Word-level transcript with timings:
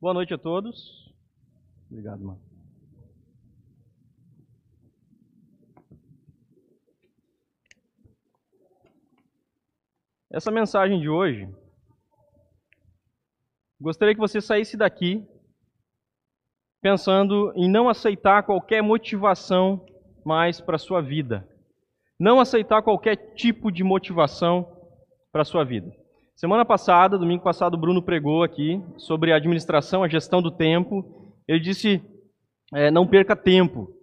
Boa 0.00 0.14
noite 0.14 0.32
a 0.32 0.38
todos. 0.38 1.12
Obrigado, 1.90 2.24
mano. 2.24 2.40
Essa 10.32 10.50
mensagem 10.50 10.98
de 11.00 11.10
hoje, 11.10 11.46
gostaria 13.78 14.14
que 14.14 14.20
você 14.20 14.40
saísse 14.40 14.74
daqui 14.74 15.28
pensando 16.80 17.52
em 17.54 17.70
não 17.70 17.86
aceitar 17.86 18.44
qualquer 18.44 18.82
motivação 18.82 19.84
mais 20.24 20.62
para 20.62 20.76
a 20.76 20.78
sua 20.78 21.02
vida. 21.02 21.46
Não 22.18 22.40
aceitar 22.40 22.82
qualquer 22.82 23.34
tipo 23.34 23.70
de 23.70 23.84
motivação 23.84 24.64
para 25.30 25.42
a 25.42 25.44
sua 25.44 25.62
vida. 25.62 25.99
Semana 26.40 26.64
passada, 26.64 27.18
domingo 27.18 27.44
passado, 27.44 27.74
o 27.74 27.78
Bruno 27.78 28.02
pregou 28.02 28.42
aqui 28.42 28.82
sobre 28.96 29.30
a 29.30 29.36
administração, 29.36 30.02
a 30.02 30.08
gestão 30.08 30.40
do 30.40 30.50
tempo. 30.50 31.36
Ele 31.46 31.60
disse: 31.60 32.02
é, 32.72 32.90
não 32.90 33.06
perca 33.06 33.36
tempo. 33.36 33.94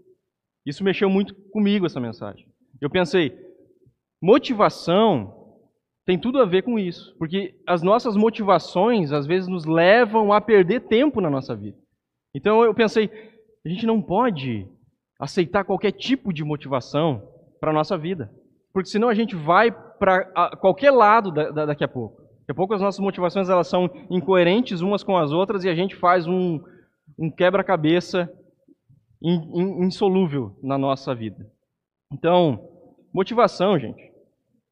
Isso 0.64 0.84
mexeu 0.84 1.10
muito 1.10 1.34
comigo, 1.50 1.88
essa 1.88 2.00
mensagem. 2.00 2.48
Eu 2.80 2.92
pensei: 2.92 3.36
motivação 4.22 5.58
tem 6.06 6.16
tudo 6.16 6.40
a 6.40 6.46
ver 6.46 6.62
com 6.62 6.78
isso, 6.78 7.16
porque 7.18 7.56
as 7.66 7.82
nossas 7.82 8.16
motivações 8.16 9.12
às 9.12 9.26
vezes 9.26 9.50
nos 9.50 9.66
levam 9.66 10.32
a 10.32 10.40
perder 10.40 10.82
tempo 10.82 11.20
na 11.20 11.32
nossa 11.32 11.56
vida. 11.56 11.80
Então 12.36 12.64
eu 12.64 12.76
pensei: 12.76 13.10
a 13.66 13.68
gente 13.68 13.88
não 13.88 14.00
pode 14.00 14.70
aceitar 15.20 15.64
qualquer 15.64 15.92
tipo 15.92 16.32
de 16.32 16.44
motivação 16.44 17.28
para 17.60 17.72
a 17.72 17.74
nossa 17.74 17.98
vida, 17.98 18.32
porque 18.72 18.90
senão 18.90 19.10
a 19.10 19.16
gente 19.16 19.36
vai 19.36 19.72
para 19.72 20.56
qualquer 20.58 20.92
lado 20.92 21.32
da, 21.32 21.50
da, 21.50 21.66
daqui 21.66 21.84
a 21.84 21.88
pouco. 21.88 22.27
Daqui 22.48 22.54
a 22.54 22.56
pouco 22.56 22.74
as 22.74 22.82
nossas 22.82 23.02
motivações 23.02 23.50
elas 23.50 23.68
são 23.68 23.90
incoerentes 24.10 24.80
umas 24.80 25.04
com 25.04 25.18
as 25.18 25.34
outras 25.34 25.66
e 25.66 25.70
a 25.70 25.76
gente 25.76 25.98
faz 25.98 26.26
um, 26.26 26.62
um 27.20 27.30
quebra-cabeça 27.30 28.32
insolúvel 29.22 30.58
na 30.64 30.78
nossa 30.78 31.14
vida. 31.14 31.46
Então, 32.14 32.70
motivação, 33.14 33.78
gente, 33.78 34.02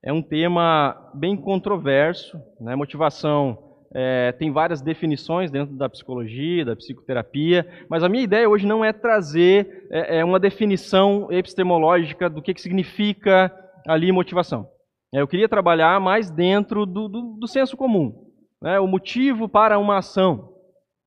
é 0.01 0.13
um 0.13 0.21
tema 0.21 1.11
bem 1.13 1.35
controverso. 1.35 2.39
Né? 2.61 2.77
Motivação 2.77 3.57
é, 3.93 4.31
tem 4.31 4.53
várias 4.53 4.81
definições 4.81 5.51
dentro 5.51 5.75
da 5.75 5.89
psicologia, 5.89 6.63
da 6.63 6.77
psicoterapia, 6.77 7.67
mas 7.89 8.03
a 8.03 8.07
minha 8.07 8.23
ideia 8.23 8.49
hoje 8.49 8.65
não 8.65 8.85
é 8.85 8.93
trazer 8.93 9.85
é, 9.91 10.19
é 10.19 10.23
uma 10.23 10.39
definição 10.39 11.29
epistemológica 11.29 12.29
do 12.29 12.41
que, 12.41 12.53
que 12.53 12.61
significa 12.61 13.53
ali 13.85 14.13
motivação. 14.13 14.73
É, 15.15 15.21
eu 15.21 15.27
queria 15.29 15.47
trabalhar 15.47 15.97
mais 16.01 16.29
dentro 16.29 16.85
do, 16.85 17.07
do, 17.07 17.21
do 17.39 17.47
senso 17.47 17.77
comum, 17.77 18.13
né? 18.61 18.81
o 18.81 18.85
motivo 18.85 19.47
para 19.47 19.79
uma 19.79 19.99
ação. 19.99 20.53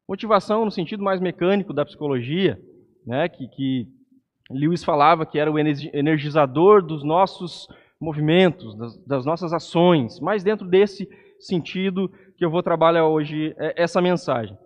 Motivação 0.09 0.65
no 0.65 0.71
sentido 0.71 1.05
mais 1.05 1.21
mecânico 1.21 1.75
da 1.75 1.85
psicologia, 1.85 2.59
né? 3.07 3.29
que, 3.29 3.47
que 3.49 3.87
Lewis 4.51 4.83
falava 4.83 5.27
que 5.27 5.39
era 5.39 5.53
o 5.53 5.59
energizador 5.59 6.83
dos 6.83 7.05
nossos 7.05 7.69
movimentos, 8.01 8.75
das, 8.79 8.97
das 9.05 9.27
nossas 9.27 9.53
ações, 9.53 10.19
mais 10.21 10.43
dentro 10.43 10.67
desse 10.67 11.07
sentido 11.39 12.11
que 12.39 12.45
eu 12.47 12.51
vou 12.51 12.63
trabalhar 12.63 13.07
hoje 13.07 13.55
é, 13.59 13.75
essa 13.77 14.01
mensagem. 14.01 14.57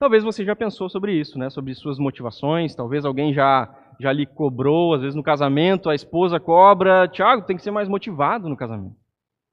Talvez 0.00 0.24
você 0.24 0.44
já 0.44 0.56
pensou 0.56 0.88
sobre 0.88 1.12
isso, 1.12 1.38
né? 1.38 1.48
sobre 1.48 1.72
suas 1.76 1.96
motivações, 1.96 2.74
talvez 2.74 3.04
alguém 3.04 3.32
já 3.32 3.72
já 4.00 4.12
lhe 4.12 4.24
cobrou, 4.24 4.94
às 4.94 5.02
vezes 5.02 5.14
no 5.14 5.22
casamento 5.22 5.90
a 5.90 5.94
esposa 5.94 6.40
cobra, 6.40 7.06
Tiago, 7.06 7.42
tem 7.42 7.56
que 7.56 7.62
ser 7.62 7.70
mais 7.70 7.88
motivado 7.88 8.48
no 8.48 8.56
casamento. 8.56 8.96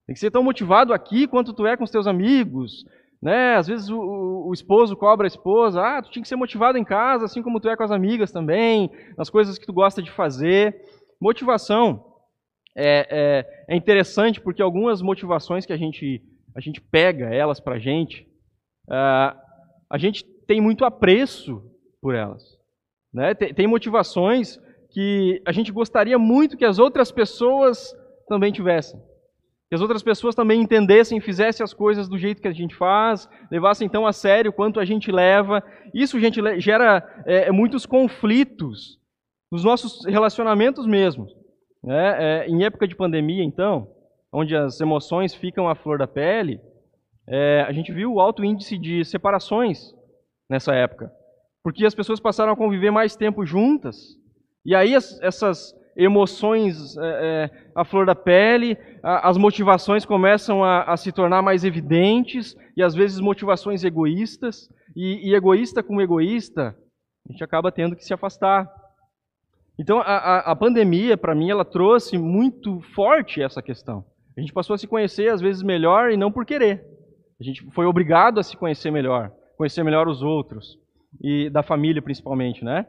Tem 0.06 0.14
que 0.14 0.20
ser 0.20 0.32
tão 0.32 0.42
motivado 0.42 0.94
aqui 0.94 1.28
quanto 1.28 1.54
tu 1.54 1.68
é 1.68 1.76
com 1.76 1.84
os 1.84 1.92
teus 1.92 2.08
amigos, 2.08 2.86
né? 3.22 3.56
Às 3.56 3.68
vezes 3.68 3.90
o, 3.90 4.00
o, 4.48 4.54
esposo 4.54 4.96
cobra 4.96 5.26
a 5.26 5.28
esposa, 5.28 5.82
ah, 5.82 6.02
tu 6.02 6.10
tinha 6.10 6.24
que 6.24 6.30
ser 6.30 6.38
motivado 6.38 6.78
em 6.78 6.84
casa, 6.86 7.26
assim 7.26 7.44
como 7.44 7.60
tu 7.60 7.68
é 7.68 7.76
com 7.76 7.84
as 7.84 7.92
amigas 7.92 8.32
também, 8.32 8.90
nas 9.18 9.30
coisas 9.30 9.58
que 9.58 9.66
tu 9.66 9.74
gosta 9.74 10.02
de 10.02 10.10
fazer. 10.10 10.82
Motivação 11.20 12.06
é, 12.74 13.46
é, 13.68 13.74
é 13.74 13.76
interessante 13.76 14.40
porque 14.40 14.62
algumas 14.62 15.02
motivações 15.02 15.66
que 15.66 15.74
a 15.74 15.78
gente, 15.78 16.22
a 16.56 16.62
gente 16.62 16.80
pega 16.80 17.26
elas 17.26 17.60
pra 17.60 17.80
gente, 17.80 18.22
uh, 18.88 19.36
a 19.90 19.98
gente 19.98 20.24
tem 20.48 20.62
muito 20.62 20.86
apreço 20.86 21.62
por 22.02 22.16
elas. 22.16 22.57
Né? 23.18 23.34
Tem, 23.34 23.52
tem 23.52 23.66
motivações 23.66 24.60
que 24.92 25.42
a 25.44 25.52
gente 25.52 25.72
gostaria 25.72 26.20
muito 26.20 26.56
que 26.56 26.64
as 26.64 26.78
outras 26.78 27.12
pessoas 27.12 27.92
também 28.30 28.52
tivessem. 28.52 29.02
Que 29.68 29.74
as 29.74 29.82
outras 29.82 30.04
pessoas 30.04 30.36
também 30.36 30.62
entendessem, 30.62 31.20
fizessem 31.20 31.64
as 31.64 31.74
coisas 31.74 32.08
do 32.08 32.16
jeito 32.16 32.40
que 32.44 32.48
a 32.48 32.54
gente 32.54 32.76
faz, 32.76 33.28
levassem 33.52 33.88
então 33.88 34.06
a 34.06 34.14
sério 34.14 34.54
quanto 34.54 34.80
a 34.80 34.86
gente 34.86 35.12
leva. 35.12 35.64
Isso, 35.96 36.20
gente, 36.20 36.40
gera 36.62 37.04
é, 37.26 37.48
é 37.48 37.52
muitos 37.52 37.88
conflitos 37.88 39.00
nos 39.52 39.64
nossos 39.64 40.06
relacionamentos 40.06 40.86
mesmo. 40.86 41.26
Né? 41.84 42.44
É, 42.44 42.48
em 42.48 42.66
época 42.66 42.88
de 42.88 42.96
pandemia, 42.96 43.44
então, 43.44 43.88
onde 44.32 44.56
as 44.56 44.80
emoções 44.80 45.34
ficam 45.34 45.68
à 45.68 45.74
flor 45.74 45.98
da 45.98 46.06
pele, 46.06 46.62
é, 47.28 47.66
a 47.68 47.72
gente 47.72 47.92
viu 47.92 48.14
o 48.14 48.20
alto 48.20 48.46
índice 48.46 48.78
de 48.78 49.04
separações 49.04 49.92
nessa 50.48 50.76
época 50.76 51.17
porque 51.68 51.86
as 51.86 51.94
pessoas 51.94 52.18
passaram 52.18 52.54
a 52.54 52.56
conviver 52.56 52.92
mais 52.92 53.18
tempo 53.18 53.46
juntas, 53.46 54.16
e 54.66 54.74
aí 54.74 54.96
as, 54.96 55.22
essas 55.22 55.76
emoções 55.98 56.96
é, 56.96 57.02
é, 57.04 57.70
à 57.76 57.84
flor 57.84 58.06
da 58.06 58.16
pele, 58.16 58.78
a, 59.04 59.28
as 59.28 59.36
motivações 59.36 60.06
começam 60.06 60.64
a, 60.64 60.84
a, 60.84 60.96
se 60.96 61.12
tornar 61.12 61.42
mais 61.42 61.66
evidentes, 61.66 62.56
e 62.78 62.82
às 62.82 62.96
vezes 62.96 63.20
motivações 63.20 63.84
egoístas, 63.84 64.70
e, 64.96 65.30
e 65.30 65.36
egoísta 65.36 65.84
com 65.84 66.00
egoísta, 66.00 66.74
a 67.28 67.32
gente 67.34 67.44
acaba 67.44 67.70
tendo 67.70 67.98
que 67.98 68.06
se 68.06 68.14
afastar. 68.14 68.66
Então 69.78 70.00
a, 70.00 70.38
a 70.50 70.56
pandemia, 70.56 71.18
para 71.18 71.36
mim, 71.36 71.50
ela 71.50 71.66
trouxe 71.66 72.18
muito 72.18 72.80
forte 72.96 73.42
essa 73.42 73.62
questão. 73.62 74.06
A 74.38 74.40
gente 74.40 74.54
passou 74.54 74.74
a 74.74 74.78
se 74.78 74.88
conhecer 74.88 75.34
às 75.34 75.42
vezes 75.42 75.62
melhor 75.62 76.14
e 76.14 76.16
não 76.16 76.32
por 76.32 76.46
querer. 76.46 76.82
A 77.38 77.44
gente 77.44 77.70
foi 77.72 77.86
obrigado 77.86 78.40
a 78.40 78.44
se 78.44 78.56
conhecer 78.56 78.90
melhor, 78.90 79.34
conhecer 79.58 79.84
melhor 79.84 80.08
os 80.08 80.22
outros 80.22 80.80
e 81.22 81.50
da 81.50 81.64
família 81.64 82.02
principalmente, 82.02 82.64
né? 82.64 82.86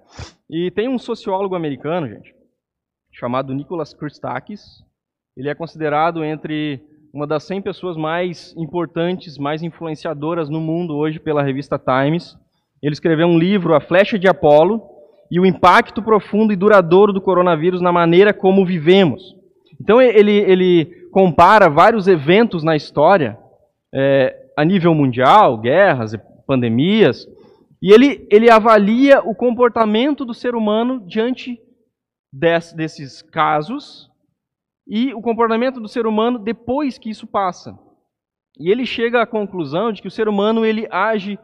E 0.50 0.70
tem 0.70 0.88
um 0.88 0.98
sociólogo 0.98 1.54
americano, 1.54 2.08
gente, 2.08 2.34
chamado 3.12 3.54
Nicholas 3.54 3.94
Christakis. 3.94 4.84
Ele 5.36 5.48
é 5.48 5.54
considerado 5.54 6.24
entre 6.24 6.80
uma 7.12 7.26
das 7.26 7.44
100 7.44 7.62
pessoas 7.62 7.96
mais 7.96 8.54
importantes, 8.56 9.38
mais 9.38 9.62
influenciadoras 9.62 10.48
no 10.48 10.60
mundo 10.60 10.96
hoje 10.96 11.18
pela 11.18 11.42
revista 11.42 11.78
Times. 11.78 12.36
Ele 12.82 12.92
escreveu 12.92 13.26
um 13.26 13.38
livro, 13.38 13.74
A 13.74 13.80
Flecha 13.80 14.18
de 14.18 14.28
Apolo, 14.28 14.82
e 15.30 15.38
o 15.38 15.46
impacto 15.46 16.02
profundo 16.02 16.52
e 16.52 16.56
duradouro 16.56 17.12
do 17.12 17.20
coronavírus 17.20 17.80
na 17.80 17.92
maneira 17.92 18.32
como 18.32 18.64
vivemos. 18.64 19.36
Então 19.80 20.00
ele, 20.00 20.32
ele 20.32 20.86
compara 21.10 21.68
vários 21.68 22.08
eventos 22.08 22.62
na 22.62 22.74
história, 22.74 23.38
é, 23.92 24.34
a 24.56 24.64
nível 24.64 24.94
mundial, 24.94 25.58
guerras, 25.58 26.16
pandemias, 26.46 27.26
e 27.80 27.92
ele, 27.92 28.26
ele 28.30 28.50
avalia 28.50 29.20
o 29.20 29.34
comportamento 29.34 30.24
do 30.24 30.34
ser 30.34 30.54
humano 30.54 31.06
diante 31.06 31.60
des, 32.32 32.72
desses 32.72 33.22
casos 33.22 34.10
e 34.86 35.14
o 35.14 35.20
comportamento 35.20 35.80
do 35.80 35.88
ser 35.88 36.06
humano 36.06 36.38
depois 36.38 36.98
que 36.98 37.10
isso 37.10 37.26
passa. 37.26 37.78
E 38.58 38.70
ele 38.70 38.84
chega 38.84 39.22
à 39.22 39.26
conclusão 39.26 39.92
de 39.92 40.02
que 40.02 40.08
o 40.08 40.10
ser 40.10 40.28
humano 40.28 40.64
ele 40.64 40.88
age 40.90 41.38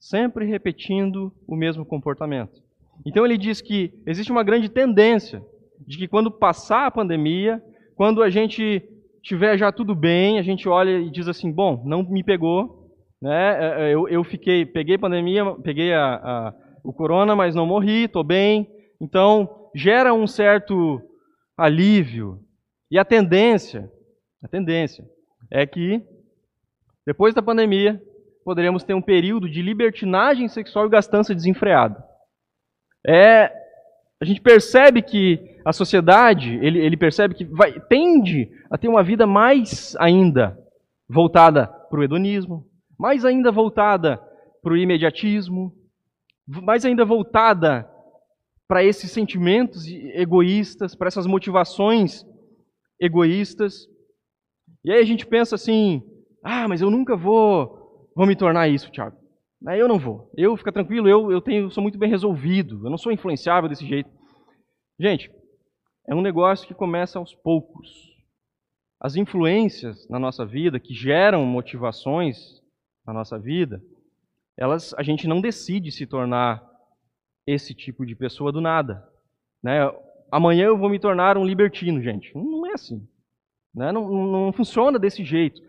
sempre 0.00 0.46
repetindo 0.46 1.32
o 1.46 1.54
mesmo 1.54 1.84
comportamento. 1.84 2.62
Então 3.04 3.24
ele 3.24 3.36
diz 3.36 3.60
que 3.60 3.92
existe 4.06 4.32
uma 4.32 4.42
grande 4.42 4.70
tendência 4.70 5.44
de 5.86 5.98
que 5.98 6.08
quando 6.08 6.30
passar 6.30 6.86
a 6.86 6.90
pandemia, 6.90 7.62
quando 7.94 8.22
a 8.22 8.30
gente 8.30 8.82
tiver 9.22 9.58
já 9.58 9.70
tudo 9.70 9.94
bem, 9.94 10.38
a 10.38 10.42
gente 10.42 10.66
olha 10.68 10.98
e 10.98 11.10
diz 11.10 11.28
assim: 11.28 11.52
bom, 11.52 11.82
não 11.84 12.02
me 12.02 12.22
pegou, 12.22 12.85
né? 13.20 13.58
É, 13.58 13.82
é, 13.82 13.94
eu, 13.94 14.08
eu 14.08 14.22
fiquei, 14.24 14.64
peguei 14.66 14.98
pandemia, 14.98 15.44
peguei 15.62 15.92
a, 15.92 16.14
a, 16.14 16.54
o 16.84 16.92
corona, 16.92 17.34
mas 17.34 17.54
não 17.54 17.66
morri, 17.66 18.04
estou 18.04 18.24
bem. 18.24 18.70
Então, 19.00 19.70
gera 19.74 20.12
um 20.12 20.26
certo 20.26 21.00
alívio. 21.56 22.40
E 22.90 22.98
a 22.98 23.04
tendência, 23.04 23.90
a 24.42 24.48
tendência 24.48 25.04
é 25.50 25.66
que 25.66 26.02
depois 27.06 27.34
da 27.34 27.42
pandemia 27.42 28.00
poderemos 28.44 28.84
ter 28.84 28.94
um 28.94 29.02
período 29.02 29.48
de 29.48 29.62
libertinagem 29.62 30.48
sexual 30.48 30.86
e 30.86 30.90
gastança 30.90 31.34
desenfreada. 31.34 32.04
É, 33.06 33.52
a 34.20 34.24
gente 34.24 34.40
percebe 34.40 35.02
que 35.02 35.56
a 35.64 35.72
sociedade, 35.72 36.54
ele, 36.62 36.78
ele 36.78 36.96
percebe 36.96 37.34
que 37.34 37.44
vai, 37.44 37.80
tende 37.88 38.48
a 38.70 38.78
ter 38.78 38.88
uma 38.88 39.02
vida 39.02 39.26
mais 39.26 39.96
ainda 39.98 40.56
voltada 41.08 41.66
para 41.66 42.00
o 42.00 42.04
hedonismo, 42.04 42.64
mais 42.98 43.24
ainda 43.24 43.50
voltada 43.50 44.18
para 44.62 44.72
o 44.72 44.76
imediatismo, 44.76 45.72
mais 46.46 46.84
ainda 46.84 47.04
voltada 47.04 47.88
para 48.68 48.84
esses 48.84 49.10
sentimentos 49.10 49.86
egoístas, 49.86 50.94
para 50.94 51.08
essas 51.08 51.26
motivações 51.26 52.24
egoístas. 53.00 53.86
E 54.84 54.90
aí 54.90 55.00
a 55.00 55.04
gente 55.04 55.26
pensa 55.26 55.54
assim: 55.54 56.02
ah, 56.42 56.66
mas 56.68 56.80
eu 56.80 56.90
nunca 56.90 57.16
vou, 57.16 58.10
vou 58.14 58.26
me 58.26 58.36
tornar 58.36 58.68
isso, 58.68 58.90
Tiago. 58.90 59.16
Aí 59.66 59.80
eu 59.80 59.88
não 59.88 59.98
vou. 59.98 60.30
Eu, 60.36 60.56
fica 60.56 60.72
tranquilo, 60.72 61.08
eu, 61.08 61.32
eu 61.32 61.40
tenho, 61.40 61.70
sou 61.70 61.82
muito 61.82 61.98
bem 61.98 62.10
resolvido. 62.10 62.86
Eu 62.86 62.90
não 62.90 62.98
sou 62.98 63.12
influenciável 63.12 63.68
desse 63.68 63.86
jeito. 63.86 64.10
Gente, 65.00 65.30
é 66.08 66.14
um 66.14 66.20
negócio 66.20 66.66
que 66.66 66.74
começa 66.74 67.18
aos 67.18 67.34
poucos. 67.34 67.88
As 69.00 69.16
influências 69.16 70.08
na 70.08 70.18
nossa 70.18 70.44
vida, 70.44 70.80
que 70.80 70.94
geram 70.94 71.44
motivações 71.44 72.60
na 73.06 73.12
nossa 73.12 73.38
vida, 73.38 73.82
elas, 74.56 74.94
a 74.94 75.02
gente 75.02 75.28
não 75.28 75.40
decide 75.40 75.92
se 75.92 76.06
tornar 76.06 76.64
esse 77.46 77.74
tipo 77.74 78.04
de 78.04 78.16
pessoa 78.16 78.50
do 78.50 78.60
nada. 78.60 79.06
Né? 79.62 79.80
Amanhã 80.30 80.66
eu 80.66 80.78
vou 80.78 80.88
me 80.88 80.98
tornar 80.98 81.38
um 81.38 81.44
libertino, 81.44 82.02
gente. 82.02 82.34
Não 82.34 82.66
é 82.66 82.72
assim. 82.72 83.06
Né? 83.74 83.92
Não, 83.92 84.08
não, 84.08 84.52
funciona 84.52 84.98
desse 84.98 85.24
jeito. 85.24 85.60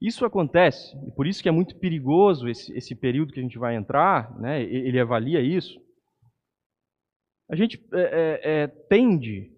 Isso 0.00 0.24
acontece, 0.24 0.96
e 1.06 1.12
por 1.12 1.28
isso 1.28 1.40
que 1.40 1.48
é 1.48 1.52
muito 1.52 1.76
perigoso 1.76 2.48
esse, 2.48 2.76
esse 2.76 2.92
período 2.92 3.32
que 3.32 3.38
a 3.38 3.42
gente 3.42 3.56
vai 3.56 3.76
entrar, 3.76 4.36
né? 4.40 4.60
ele 4.60 4.98
avalia 4.98 5.40
isso. 5.40 5.80
A 7.48 7.54
gente 7.54 7.80
é, 7.92 8.00
é, 8.00 8.62
é, 8.62 8.66
tende 8.66 9.52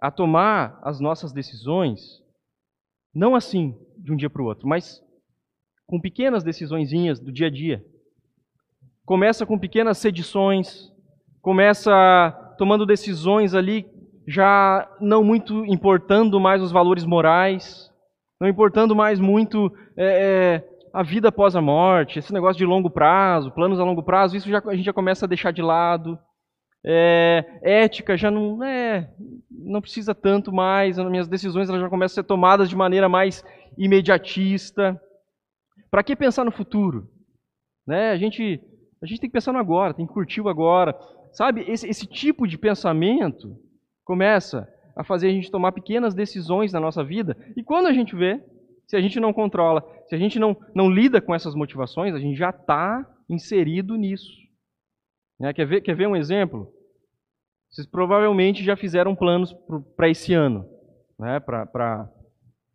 a 0.00 0.10
tomar 0.10 0.80
as 0.82 1.00
nossas 1.00 1.32
decisões, 1.32 2.22
não 3.14 3.34
assim, 3.34 3.76
de 3.98 4.10
um 4.10 4.16
dia 4.16 4.30
para 4.30 4.40
o 4.40 4.46
outro, 4.46 4.66
mas 4.66 5.02
com 5.90 6.00
pequenas 6.00 6.44
decisõezinhas 6.44 7.18
do 7.18 7.32
dia 7.32 7.48
a 7.48 7.50
dia. 7.50 7.84
Começa 9.04 9.44
com 9.44 9.58
pequenas 9.58 9.98
sedições, 9.98 10.88
começa 11.42 12.30
tomando 12.56 12.86
decisões 12.86 13.56
ali, 13.56 13.84
já 14.24 14.88
não 15.00 15.24
muito 15.24 15.66
importando 15.66 16.38
mais 16.38 16.62
os 16.62 16.70
valores 16.70 17.04
morais, 17.04 17.90
não 18.40 18.48
importando 18.48 18.94
mais 18.94 19.18
muito 19.18 19.72
é, 19.96 20.04
é, 20.04 20.68
a 20.94 21.02
vida 21.02 21.28
após 21.28 21.56
a 21.56 21.60
morte, 21.60 22.20
esse 22.20 22.32
negócio 22.32 22.58
de 22.58 22.64
longo 22.64 22.88
prazo, 22.88 23.50
planos 23.50 23.80
a 23.80 23.84
longo 23.84 24.04
prazo, 24.04 24.36
isso 24.36 24.48
já, 24.48 24.62
a 24.64 24.76
gente 24.76 24.84
já 24.84 24.92
começa 24.92 25.26
a 25.26 25.28
deixar 25.28 25.50
de 25.50 25.60
lado. 25.60 26.16
É, 26.86 27.44
ética 27.62 28.16
já 28.16 28.30
não 28.30 28.62
é, 28.62 29.10
não 29.50 29.80
precisa 29.80 30.14
tanto 30.14 30.52
mais, 30.52 31.00
as 31.00 31.10
minhas 31.10 31.26
decisões 31.26 31.68
elas 31.68 31.80
já 31.80 31.90
começam 31.90 32.20
a 32.20 32.22
ser 32.22 32.28
tomadas 32.28 32.68
de 32.68 32.76
maneira 32.76 33.08
mais 33.08 33.44
imediatista. 33.76 35.00
Para 35.90 36.02
que 36.02 36.14
pensar 36.14 36.44
no 36.44 36.52
futuro? 36.52 37.08
Né? 37.86 38.10
A, 38.10 38.16
gente, 38.16 38.60
a 39.02 39.06
gente 39.06 39.20
tem 39.20 39.28
que 39.28 39.34
pensar 39.34 39.52
no 39.52 39.58
agora, 39.58 39.94
tem 39.94 40.06
que 40.06 40.12
curtir 40.12 40.40
o 40.40 40.48
agora. 40.48 40.96
Sabe, 41.32 41.62
esse, 41.68 41.88
esse 41.88 42.06
tipo 42.06 42.46
de 42.46 42.56
pensamento 42.56 43.56
começa 44.04 44.68
a 44.96 45.04
fazer 45.04 45.28
a 45.28 45.32
gente 45.32 45.50
tomar 45.50 45.72
pequenas 45.72 46.14
decisões 46.14 46.72
na 46.72 46.80
nossa 46.80 47.02
vida, 47.02 47.36
e 47.56 47.62
quando 47.62 47.86
a 47.86 47.92
gente 47.92 48.14
vê, 48.14 48.42
se 48.86 48.96
a 48.96 49.00
gente 49.00 49.20
não 49.20 49.32
controla, 49.32 49.84
se 50.08 50.14
a 50.14 50.18
gente 50.18 50.38
não, 50.38 50.56
não 50.74 50.90
lida 50.90 51.20
com 51.20 51.34
essas 51.34 51.54
motivações, 51.54 52.14
a 52.14 52.18
gente 52.18 52.36
já 52.36 52.50
está 52.50 53.08
inserido 53.28 53.94
nisso. 53.94 54.30
Né? 55.38 55.52
Quer, 55.52 55.66
ver, 55.66 55.80
quer 55.80 55.94
ver 55.94 56.08
um 56.08 56.16
exemplo? 56.16 56.72
Vocês 57.70 57.86
provavelmente 57.86 58.64
já 58.64 58.76
fizeram 58.76 59.14
planos 59.14 59.54
para 59.96 60.08
esse 60.08 60.34
ano, 60.34 60.68
né? 61.18 61.38
para 61.38 62.10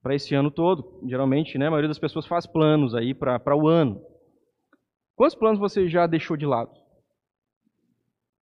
para 0.06 0.14
esse 0.14 0.36
ano 0.36 0.52
todo. 0.52 1.00
Geralmente, 1.08 1.58
né, 1.58 1.66
a 1.66 1.72
maioria 1.72 1.88
das 1.88 1.98
pessoas 1.98 2.28
faz 2.28 2.46
planos 2.46 2.94
aí 2.94 3.12
para 3.12 3.58
o 3.58 3.68
ano. 3.68 4.00
Quantos 5.16 5.36
planos 5.36 5.60
você 5.60 5.90
já 5.90 6.06
deixou 6.06 6.38
de 6.38 6.46
lado? 6.46 6.70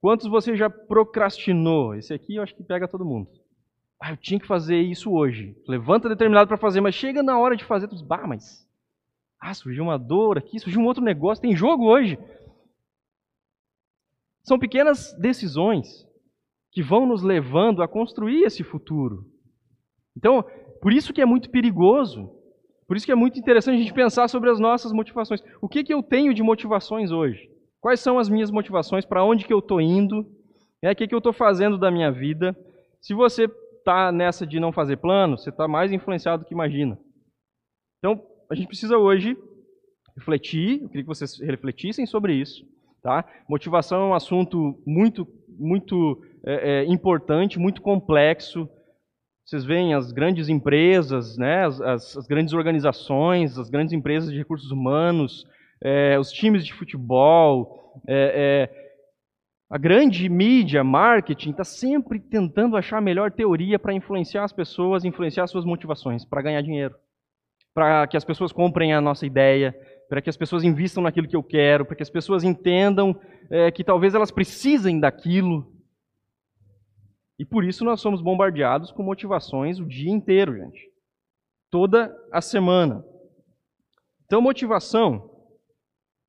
Quantos 0.01 0.27
você 0.27 0.57
já 0.57 0.69
procrastinou? 0.69 1.95
Esse 1.95 2.13
aqui 2.13 2.35
eu 2.35 2.43
acho 2.43 2.53
que 2.53 2.65
pega 2.65 2.85
todo 2.85 3.05
mundo. 3.05 3.29
Ah, 3.97 4.11
eu 4.11 4.17
tinha 4.17 4.41
que 4.41 4.45
fazer 4.45 4.75
isso 4.75 5.09
hoje. 5.13 5.55
Levanta 5.65 6.09
determinado 6.09 6.49
para 6.49 6.57
fazer, 6.57 6.81
mas 6.81 6.95
chega 6.95 7.23
na 7.23 7.39
hora 7.39 7.55
de 7.55 7.63
fazer, 7.63 7.87
tu 7.87 7.95
diz, 7.95 8.01
bah, 8.01 8.27
mas 8.27 8.67
ah, 9.39 9.53
surgiu 9.53 9.85
uma 9.85 9.97
dor 9.97 10.37
aqui, 10.37 10.59
surgiu 10.59 10.81
um 10.81 10.85
outro 10.85 11.01
negócio, 11.01 11.41
tem 11.41 11.55
jogo 11.55 11.85
hoje. 11.85 12.19
São 14.43 14.59
pequenas 14.59 15.13
decisões 15.17 16.05
que 16.73 16.83
vão 16.83 17.05
nos 17.05 17.23
levando 17.23 17.81
a 17.81 17.87
construir 17.87 18.43
esse 18.43 18.65
futuro. 18.65 19.31
Então, 20.17 20.45
por 20.83 20.91
isso 20.91 21.13
que 21.13 21.21
é 21.21 21.25
muito 21.25 21.49
perigoso, 21.49 22.29
por 22.85 22.97
isso 22.97 23.05
que 23.05 23.11
é 23.13 23.15
muito 23.15 23.39
interessante 23.39 23.75
a 23.75 23.81
gente 23.81 23.93
pensar 23.93 24.27
sobre 24.27 24.49
as 24.49 24.59
nossas 24.59 24.91
motivações. 24.91 25.41
O 25.61 25.69
que, 25.69 25.81
que 25.81 25.93
eu 25.93 26.03
tenho 26.03 26.33
de 26.33 26.43
motivações 26.43 27.09
hoje? 27.09 27.49
Quais 27.79 28.01
são 28.01 28.19
as 28.19 28.27
minhas 28.27 28.51
motivações? 28.51 29.05
Para 29.05 29.23
onde 29.23 29.45
que 29.45 29.53
eu 29.53 29.59
estou 29.59 29.79
indo? 29.79 30.29
É, 30.81 30.91
o 30.91 30.95
que, 30.95 31.07
que 31.07 31.15
eu 31.15 31.19
estou 31.19 31.31
fazendo 31.31 31.77
da 31.77 31.89
minha 31.89 32.11
vida? 32.11 32.53
Se 33.01 33.13
você 33.13 33.45
está 33.77 34.11
nessa 34.11 34.45
de 34.45 34.59
não 34.59 34.73
fazer 34.73 34.97
plano, 34.97 35.37
você 35.37 35.51
está 35.51 35.69
mais 35.69 35.93
influenciado 35.93 36.43
do 36.43 36.45
que 36.45 36.53
imagina. 36.53 36.99
Então, 37.99 38.21
a 38.49 38.53
gente 38.53 38.67
precisa 38.67 38.97
hoje 38.97 39.37
refletir, 40.17 40.81
eu 40.81 40.89
queria 40.89 41.03
que 41.03 41.07
vocês 41.07 41.39
refletissem 41.39 42.05
sobre 42.05 42.33
isso. 42.33 42.65
Tá? 43.01 43.23
Motivação 43.47 44.01
é 44.01 44.05
um 44.07 44.13
assunto 44.13 44.77
muito, 44.85 45.25
muito 45.47 46.21
é, 46.45 46.81
é, 46.81 46.85
importante, 46.91 47.57
muito 47.57 47.81
complexo, 47.81 48.69
vocês 49.45 49.65
veem 49.65 49.93
as 49.93 50.11
grandes 50.11 50.47
empresas, 50.47 51.37
né, 51.37 51.65
as, 51.65 51.81
as, 52.15 52.27
grandes 52.27 52.53
organizações, 52.53 53.57
as 53.57 53.69
grandes 53.69 53.93
empresas 53.93 54.31
de 54.31 54.37
recursos 54.37 54.71
humanos, 54.71 55.45
é, 55.81 56.17
os 56.17 56.31
times 56.31 56.65
de 56.65 56.73
futebol, 56.73 58.01
é, 58.07 58.69
é, 58.69 58.83
a 59.69 59.77
grande 59.77 60.29
mídia, 60.29 60.83
marketing, 60.83 61.51
está 61.51 61.63
sempre 61.63 62.19
tentando 62.19 62.77
achar 62.77 62.97
a 62.97 63.01
melhor 63.01 63.31
teoria 63.31 63.77
para 63.77 63.93
influenciar 63.93 64.43
as 64.43 64.53
pessoas, 64.53 65.03
influenciar 65.03 65.47
suas 65.47 65.65
motivações, 65.65 66.23
para 66.23 66.41
ganhar 66.41 66.61
dinheiro, 66.61 66.95
para 67.73 68.07
que 68.07 68.15
as 68.15 68.23
pessoas 68.23 68.51
comprem 68.53 68.93
a 68.93 69.01
nossa 69.01 69.25
ideia, 69.25 69.75
para 70.07 70.21
que 70.21 70.29
as 70.29 70.37
pessoas 70.37 70.63
invistam 70.63 71.03
naquilo 71.03 71.27
que 71.27 71.35
eu 71.35 71.43
quero, 71.43 71.85
para 71.85 71.95
que 71.95 72.03
as 72.03 72.09
pessoas 72.09 72.43
entendam 72.43 73.19
é, 73.49 73.71
que 73.71 73.83
talvez 73.83 74.13
elas 74.13 74.31
precisem 74.31 74.99
daquilo, 74.99 75.72
e 77.39 77.45
por 77.45 77.63
isso 77.63 77.83
nós 77.83 77.99
somos 78.01 78.21
bombardeados 78.21 78.91
com 78.91 79.03
motivações 79.03 79.79
o 79.79 79.85
dia 79.85 80.11
inteiro, 80.11 80.55
gente. 80.55 80.89
Toda 81.71 82.15
a 82.31 82.41
semana. 82.41 83.03
Então, 84.25 84.41
motivação. 84.41 85.29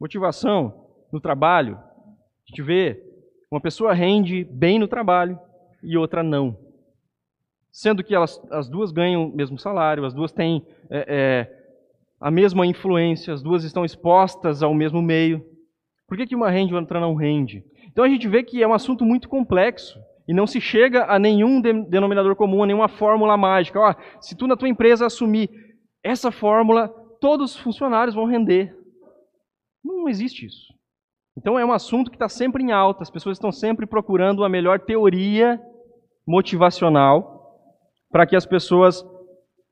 Motivação 0.00 0.88
no 1.12 1.20
trabalho. 1.20 1.76
A 1.76 2.48
gente 2.48 2.62
vê 2.62 3.02
uma 3.50 3.60
pessoa 3.60 3.92
rende 3.92 4.44
bem 4.44 4.78
no 4.78 4.88
trabalho 4.88 5.38
e 5.82 5.96
outra 5.96 6.22
não. 6.22 6.58
Sendo 7.70 8.02
que 8.02 8.14
elas, 8.14 8.40
as 8.50 8.68
duas 8.68 8.90
ganham 8.90 9.28
o 9.28 9.34
mesmo 9.34 9.58
salário, 9.58 10.04
as 10.04 10.14
duas 10.14 10.32
têm 10.32 10.66
é, 10.90 11.06
é, 11.08 11.64
a 12.20 12.30
mesma 12.30 12.66
influência, 12.66 13.34
as 13.34 13.42
duas 13.42 13.64
estão 13.64 13.84
expostas 13.84 14.62
ao 14.62 14.72
mesmo 14.72 15.02
meio. 15.02 15.44
Por 16.06 16.16
que, 16.16 16.26
que 16.26 16.36
uma 16.36 16.50
rende 16.50 16.72
e 16.72 16.76
outra 16.76 17.00
não 17.00 17.14
rende? 17.14 17.64
Então 17.86 18.04
a 18.04 18.08
gente 18.08 18.28
vê 18.28 18.42
que 18.42 18.62
é 18.62 18.66
um 18.66 18.74
assunto 18.74 19.04
muito 19.04 19.28
complexo. 19.28 19.98
E 20.26 20.32
não 20.32 20.46
se 20.46 20.60
chega 20.60 21.04
a 21.04 21.18
nenhum 21.18 21.60
denominador 21.60 22.34
comum, 22.34 22.62
a 22.62 22.66
nenhuma 22.66 22.88
fórmula 22.88 23.36
mágica. 23.36 23.78
Ó, 23.78 23.94
se 24.20 24.34
tu 24.36 24.46
na 24.46 24.56
tua 24.56 24.68
empresa 24.68 25.06
assumir 25.06 25.50
essa 26.02 26.30
fórmula, 26.30 26.88
todos 27.20 27.54
os 27.54 27.60
funcionários 27.60 28.14
vão 28.14 28.26
render. 28.26 28.74
Não 29.84 30.08
existe 30.08 30.46
isso. 30.46 30.72
Então 31.36 31.58
é 31.58 31.64
um 31.64 31.72
assunto 31.72 32.10
que 32.10 32.16
está 32.16 32.28
sempre 32.28 32.62
em 32.62 32.72
alta, 32.72 33.02
as 33.02 33.10
pessoas 33.10 33.36
estão 33.36 33.50
sempre 33.50 33.86
procurando 33.86 34.44
a 34.44 34.48
melhor 34.48 34.80
teoria 34.80 35.60
motivacional 36.26 37.60
para 38.10 38.26
que 38.26 38.36
as 38.36 38.46
pessoas 38.46 39.04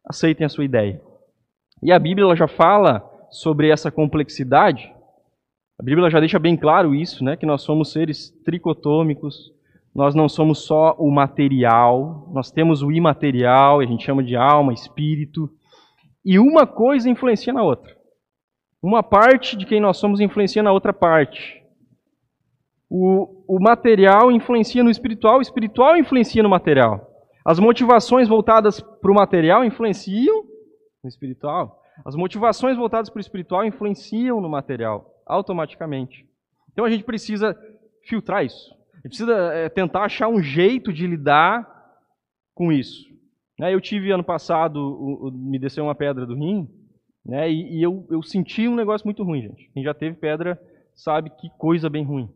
aceitem 0.05 0.45
a 0.45 0.49
sua 0.49 0.65
ideia. 0.65 1.01
E 1.83 1.93
a 1.93 1.99
Bíblia 1.99 2.35
já 2.35 2.49
fala 2.49 3.09
sobre 3.31 3.71
essa 3.71 3.91
complexidade. 3.91 4.93
A 5.79 5.83
Bíblia 5.83 6.11
já 6.11 6.21
deixa 6.21 6.39
bem 6.39 6.57
claro 6.57 6.95
isso, 6.95 7.25
né, 7.25 7.37
que 7.37 7.47
nós 7.47 7.63
somos 7.63 7.93
seres 7.93 8.31
tricotômicos, 8.45 9.53
nós 9.95 10.15
não 10.15 10.29
somos 10.29 10.65
só 10.65 10.95
o 10.99 11.11
material, 11.11 12.27
nós 12.33 12.51
temos 12.51 12.83
o 12.83 12.91
imaterial, 12.91 13.81
a 13.81 13.85
gente 13.85 14.05
chama 14.05 14.23
de 14.23 14.35
alma, 14.35 14.73
espírito, 14.73 15.51
e 16.25 16.39
uma 16.39 16.67
coisa 16.67 17.11
influencia 17.11 17.53
na 17.53 17.63
outra. 17.63 17.95
Uma 18.83 19.03
parte 19.03 19.57
de 19.57 19.67
quem 19.67 19.81
nós 19.81 19.99
somos 19.99 20.19
influencia 20.19 20.63
na 20.63 20.73
outra 20.73 20.93
parte. 20.93 21.63
O, 22.89 23.45
o 23.47 23.61
material 23.61 24.33
influencia 24.33 24.83
no 24.83 24.91
espiritual, 24.91 25.39
o 25.39 25.43
espiritual 25.43 25.97
influencia 25.97 26.43
no 26.43 26.49
material. 26.49 27.09
As 27.45 27.59
motivações 27.59 28.29
voltadas 28.29 28.81
para 28.81 29.11
o 29.11 29.15
material 29.15 29.65
influenciam 29.65 30.45
no 31.03 31.09
espiritual. 31.09 31.83
As 32.05 32.17
motivações 32.17 32.77
voltadas 32.77 33.11
para 33.11 33.19
o 33.19 33.21
espiritual 33.21 33.65
influenciam 33.65 34.41
no 34.41 34.49
material, 34.49 35.23
automaticamente. 35.27 36.27
Então 36.73 36.85
a 36.85 36.91
gente 36.91 37.05
precisa 37.05 37.55
filtrar 38.03 38.45
isso 38.45 38.82
gente 39.03 39.17
precisa 39.17 39.35
é, 39.55 39.69
tentar 39.69 40.05
achar 40.05 40.29
um 40.29 40.43
jeito 40.43 40.93
de 40.93 41.07
lidar 41.07 41.69
com 42.55 42.71
isso. 42.71 43.11
Né, 43.59 43.75
eu 43.75 43.81
tive 43.81 44.11
ano 44.11 44.25
passado, 44.25 44.77
o, 44.77 45.29
o, 45.29 45.31
me 45.31 45.59
desceu 45.59 45.85
uma 45.85 45.95
pedra 45.95 46.27
do 46.27 46.35
rim, 46.35 46.69
né, 47.25 47.51
e, 47.51 47.79
e 47.79 47.83
eu, 47.83 48.07
eu, 48.11 48.23
senti 48.23 48.67
um 48.67 48.75
negócio 48.75 49.07
muito 49.07 49.23
ruim, 49.23 49.43
gente. 49.43 49.71
Quem 49.73 49.83
já 49.83 49.95
teve 49.95 50.17
pedra 50.17 50.61
sabe 50.95 51.31
que 51.31 51.49
coisa 51.59 51.89
bem 51.91 52.05
ruim. 52.05 52.29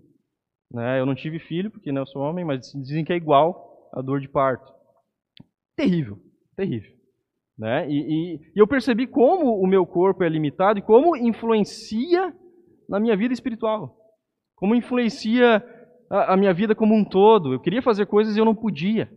Né, 0.71 1.01
eu 1.01 1.07
não 1.07 1.15
tive 1.15 1.39
filho, 1.39 1.71
porque 1.71 1.93
né, 1.93 2.01
eu 2.01 2.07
sou 2.07 2.23
homem, 2.23 2.45
mas 2.45 2.73
dizem 2.73 3.05
que 3.05 3.13
é 3.13 3.17
igual 3.17 3.91
a 3.93 4.03
dor 4.03 4.21
de 4.21 4.29
parto. 4.29 4.73
Terrível, 5.77 6.19
terrível. 6.57 6.97
Né? 7.59 7.89
E, 7.89 7.95
e, 7.95 8.35
e, 8.35 8.59
eu 8.59 8.67
percebi 8.67 9.07
como 9.07 9.59
o 9.59 9.67
meu 9.67 9.87
corpo 9.87 10.23
é 10.23 10.29
limitado 10.29 10.79
e 10.79 10.83
como 10.83 11.17
influencia 11.17 12.35
na 12.89 13.01
minha 13.01 13.17
vida 13.17 13.33
espiritual, 13.33 13.97
como 14.55 14.75
influencia 14.75 15.65
a, 16.11 16.37
minha 16.37 16.53
vida 16.53 16.75
como 16.75 16.95
um 16.95 17.05
todo. 17.05 17.53
Eu 17.53 17.61
queria 17.61 17.83
fazer 17.83 18.07
coisas 18.07 18.37
e 18.37 18.39
eu 18.39 18.45
não 18.45 18.55
podia, 18.55 19.11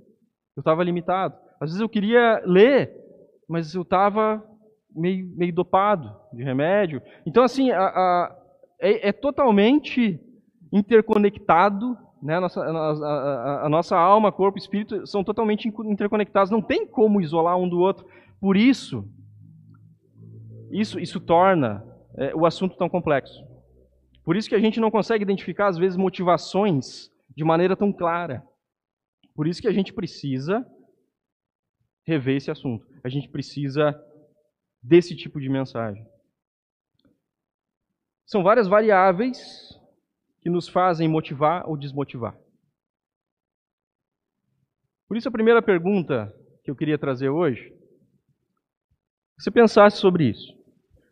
eu 0.56 0.62
estava 0.62 0.84
limitado. 0.84 1.36
Às 1.60 1.70
vezes 1.70 1.82
eu 1.82 1.90
queria 1.90 2.42
ler, 2.46 2.92
mas 3.48 3.74
eu 3.74 3.82
estava 3.82 4.44
meio, 4.96 5.30
meio 5.36 5.54
dopado 5.54 6.16
de 6.34 6.44
remédio. 6.44 7.02
Então, 7.26 7.44
assim, 7.44 7.72
a, 7.72 7.82
a, 7.82 8.36
é, 8.80 9.10
é, 9.10 9.12
totalmente 9.12 10.20
interconectado, 10.72 11.98
né? 12.22 12.38
a, 12.38 12.42
nossa, 12.42 12.62
a 12.62 13.70
nossa 13.70 13.98
alma, 13.98 14.32
corpo 14.32 14.58
e 14.58 14.62
espírito 14.62 15.06
são 15.08 15.24
totalmente 15.24 15.68
interconectados, 15.68 16.52
não 16.52 16.62
tem 16.62 16.86
como 16.88 17.22
isolar 17.22 17.58
um 17.58 17.68
do 17.68 17.80
outro. 17.80 18.06
Por 18.40 18.56
isso, 18.56 19.06
isso, 20.72 21.00
isso 21.00 21.20
torna 21.20 21.84
é, 22.18 22.34
o 22.36 22.46
assunto 22.46 22.78
tão 22.78 22.88
complexo. 22.88 23.49
Por 24.30 24.38
isso 24.38 24.48
que 24.48 24.54
a 24.54 24.60
gente 24.60 24.80
não 24.80 24.92
consegue 24.92 25.24
identificar, 25.24 25.70
às 25.70 25.78
vezes, 25.80 25.98
motivações 25.98 27.10
de 27.36 27.44
maneira 27.44 27.76
tão 27.76 27.92
clara. 27.92 28.48
Por 29.34 29.48
isso 29.48 29.60
que 29.60 29.68
a 29.68 29.74
gente 29.74 29.92
precisa 29.92 30.64
rever 32.06 32.38
esse 32.38 32.52
assunto. 32.52 32.86
A 33.04 33.10
gente 33.10 33.28
precisa 33.28 34.00
desse 34.84 35.16
tipo 35.16 35.42
de 35.42 35.50
mensagem. 35.50 36.06
São 38.24 38.44
várias 38.44 38.68
variáveis 38.68 39.76
que 40.44 40.50
nos 40.52 40.68
fazem 40.68 41.08
motivar 41.08 41.68
ou 41.68 41.76
desmotivar. 41.76 42.38
Por 45.08 45.18
isso, 45.18 45.28
a 45.28 45.32
primeira 45.32 45.60
pergunta 45.60 46.32
que 46.64 46.70
eu 46.70 46.76
queria 46.76 47.00
trazer 47.00 47.30
hoje, 47.30 47.76
você 49.40 49.50
pensasse 49.50 49.98
sobre 49.98 50.30
isso. 50.30 50.56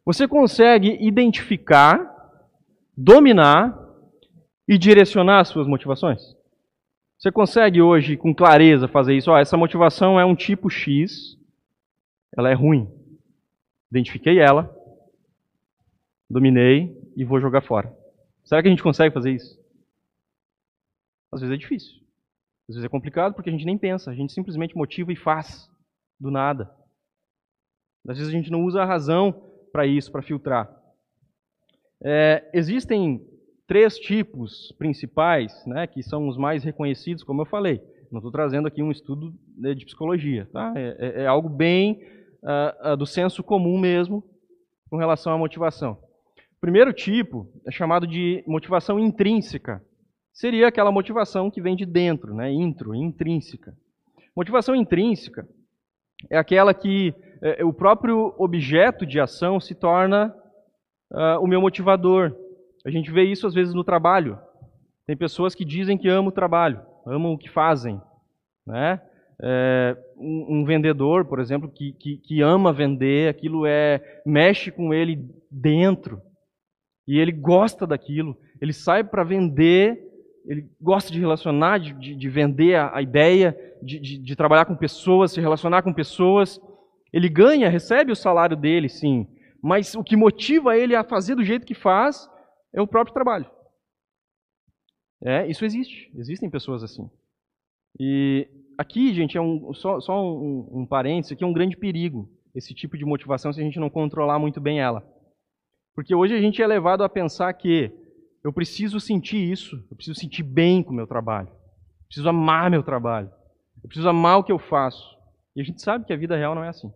Você 0.05 0.27
consegue 0.27 1.03
identificar, 1.03 2.15
dominar 2.97 3.77
e 4.67 4.77
direcionar 4.77 5.41
as 5.41 5.49
suas 5.49 5.67
motivações? 5.67 6.35
Você 7.19 7.31
consegue 7.31 7.81
hoje, 7.81 8.17
com 8.17 8.33
clareza, 8.33 8.87
fazer 8.87 9.15
isso? 9.15 9.31
Oh, 9.31 9.37
essa 9.37 9.55
motivação 9.55 10.19
é 10.19 10.25
um 10.25 10.35
tipo 10.35 10.69
X, 10.69 11.37
ela 12.35 12.49
é 12.49 12.53
ruim. 12.53 12.91
Identifiquei 13.91 14.39
ela, 14.39 14.75
dominei 16.29 16.95
e 17.15 17.23
vou 17.23 17.39
jogar 17.39 17.61
fora. 17.61 17.95
Será 18.43 18.61
que 18.61 18.67
a 18.67 18.71
gente 18.71 18.83
consegue 18.83 19.13
fazer 19.13 19.31
isso? 19.31 19.57
Às 21.31 21.41
vezes 21.41 21.55
é 21.55 21.57
difícil. 21.57 21.95
Às 22.69 22.75
vezes 22.75 22.85
é 22.85 22.89
complicado 22.89 23.33
porque 23.33 23.49
a 23.49 23.53
gente 23.53 23.65
nem 23.65 23.77
pensa, 23.77 24.11
a 24.11 24.15
gente 24.15 24.33
simplesmente 24.33 24.75
motiva 24.75 25.11
e 25.11 25.15
faz 25.15 25.69
do 26.19 26.29
nada. 26.29 26.69
Às 28.07 28.17
vezes 28.17 28.33
a 28.33 28.35
gente 28.35 28.51
não 28.51 28.63
usa 28.63 28.81
a 28.81 28.85
razão 28.85 29.31
para 29.71 29.85
isso, 29.85 30.11
para 30.11 30.21
filtrar. 30.21 30.69
É, 32.03 32.49
existem 32.53 33.21
três 33.67 33.97
tipos 33.97 34.73
principais, 34.77 35.65
né, 35.65 35.87
que 35.87 36.01
são 36.01 36.27
os 36.27 36.37
mais 36.37 36.63
reconhecidos, 36.63 37.23
como 37.23 37.41
eu 37.41 37.45
falei. 37.45 37.81
Não 38.11 38.19
estou 38.19 38.31
trazendo 38.31 38.67
aqui 38.67 38.81
um 38.81 38.91
estudo 38.91 39.33
né, 39.57 39.73
de 39.73 39.85
psicologia, 39.85 40.47
tá? 40.51 40.73
é, 40.75 40.95
é, 40.99 41.23
é 41.23 41.27
algo 41.27 41.49
bem 41.49 42.01
uh, 42.41 42.95
do 42.95 43.05
senso 43.05 43.43
comum 43.43 43.77
mesmo 43.77 44.23
com 44.89 44.97
relação 44.97 45.33
à 45.33 45.37
motivação. 45.37 45.97
O 46.57 46.59
primeiro 46.61 46.93
tipo 46.93 47.51
é 47.67 47.71
chamado 47.71 48.07
de 48.07 48.43
motivação 48.47 48.97
intrínseca. 48.97 49.83
Seria 50.33 50.67
aquela 50.67 50.91
motivação 50.91 51.51
que 51.51 51.61
vem 51.61 51.75
de 51.75 51.85
dentro, 51.85 52.33
né? 52.33 52.51
intro, 52.51 52.95
intrínseca. 52.95 53.75
Motivação 54.35 54.75
intrínseca 54.75 55.47
é 56.31 56.37
aquela 56.37 56.73
que 56.73 57.13
é, 57.41 57.63
o 57.65 57.73
próprio 57.73 58.33
objeto 58.37 59.05
de 59.05 59.19
ação 59.19 59.59
se 59.59 59.75
torna 59.75 60.33
uh, 61.11 61.41
o 61.41 61.47
meu 61.47 61.61
motivador. 61.61 62.35
A 62.85 62.89
gente 62.89 63.11
vê 63.11 63.23
isso 63.23 63.47
às 63.47 63.53
vezes 63.53 63.73
no 63.73 63.83
trabalho. 63.83 64.39
Tem 65.05 65.15
pessoas 65.15 65.55
que 65.55 65.65
dizem 65.65 65.97
que 65.97 66.07
amam 66.07 66.27
o 66.27 66.31
trabalho, 66.31 66.81
amam 67.05 67.33
o 67.33 67.37
que 67.37 67.49
fazem. 67.49 68.01
Né? 68.65 69.01
é, 69.41 69.95
um, 70.17 70.59
um, 70.59 70.65
vendedor, 70.65 71.25
por 71.25 71.39
exemplo, 71.39 71.69
que, 71.69 71.93
que, 71.93 72.17
que, 72.17 72.41
ama 72.41 72.73
vender, 72.73 73.29
aquilo 73.29 73.65
é 73.65 74.01
mexe 74.25 74.71
com 74.71 74.93
ele 74.93 75.29
dentro 75.49 76.21
e 77.07 77.19
ele 77.19 77.31
gosta 77.31 77.85
daquilo, 77.85 78.35
ele 78.59 78.73
sai 78.73 79.03
para 79.03 79.23
vender, 79.23 79.97
ele 80.45 80.67
gosta 80.81 81.11
de 81.11 81.19
relacionar, 81.19 81.77
de, 81.77 81.93
de, 81.93 82.15
de 82.15 82.29
vender 82.29 82.75
a, 82.75 82.97
a 82.97 83.01
ideia, 83.01 83.55
de, 83.81 83.99
de, 83.99 84.17
de 84.17 84.35
trabalhar 84.35 84.65
com 84.65 84.75
pessoas, 84.75 85.31
se 85.31 85.39
relacionar 85.39 85.83
com 85.83 85.93
pessoas. 85.93 86.59
Ele 87.13 87.29
ganha, 87.29 87.69
recebe 87.69 88.11
o 88.11 88.15
salário 88.15 88.57
dele, 88.57 88.89
sim, 88.89 89.27
mas 89.61 89.95
o 89.95 90.03
que 90.03 90.15
motiva 90.15 90.77
ele 90.77 90.95
a 90.95 91.03
fazer 91.03 91.35
do 91.35 91.43
jeito 91.43 91.65
que 91.65 91.73
faz 91.73 92.29
é 92.73 92.81
o 92.81 92.87
próprio 92.87 93.13
trabalho. 93.13 93.49
É, 95.23 95.47
isso 95.47 95.65
existe, 95.65 96.11
existem 96.15 96.49
pessoas 96.49 96.83
assim. 96.83 97.09
E 97.99 98.47
aqui, 98.77 99.13
gente, 99.13 99.37
é 99.37 99.41
um, 99.41 99.73
só, 99.73 99.99
só 99.99 100.23
um, 100.23 100.81
um 100.81 100.85
parênteses, 100.85 101.31
aqui 101.31 101.43
é 101.43 101.47
um 101.47 101.53
grande 101.53 101.75
perigo, 101.75 102.29
esse 102.53 102.73
tipo 102.73 102.97
de 102.97 103.05
motivação, 103.05 103.51
se 103.51 103.59
a 103.59 103.63
gente 103.63 103.79
não 103.79 103.89
controlar 103.89 104.37
muito 104.37 104.61
bem 104.61 104.79
ela. 104.79 105.03
Porque 105.95 106.13
hoje 106.13 106.35
a 106.35 106.39
gente 106.39 106.61
é 106.61 106.67
levado 106.67 107.03
a 107.03 107.09
pensar 107.09 107.51
que 107.53 107.91
eu 108.43 108.53
preciso 108.53 108.99
sentir 108.99 109.51
isso, 109.51 109.75
eu 109.89 109.95
preciso 109.95 110.19
sentir 110.19 110.43
bem 110.43 110.83
com 110.83 110.91
o 110.91 110.95
meu 110.95 111.07
trabalho, 111.07 111.49
eu 111.49 112.05
preciso 112.05 112.29
amar 112.29 112.69
meu 112.69 112.83
trabalho, 112.83 113.31
eu 113.83 113.87
preciso 113.87 114.07
amar 114.07 114.37
o 114.37 114.43
que 114.43 114.51
eu 114.51 114.59
faço. 114.59 115.17
E 115.55 115.61
a 115.61 115.63
gente 115.63 115.81
sabe 115.81 116.05
que 116.05 116.13
a 116.13 116.17
vida 116.17 116.37
real 116.37 116.53
não 116.53 116.63
é 116.63 116.69
assim. 116.69 116.93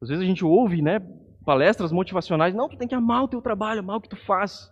Às 0.00 0.08
vezes 0.08 0.22
a 0.22 0.26
gente 0.26 0.44
ouve 0.44 0.80
né, 0.80 1.00
palestras 1.44 1.92
motivacionais, 1.92 2.54
não, 2.54 2.68
tu 2.68 2.76
tem 2.76 2.88
que 2.88 2.94
amar 2.94 3.24
o 3.24 3.28
teu 3.28 3.40
trabalho, 3.40 3.80
amar 3.80 3.96
o 3.96 4.00
que 4.00 4.08
tu 4.08 4.16
faz. 4.24 4.70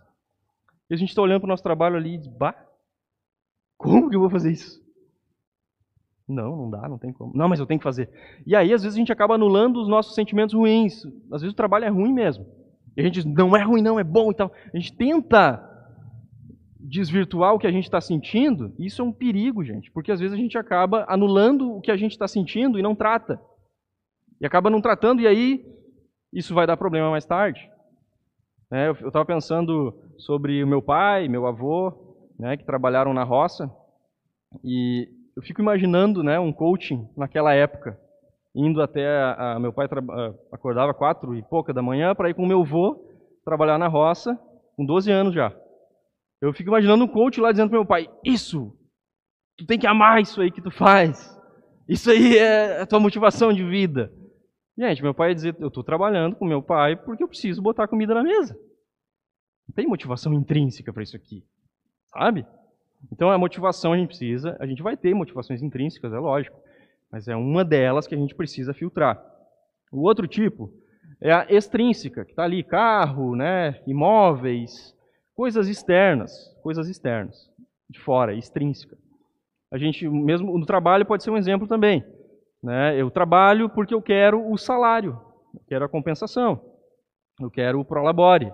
E 0.89 0.93
a 0.93 0.97
gente 0.97 1.09
está 1.09 1.21
olhando 1.21 1.41
para 1.41 1.47
o 1.47 1.49
nosso 1.49 1.63
trabalho 1.63 1.95
ali 1.95 2.15
e 2.15 2.17
diz, 2.17 2.27
bah, 2.27 2.55
como 3.77 4.09
que 4.09 4.15
eu 4.15 4.19
vou 4.19 4.29
fazer 4.29 4.51
isso? 4.51 4.79
Não, 6.27 6.55
não 6.55 6.69
dá, 6.69 6.87
não 6.87 6.97
tem 6.97 7.11
como. 7.11 7.35
Não, 7.35 7.49
mas 7.49 7.59
eu 7.59 7.65
tenho 7.65 7.79
que 7.79 7.83
fazer. 7.83 8.09
E 8.45 8.55
aí, 8.55 8.71
às 8.71 8.83
vezes, 8.83 8.95
a 8.95 8.99
gente 8.99 9.11
acaba 9.11 9.33
anulando 9.33 9.81
os 9.81 9.87
nossos 9.87 10.13
sentimentos 10.13 10.53
ruins. 10.53 11.03
Às 11.31 11.41
vezes 11.41 11.53
o 11.53 11.55
trabalho 11.55 11.85
é 11.85 11.89
ruim 11.89 12.13
mesmo. 12.13 12.45
E 12.95 13.01
a 13.01 13.03
gente 13.03 13.15
diz, 13.15 13.25
não 13.25 13.55
é 13.55 13.63
ruim, 13.63 13.81
não, 13.81 13.99
é 13.99 14.03
bom 14.03 14.29
e 14.29 14.35
tal. 14.35 14.51
A 14.71 14.77
gente 14.77 14.93
tenta 14.93 15.65
desvirtuar 16.79 17.53
o 17.53 17.59
que 17.59 17.65
a 17.65 17.71
gente 17.71 17.85
está 17.85 17.99
sentindo. 17.99 18.73
Isso 18.77 19.01
é 19.01 19.05
um 19.05 19.11
perigo, 19.11 19.63
gente. 19.63 19.91
Porque 19.91 20.11
às 20.11 20.19
vezes 20.19 20.33
a 20.33 20.39
gente 20.39 20.57
acaba 20.57 21.05
anulando 21.07 21.75
o 21.75 21.81
que 21.81 21.91
a 21.91 21.97
gente 21.97 22.11
está 22.11 22.27
sentindo 22.27 22.77
e 22.77 22.81
não 22.81 22.95
trata. 22.95 23.41
E 24.39 24.45
acaba 24.45 24.69
não 24.69 24.81
tratando, 24.81 25.21
e 25.21 25.27
aí 25.27 25.65
isso 26.33 26.53
vai 26.53 26.67
dar 26.67 26.77
problema 26.77 27.09
mais 27.09 27.25
tarde. 27.25 27.69
É, 28.71 28.89
eu 28.89 28.93
estava 29.07 29.25
pensando 29.25 29.93
sobre 30.17 30.63
o 30.63 30.67
meu 30.67 30.81
pai, 30.81 31.27
meu 31.27 31.47
avô, 31.47 31.91
né, 32.37 32.55
que 32.55 32.63
trabalharam 32.63 33.13
na 33.13 33.23
roça. 33.23 33.69
E 34.63 35.09
eu 35.35 35.41
fico 35.41 35.61
imaginando 35.61 36.23
né, 36.23 36.39
um 36.39 36.53
coaching 36.53 37.07
naquela 37.17 37.53
época, 37.53 37.99
indo 38.55 38.81
até. 38.81 39.07
A, 39.07 39.53
a 39.53 39.59
meu 39.59 39.73
pai 39.73 39.87
acordava 40.51 40.93
quatro 40.93 41.35
e 41.35 41.41
pouca 41.41 41.73
da 41.73 41.81
manhã 41.81 42.13
para 42.13 42.29
ir 42.29 42.33
com 42.35 42.45
meu 42.45 42.61
avô 42.61 43.05
trabalhar 43.43 43.79
na 43.79 43.87
roça, 43.87 44.39
com 44.75 44.85
12 44.85 45.11
anos 45.11 45.33
já. 45.33 45.51
Eu 46.41 46.53
fico 46.53 46.69
imaginando 46.69 47.03
um 47.03 47.07
coach 47.07 47.41
lá 47.41 47.51
dizendo 47.51 47.69
para 47.69 47.79
meu 47.79 47.87
pai: 47.87 48.07
Isso, 48.23 48.71
tu 49.57 49.65
tem 49.65 49.79
que 49.79 49.87
amar 49.87 50.21
isso 50.21 50.41
aí 50.41 50.51
que 50.51 50.61
tu 50.61 50.71
faz. 50.71 51.37
Isso 51.87 52.11
aí 52.11 52.37
é 52.37 52.81
a 52.81 52.85
tua 52.85 52.99
motivação 52.99 53.51
de 53.51 53.63
vida. 53.63 54.13
Gente, 54.79 55.03
meu 55.03 55.13
pai 55.13 55.31
ia 55.31 55.35
dizer: 55.35 55.55
Eu 55.59 55.67
estou 55.67 55.83
trabalhando 55.83 56.37
com 56.37 56.45
meu 56.45 56.63
pai 56.63 56.95
porque 56.95 57.21
eu 57.21 57.27
preciso 57.27 57.61
botar 57.61 57.85
comida 57.85 58.13
na 58.13 58.23
mesa. 58.23 58.57
Não 59.67 59.75
tem 59.75 59.85
motivação 59.85 60.33
intrínseca 60.33 60.93
para 60.93 61.03
isso 61.03 61.17
aqui, 61.17 61.43
sabe? 62.13 62.45
Então 63.11 63.29
a 63.29 63.37
motivação 63.37 63.91
a 63.91 63.97
gente 63.97 64.07
precisa, 64.07 64.55
a 64.57 64.65
gente 64.65 64.81
vai 64.81 64.95
ter 64.95 65.13
motivações 65.13 65.61
intrínsecas, 65.61 66.13
é 66.13 66.17
lógico, 66.17 66.57
mas 67.11 67.27
é 67.27 67.35
uma 67.35 67.65
delas 67.65 68.07
que 68.07 68.15
a 68.15 68.17
gente 68.17 68.33
precisa 68.33 68.73
filtrar. 68.73 69.21
O 69.91 70.01
outro 70.07 70.25
tipo 70.27 70.71
é 71.19 71.33
a 71.33 71.45
extrínseca, 71.49 72.23
que 72.23 72.31
está 72.31 72.45
ali, 72.45 72.63
carro, 72.63 73.35
né, 73.35 73.81
imóveis, 73.85 74.95
coisas 75.35 75.67
externas, 75.67 76.31
coisas 76.63 76.87
externas, 76.87 77.51
de 77.89 77.99
fora, 77.99 78.33
extrínseca. 78.33 78.97
A 79.71 79.77
gente, 79.77 80.07
mesmo 80.07 80.57
no 80.57 80.65
trabalho, 80.65 81.05
pode 81.05 81.23
ser 81.23 81.31
um 81.31 81.37
exemplo 81.37 81.67
também. 81.67 82.01
Né? 82.63 82.99
Eu 82.99 83.09
trabalho 83.09 83.69
porque 83.69 83.93
eu 83.93 84.01
quero 84.01 84.51
o 84.51 84.57
salário, 84.57 85.19
eu 85.53 85.61
quero 85.67 85.85
a 85.85 85.89
compensação, 85.89 86.61
eu 87.39 87.49
quero 87.49 87.79
o 87.79 87.85
prolabore, 87.85 88.51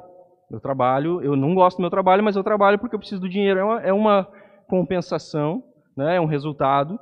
eu 0.52 0.60
trabalho, 0.60 1.22
eu 1.22 1.36
não 1.36 1.56
gosto 1.56 1.78
do 1.78 1.82
meu 1.82 1.90
trabalho, 1.90 2.24
mas 2.24 2.36
eu 2.36 2.44
trabalho 2.44 2.78
porque 2.78 2.96
eu 2.96 3.00
preciso 3.00 3.22
do 3.22 3.30
dinheiro. 3.30 3.60
É 3.60 3.64
uma, 3.64 3.82
é 3.82 3.94
uma 3.94 4.32
compensação, 4.68 5.64
né? 5.98 6.18
é 6.18 6.22
um 6.22 6.26
resultado, 6.26 7.00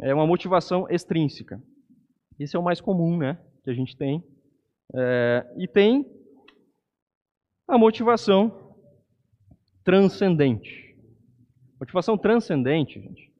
é 0.00 0.14
uma 0.14 0.26
motivação 0.26 0.86
extrínseca. 0.90 1.60
Esse 2.38 2.56
é 2.56 2.58
o 2.58 2.62
mais 2.62 2.80
comum 2.80 3.16
né? 3.16 3.38
que 3.64 3.70
a 3.70 3.74
gente 3.74 3.96
tem. 3.96 4.22
É, 4.94 5.54
e 5.56 5.66
tem 5.66 6.04
a 7.66 7.78
motivação 7.78 8.76
transcendente. 9.84 10.94
Motivação 11.80 12.18
transcendente, 12.18 13.00
gente, 13.00 13.32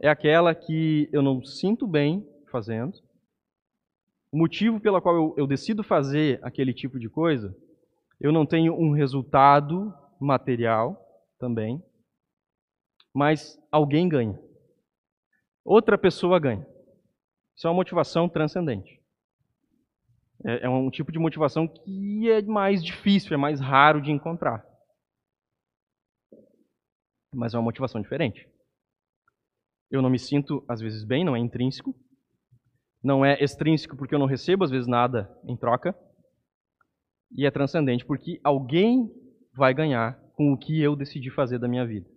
é 0.00 0.08
aquela 0.08 0.54
que 0.54 1.08
eu 1.12 1.22
não 1.22 1.42
sinto 1.42 1.86
bem 1.86 2.24
fazendo. 2.52 2.92
O 4.30 4.38
motivo 4.38 4.78
pelo 4.78 5.02
qual 5.02 5.16
eu, 5.16 5.34
eu 5.36 5.46
decido 5.46 5.82
fazer 5.82 6.38
aquele 6.42 6.72
tipo 6.72 7.00
de 7.00 7.08
coisa 7.08 7.52
eu 8.22 8.30
não 8.30 8.46
tenho 8.46 8.72
um 8.72 8.92
resultado 8.92 9.92
material 10.20 10.96
também, 11.40 11.84
mas 13.12 13.60
alguém 13.68 14.08
ganha. 14.08 14.40
Outra 15.64 15.98
pessoa 15.98 16.38
ganha. 16.38 16.64
Isso 17.56 17.66
é 17.66 17.70
uma 17.70 17.76
motivação 17.76 18.28
transcendente. 18.28 19.02
É, 20.44 20.66
é 20.66 20.68
um 20.68 20.88
tipo 20.88 21.10
de 21.10 21.18
motivação 21.18 21.66
que 21.66 22.30
é 22.30 22.40
mais 22.42 22.82
difícil, 22.82 23.34
é 23.34 23.36
mais 23.36 23.60
raro 23.60 24.00
de 24.00 24.12
encontrar. 24.12 24.64
Mas 27.34 27.54
é 27.54 27.58
uma 27.58 27.64
motivação 27.64 28.00
diferente. 28.00 28.48
Eu 29.90 30.00
não 30.00 30.08
me 30.08 30.18
sinto, 30.18 30.64
às 30.68 30.80
vezes, 30.80 31.02
bem, 31.02 31.24
não 31.24 31.34
é 31.34 31.40
intrínseco. 31.40 31.92
Não 33.02 33.24
é 33.24 33.42
extrínseco 33.42 33.96
porque 33.96 34.14
eu 34.14 34.18
não 34.18 34.26
recebo, 34.26 34.64
às 34.64 34.70
vezes, 34.70 34.86
nada 34.86 35.30
em 35.44 35.56
troca. 35.56 35.94
E 37.30 37.46
é 37.46 37.50
transcendente 37.50 38.04
porque 38.04 38.40
alguém 38.44 39.10
vai 39.54 39.74
ganhar 39.74 40.18
com 40.34 40.52
o 40.52 40.58
que 40.58 40.80
eu 40.80 40.94
decidi 40.94 41.30
fazer 41.30 41.58
da 41.58 41.68
minha 41.68 41.86
vida. 41.86 42.08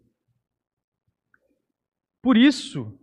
Por 2.22 2.38
isso, 2.38 2.98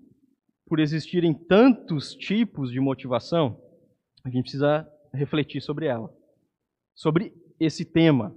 por 0.66 0.80
existirem 0.80 1.34
tantos 1.34 2.14
tipos 2.14 2.70
de 2.70 2.80
motivação, 2.80 3.60
a 4.24 4.30
gente 4.30 4.42
precisa 4.42 4.88
refletir 5.12 5.60
sobre 5.60 5.86
ela. 5.86 6.12
Sobre 6.94 7.32
esse 7.58 7.84
tema. 7.84 8.34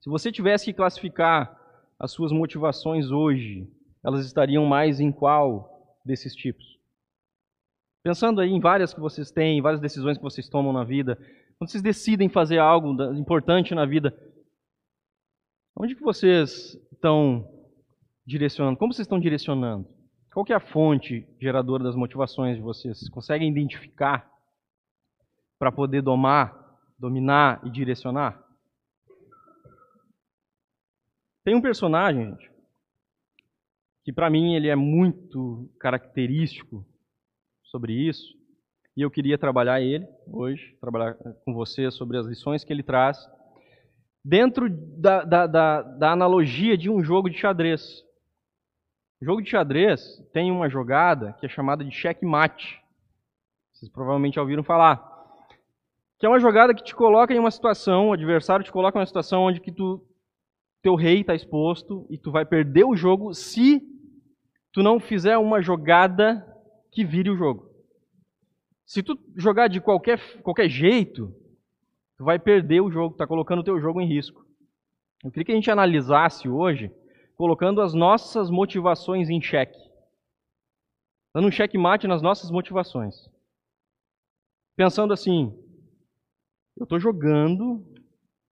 Se 0.00 0.08
você 0.08 0.30
tivesse 0.30 0.66
que 0.66 0.74
classificar 0.74 1.56
as 1.98 2.12
suas 2.12 2.32
motivações 2.32 3.10
hoje, 3.10 3.68
elas 4.04 4.24
estariam 4.24 4.64
mais 4.64 5.00
em 5.00 5.10
qual 5.10 5.98
desses 6.04 6.34
tipos? 6.34 6.77
Pensando 8.02 8.40
aí 8.40 8.50
em 8.50 8.60
várias 8.60 8.94
que 8.94 9.00
vocês 9.00 9.30
têm, 9.30 9.60
várias 9.60 9.80
decisões 9.80 10.16
que 10.16 10.22
vocês 10.22 10.48
tomam 10.48 10.72
na 10.72 10.84
vida, 10.84 11.16
quando 11.58 11.70
vocês 11.70 11.82
decidem 11.82 12.28
fazer 12.28 12.58
algo 12.58 12.92
importante 13.14 13.74
na 13.74 13.84
vida, 13.84 14.16
onde 15.76 15.94
que 15.94 16.02
vocês 16.02 16.74
estão 16.92 17.46
direcionando? 18.24 18.78
Como 18.78 18.92
vocês 18.92 19.06
estão 19.06 19.18
direcionando? 19.18 19.88
Qual 20.32 20.44
que 20.44 20.52
é 20.52 20.56
a 20.56 20.60
fonte 20.60 21.26
geradora 21.40 21.82
das 21.82 21.96
motivações 21.96 22.56
de 22.56 22.62
vocês? 22.62 22.98
Vocês 22.98 23.10
conseguem 23.10 23.50
identificar 23.50 24.30
para 25.58 25.72
poder 25.72 26.00
domar, 26.00 26.56
dominar 26.96 27.60
e 27.64 27.70
direcionar? 27.70 28.40
Tem 31.44 31.56
um 31.56 31.60
personagem, 31.60 32.30
gente, 32.30 32.50
que 34.04 34.12
para 34.12 34.30
mim 34.30 34.54
ele 34.54 34.68
é 34.68 34.76
muito 34.76 35.68
característico 35.80 36.86
sobre 37.70 37.92
isso, 37.92 38.36
e 38.96 39.02
eu 39.02 39.10
queria 39.10 39.38
trabalhar 39.38 39.80
ele 39.80 40.06
hoje, 40.26 40.76
trabalhar 40.80 41.14
com 41.44 41.54
você 41.54 41.90
sobre 41.90 42.18
as 42.18 42.26
lições 42.26 42.64
que 42.64 42.72
ele 42.72 42.82
traz, 42.82 43.18
dentro 44.24 44.68
da, 44.68 45.24
da, 45.24 45.46
da, 45.46 45.82
da 45.82 46.12
analogia 46.12 46.76
de 46.76 46.90
um 46.90 47.02
jogo 47.02 47.30
de 47.30 47.38
xadrez. 47.38 48.02
O 49.20 49.24
jogo 49.24 49.42
de 49.42 49.50
xadrez 49.50 50.00
tem 50.32 50.50
uma 50.50 50.68
jogada 50.68 51.32
que 51.34 51.46
é 51.46 51.48
chamada 51.48 51.84
de 51.84 51.90
checkmate. 51.90 52.80
Vocês 53.72 53.90
provavelmente 53.90 54.34
já 54.34 54.40
ouviram 54.40 54.62
falar. 54.62 55.00
Que 56.18 56.26
é 56.26 56.28
uma 56.28 56.40
jogada 56.40 56.74
que 56.74 56.82
te 56.82 56.94
coloca 56.94 57.32
em 57.32 57.38
uma 57.38 57.50
situação, 57.50 58.08
o 58.08 58.12
adversário 58.12 58.64
te 58.64 58.72
coloca 58.72 58.98
em 58.98 59.00
uma 59.00 59.06
situação 59.06 59.42
onde 59.42 59.60
que 59.60 59.70
tu, 59.70 60.04
teu 60.82 60.94
rei 60.94 61.20
está 61.20 61.34
exposto 61.34 62.06
e 62.10 62.18
tu 62.18 62.32
vai 62.32 62.44
perder 62.44 62.84
o 62.84 62.96
jogo 62.96 63.32
se 63.32 63.80
tu 64.72 64.82
não 64.82 64.98
fizer 64.98 65.38
uma 65.38 65.62
jogada 65.62 66.44
que 66.98 67.04
vire 67.04 67.30
o 67.30 67.36
jogo. 67.36 67.70
Se 68.84 69.04
tu 69.04 69.16
jogar 69.36 69.68
de 69.68 69.80
qualquer, 69.80 70.18
qualquer 70.42 70.68
jeito, 70.68 71.32
tu 72.16 72.24
vai 72.24 72.40
perder 72.40 72.80
o 72.80 72.90
jogo, 72.90 73.12
está 73.12 73.24
colocando 73.24 73.60
o 73.60 73.62
teu 73.64 73.78
jogo 73.80 74.00
em 74.00 74.08
risco. 74.08 74.44
Eu 75.22 75.30
queria 75.30 75.44
que 75.44 75.52
a 75.52 75.54
gente 75.54 75.70
analisasse 75.70 76.48
hoje 76.48 76.90
colocando 77.36 77.80
as 77.80 77.94
nossas 77.94 78.50
motivações 78.50 79.30
em 79.30 79.40
xeque. 79.40 79.78
Dando 81.32 81.46
um 81.46 81.52
checkmate 81.52 82.08
nas 82.08 82.20
nossas 82.20 82.50
motivações. 82.50 83.14
Pensando 84.74 85.12
assim, 85.12 85.56
eu 86.76 86.82
estou 86.82 86.98
jogando 86.98 87.86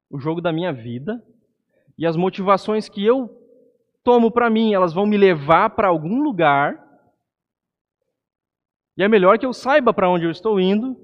o 0.08 0.20
jogo 0.20 0.40
da 0.40 0.52
minha 0.52 0.72
vida 0.72 1.20
e 1.98 2.06
as 2.06 2.14
motivações 2.14 2.88
que 2.88 3.04
eu 3.04 3.28
tomo 4.04 4.30
para 4.30 4.48
mim, 4.48 4.72
elas 4.72 4.92
vão 4.92 5.04
me 5.04 5.16
levar 5.16 5.70
para 5.70 5.88
algum 5.88 6.22
lugar. 6.22 6.85
E 8.96 9.02
é 9.02 9.08
melhor 9.08 9.38
que 9.38 9.44
eu 9.44 9.52
saiba 9.52 9.92
para 9.92 10.08
onde 10.08 10.24
eu 10.24 10.30
estou 10.30 10.58
indo, 10.58 10.96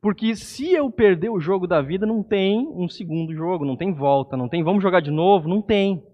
porque 0.00 0.36
se 0.36 0.70
eu 0.72 0.90
perder 0.90 1.30
o 1.30 1.40
jogo 1.40 1.66
da 1.66 1.82
vida, 1.82 2.06
não 2.06 2.22
tem 2.22 2.68
um 2.68 2.88
segundo 2.88 3.34
jogo, 3.34 3.64
não 3.64 3.76
tem 3.76 3.92
volta, 3.92 4.36
não 4.36 4.48
tem 4.48 4.62
vamos 4.62 4.82
jogar 4.82 5.00
de 5.00 5.10
novo, 5.10 5.48
não 5.48 5.60
tem. 5.60 6.06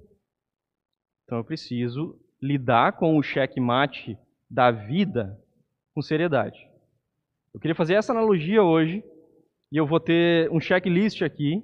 Então 1.25 1.39
eu 1.39 1.45
preciso 1.45 2.19
lidar 2.41 2.93
com 2.93 3.19
o 3.19 3.23
checkmate 3.23 4.17
da 4.51 4.71
vida 4.71 5.39
com 5.95 6.01
seriedade. 6.01 6.59
Eu 7.53 7.61
queria 7.61 7.75
fazer 7.75 7.95
essa 7.95 8.13
analogia 8.13 8.63
hoje 8.63 9.05
e 9.71 9.77
eu 9.77 9.87
vou 9.87 10.01
ter 10.01 10.51
um 10.51 10.61
checklist 10.61 11.21
aqui, 11.23 11.63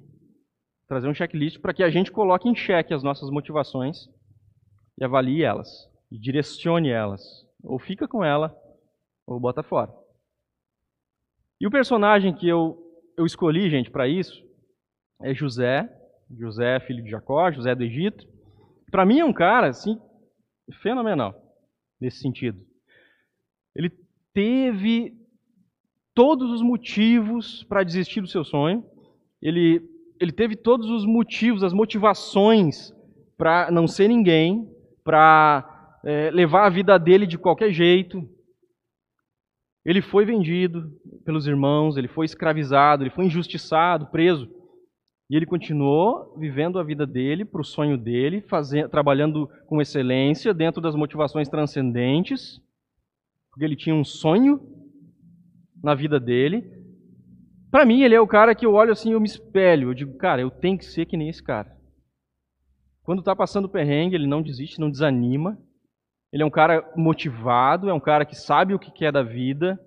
trazer 0.87 1.07
um 1.07 1.13
checklist 1.13 1.59
para 1.59 1.73
que 1.73 1.83
a 1.83 1.89
gente 1.89 2.11
coloque 2.11 2.47
em 2.47 2.55
xeque 2.55 2.93
as 2.93 3.03
nossas 3.03 3.29
motivações 3.29 4.07
e 4.99 5.03
avalie 5.03 5.43
elas, 5.43 5.69
e 6.11 6.19
direcione 6.19 6.89
elas. 6.89 7.21
Ou 7.63 7.79
fica 7.79 8.07
com 8.07 8.23
ela, 8.23 8.55
ou 9.27 9.39
bota 9.39 9.61
fora. 9.61 9.93
E 11.59 11.67
o 11.67 11.71
personagem 11.71 12.33
que 12.33 12.47
eu, 12.47 12.77
eu 13.17 13.25
escolhi, 13.25 13.69
gente, 13.69 13.91
para 13.91 14.07
isso 14.07 14.45
é 15.21 15.33
José, 15.33 15.89
José, 16.35 16.79
filho 16.79 17.03
de 17.03 17.09
Jacó, 17.09 17.51
José 17.51 17.75
do 17.75 17.83
Egito. 17.83 18.25
Para 18.89 19.05
mim 19.05 19.19
é 19.19 19.25
um 19.25 19.33
cara 19.33 19.67
assim 19.67 19.99
fenomenal 20.81 21.35
nesse 21.99 22.19
sentido. 22.19 22.63
Ele 23.75 23.91
teve 24.33 25.13
todos 26.13 26.49
os 26.51 26.61
motivos 26.61 27.63
para 27.63 27.83
desistir 27.83 28.21
do 28.21 28.27
seu 28.27 28.43
sonho. 28.43 28.85
Ele 29.41 29.81
ele 30.19 30.31
teve 30.31 30.55
todos 30.55 30.89
os 30.89 31.05
motivos, 31.05 31.63
as 31.63 31.73
motivações 31.73 32.91
para 33.37 33.69
não 33.69 33.87
ser 33.87 34.07
ninguém, 34.07 34.67
para 35.03 35.99
é, 36.03 36.31
levar 36.31 36.65
a 36.65 36.69
vida 36.69 36.97
dele 36.97 37.27
de 37.27 37.37
qualquer 37.37 37.71
jeito. 37.71 38.27
Ele 39.87 40.01
foi 40.01 40.25
vendido 40.25 40.91
pelos 41.23 41.47
irmãos, 41.47 41.95
ele 41.95 42.09
foi 42.09 42.25
escravizado, 42.25 43.03
ele 43.03 43.09
foi 43.09 43.23
injustiçado, 43.23 44.07
preso. 44.07 44.45
E 45.29 45.35
ele 45.37 45.45
continuou 45.45 46.37
vivendo 46.37 46.77
a 46.77 46.83
vida 46.83 47.07
dele, 47.07 47.45
para 47.45 47.61
o 47.61 47.63
sonho 47.63 47.97
dele, 47.97 48.41
fazendo, 48.41 48.89
trabalhando 48.89 49.49
com 49.65 49.81
excelência, 49.81 50.53
dentro 50.53 50.81
das 50.81 50.93
motivações 50.93 51.47
transcendentes, 51.47 52.61
porque 53.49 53.63
ele 53.63 53.77
tinha 53.77 53.95
um 53.95 54.03
sonho 54.03 54.59
na 55.81 55.95
vida 55.95 56.19
dele. 56.19 56.69
Para 57.71 57.85
mim, 57.85 58.01
ele 58.01 58.13
é 58.13 58.19
o 58.19 58.27
cara 58.27 58.53
que 58.53 58.65
eu 58.65 58.73
olho 58.73 58.91
assim, 58.91 59.13
eu 59.13 59.21
me 59.21 59.27
espelho, 59.27 59.91
eu 59.91 59.93
digo, 59.93 60.17
cara, 60.17 60.41
eu 60.41 60.51
tenho 60.51 60.77
que 60.77 60.83
ser 60.83 61.05
que 61.05 61.15
nem 61.15 61.29
esse 61.29 61.41
cara. 61.41 61.77
Quando 63.03 63.19
está 63.19 63.33
passando 63.33 63.69
perrengue, 63.69 64.15
ele 64.15 64.27
não 64.27 64.41
desiste, 64.41 64.81
não 64.81 64.91
desanima. 64.91 65.57
Ele 66.31 66.43
é 66.43 66.45
um 66.45 66.51
cara 66.51 66.89
motivado, 66.95 67.89
é 67.89 67.93
um 67.93 67.99
cara 67.99 68.25
que 68.25 68.35
sabe 68.35 68.73
o 68.73 68.79
que 68.79 68.91
quer 68.91 69.11
da 69.11 69.23
vida, 69.23 69.79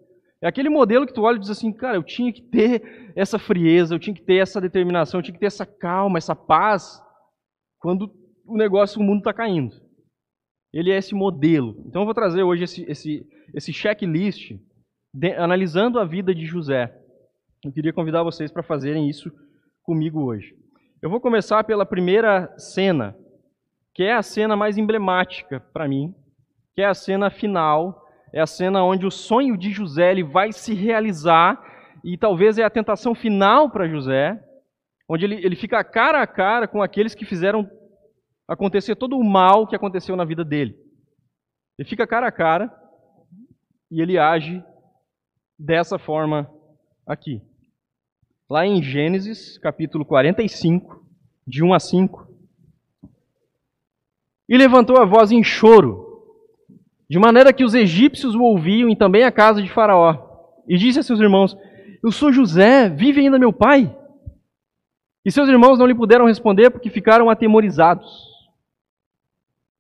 é 0.42 0.48
aquele 0.48 0.70
modelo 0.70 1.06
que 1.06 1.12
tu 1.12 1.22
olha 1.22 1.36
e 1.36 1.40
diz 1.40 1.50
assim, 1.50 1.70
cara, 1.70 1.96
eu 1.96 2.02
tinha 2.02 2.32
que 2.32 2.40
ter 2.40 3.12
essa 3.14 3.38
frieza, 3.38 3.94
eu 3.94 3.98
tinha 3.98 4.14
que 4.14 4.22
ter 4.22 4.36
essa 4.36 4.60
determinação, 4.60 5.20
eu 5.20 5.22
tinha 5.22 5.34
que 5.34 5.40
ter 5.40 5.46
essa 5.46 5.66
calma, 5.66 6.16
essa 6.16 6.34
paz, 6.34 7.00
quando 7.78 8.10
o 8.46 8.56
negócio, 8.56 9.00
o 9.00 9.04
mundo 9.04 9.18
está 9.18 9.34
caindo. 9.34 9.76
Ele 10.72 10.90
é 10.90 10.96
esse 10.96 11.14
modelo. 11.14 11.84
Então 11.86 12.02
eu 12.02 12.06
vou 12.06 12.14
trazer 12.14 12.42
hoje 12.42 12.64
esse, 12.64 12.84
esse, 12.90 13.26
esse 13.54 13.72
checklist 13.72 14.52
de, 15.12 15.32
analisando 15.34 15.98
a 15.98 16.04
vida 16.06 16.34
de 16.34 16.46
José. 16.46 16.96
Eu 17.62 17.72
queria 17.72 17.92
convidar 17.92 18.22
vocês 18.22 18.50
para 18.50 18.62
fazerem 18.62 19.10
isso 19.10 19.30
comigo 19.82 20.22
hoje. 20.22 20.54
Eu 21.02 21.10
vou 21.10 21.20
começar 21.20 21.64
pela 21.64 21.84
primeira 21.84 22.54
cena, 22.56 23.14
que 23.94 24.04
é 24.04 24.14
a 24.14 24.22
cena 24.22 24.56
mais 24.56 24.78
emblemática 24.78 25.60
para 25.72 25.88
mim, 25.88 26.14
que 26.74 26.82
é 26.82 26.86
a 26.86 26.94
cena 26.94 27.30
final 27.30 28.00
é 28.32 28.40
a 28.40 28.46
cena 28.46 28.82
onde 28.82 29.06
o 29.06 29.10
sonho 29.10 29.56
de 29.56 29.72
José 29.72 30.10
ele 30.10 30.22
vai 30.22 30.52
se 30.52 30.72
realizar 30.72 31.60
e 32.04 32.16
talvez 32.16 32.58
é 32.58 32.64
a 32.64 32.70
tentação 32.70 33.14
final 33.14 33.70
para 33.70 33.88
José, 33.88 34.40
onde 35.08 35.24
ele, 35.24 35.34
ele 35.44 35.56
fica 35.56 35.82
cara 35.82 36.22
a 36.22 36.26
cara 36.26 36.68
com 36.68 36.82
aqueles 36.82 37.14
que 37.14 37.24
fizeram 37.24 37.68
acontecer 38.48 38.96
todo 38.96 39.18
o 39.18 39.24
mal 39.24 39.66
que 39.66 39.76
aconteceu 39.76 40.16
na 40.16 40.24
vida 40.24 40.44
dele. 40.44 40.76
Ele 41.78 41.88
fica 41.88 42.06
cara 42.06 42.28
a 42.28 42.32
cara 42.32 42.72
e 43.90 44.00
ele 44.00 44.18
age 44.18 44.62
dessa 45.58 45.98
forma 45.98 46.48
aqui. 47.06 47.42
Lá 48.48 48.64
em 48.64 48.82
Gênesis, 48.82 49.58
capítulo 49.58 50.04
45, 50.04 51.04
de 51.46 51.62
1 51.64 51.74
a 51.74 51.80
5. 51.80 52.28
E 54.48 54.56
levantou 54.56 54.96
a 54.98 55.04
voz 55.04 55.30
em 55.30 55.44
choro 55.44 56.09
de 57.10 57.18
maneira 57.18 57.52
que 57.52 57.64
os 57.64 57.74
egípcios 57.74 58.36
o 58.36 58.42
ouviam 58.42 58.88
e 58.88 58.94
também 58.94 59.24
a 59.24 59.32
casa 59.32 59.60
de 59.60 59.68
Faraó. 59.68 60.16
E 60.68 60.76
disse 60.78 61.00
a 61.00 61.02
seus 61.02 61.18
irmãos: 61.18 61.56
Eu 62.04 62.12
sou 62.12 62.32
José, 62.32 62.88
vive 62.88 63.20
ainda 63.20 63.36
meu 63.36 63.52
pai? 63.52 63.92
E 65.24 65.32
seus 65.32 65.48
irmãos 65.48 65.76
não 65.76 65.86
lhe 65.86 65.94
puderam 65.94 66.26
responder 66.26 66.70
porque 66.70 66.88
ficaram 66.88 67.28
atemorizados. 67.28 68.08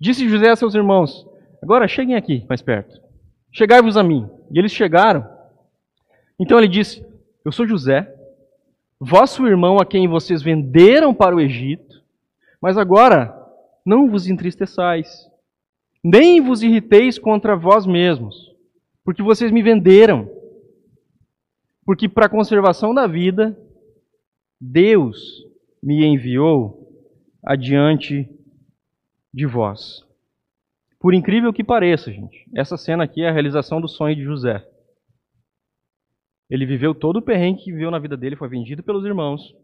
Disse 0.00 0.28
José 0.28 0.50
a 0.50 0.56
seus 0.56 0.74
irmãos: 0.74 1.24
Agora 1.62 1.86
cheguem 1.86 2.16
aqui, 2.16 2.44
mais 2.48 2.62
perto. 2.62 3.00
Chegai-vos 3.52 3.96
a 3.96 4.02
mim. 4.02 4.28
E 4.50 4.58
eles 4.58 4.72
chegaram. 4.72 5.24
Então 6.36 6.58
ele 6.58 6.66
disse: 6.66 7.06
Eu 7.44 7.52
sou 7.52 7.64
José, 7.64 8.12
vosso 8.98 9.46
irmão 9.46 9.78
a 9.78 9.86
quem 9.86 10.08
vocês 10.08 10.42
venderam 10.42 11.14
para 11.14 11.36
o 11.36 11.40
Egito, 11.40 12.02
mas 12.60 12.76
agora 12.76 13.32
não 13.86 14.10
vos 14.10 14.26
entristeçais, 14.26 15.29
nem 16.02 16.40
vos 16.40 16.62
irriteis 16.62 17.18
contra 17.18 17.56
vós 17.56 17.86
mesmos, 17.86 18.54
porque 19.04 19.22
vocês 19.22 19.50
me 19.50 19.62
venderam. 19.62 20.28
Porque 21.84 22.08
para 22.08 22.26
a 22.26 22.30
conservação 22.30 22.94
da 22.94 23.06
vida, 23.06 23.58
Deus 24.60 25.44
me 25.82 26.04
enviou 26.04 26.80
adiante 27.44 28.28
de 29.32 29.46
vós. 29.46 30.04
Por 30.98 31.14
incrível 31.14 31.52
que 31.52 31.64
pareça, 31.64 32.12
gente, 32.12 32.46
essa 32.54 32.76
cena 32.76 33.04
aqui 33.04 33.22
é 33.22 33.28
a 33.28 33.32
realização 33.32 33.80
do 33.80 33.88
sonho 33.88 34.14
de 34.14 34.22
José. 34.22 34.64
Ele 36.50 36.66
viveu 36.66 36.94
todo 36.94 37.18
o 37.18 37.22
perrengue 37.22 37.62
que 37.62 37.72
viveu 37.72 37.90
na 37.90 37.98
vida 37.98 38.16
dele, 38.16 38.36
foi 38.36 38.48
vendido 38.48 38.82
pelos 38.82 39.04
irmãos. 39.04 39.54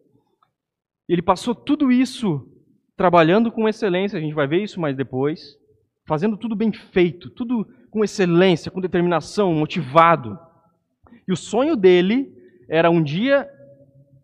Ele 1.09 1.21
passou 1.21 1.55
tudo 1.55 1.93
isso 1.93 2.49
trabalhando 2.97 3.53
com 3.53 3.69
excelência, 3.69 4.19
a 4.19 4.23
gente 4.23 4.35
vai 4.35 4.47
ver 4.47 4.63
isso 4.63 4.81
mais 4.81 4.97
depois, 4.97 5.59
fazendo 6.07 6.37
tudo 6.37 6.55
bem 6.55 6.73
feito, 6.73 7.31
tudo 7.31 7.67
com 7.91 8.05
excelência, 8.05 8.71
com 8.71 8.81
determinação, 8.81 9.53
motivado. 9.55 10.39
E 11.27 11.33
o 11.33 11.37
sonho 11.37 11.77
dele 11.77 12.33
era 12.69 12.91
um 12.91 13.03
dia 13.03 13.49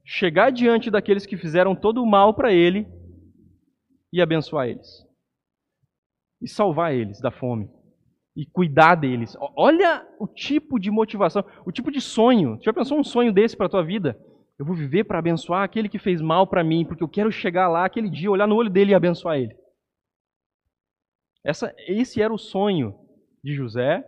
chegar 0.04 0.50
diante 0.50 0.90
daqueles 0.90 1.26
que 1.26 1.36
fizeram 1.36 1.74
todo 1.74 2.02
o 2.02 2.06
mal 2.06 2.34
para 2.34 2.52
ele 2.52 2.86
e 4.12 4.20
abençoar 4.20 4.68
eles. 4.68 5.06
E 6.40 6.48
salvar 6.48 6.94
eles 6.94 7.20
da 7.20 7.30
fome 7.30 7.68
e 8.36 8.46
cuidar 8.46 8.94
deles. 8.94 9.36
Olha 9.56 10.06
o 10.18 10.26
tipo 10.26 10.78
de 10.78 10.90
motivação, 10.90 11.44
o 11.64 11.72
tipo 11.72 11.90
de 11.90 12.00
sonho. 12.00 12.56
Você 12.56 12.64
já 12.64 12.72
pensou 12.72 12.98
um 12.98 13.04
sonho 13.04 13.32
desse 13.32 13.56
para 13.56 13.66
a 13.66 13.70
tua 13.70 13.84
vida? 13.84 14.18
Eu 14.58 14.64
vou 14.64 14.74
viver 14.74 15.04
para 15.04 15.18
abençoar 15.18 15.62
aquele 15.62 15.88
que 15.88 15.98
fez 15.98 16.20
mal 16.20 16.46
para 16.46 16.64
mim, 16.64 16.84
porque 16.84 17.02
eu 17.02 17.08
quero 17.08 17.30
chegar 17.30 17.68
lá 17.68 17.84
aquele 17.84 18.08
dia, 18.08 18.30
olhar 18.30 18.46
no 18.46 18.56
olho 18.56 18.70
dele 18.70 18.92
e 18.92 18.94
abençoar 18.94 19.38
ele. 19.38 19.54
Essa, 21.44 21.74
esse 21.86 22.22
era 22.22 22.32
o 22.32 22.38
sonho 22.38 22.94
de 23.42 23.54
José, 23.54 24.04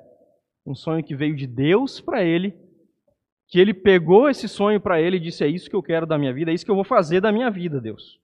um 0.66 0.75
sonho 0.75 1.03
que 1.03 1.14
veio 1.14 1.35
de 1.35 1.47
Deus 1.47 2.01
para 2.01 2.23
ele, 2.23 2.55
que 3.49 3.59
ele 3.59 3.75
pegou 3.75 4.29
esse 4.29 4.49
sonho 4.49 4.81
para 4.81 5.01
ele 5.01 5.16
e 5.16 5.20
disse: 5.20 5.44
É 5.44 5.49
isso 5.49 5.68
que 5.68 5.77
eu 5.77 5.83
quero 5.83 6.07
da 6.07 6.16
minha 6.16 6.33
vida, 6.33 6.51
é 6.51 6.55
isso 6.55 6.64
que 6.64 6.70
eu 6.70 6.77
vou 6.77 6.85
fazer 6.85 7.20
da 7.20 7.33
minha 7.33 7.51
vida, 7.51 7.81
Deus. 7.81 8.20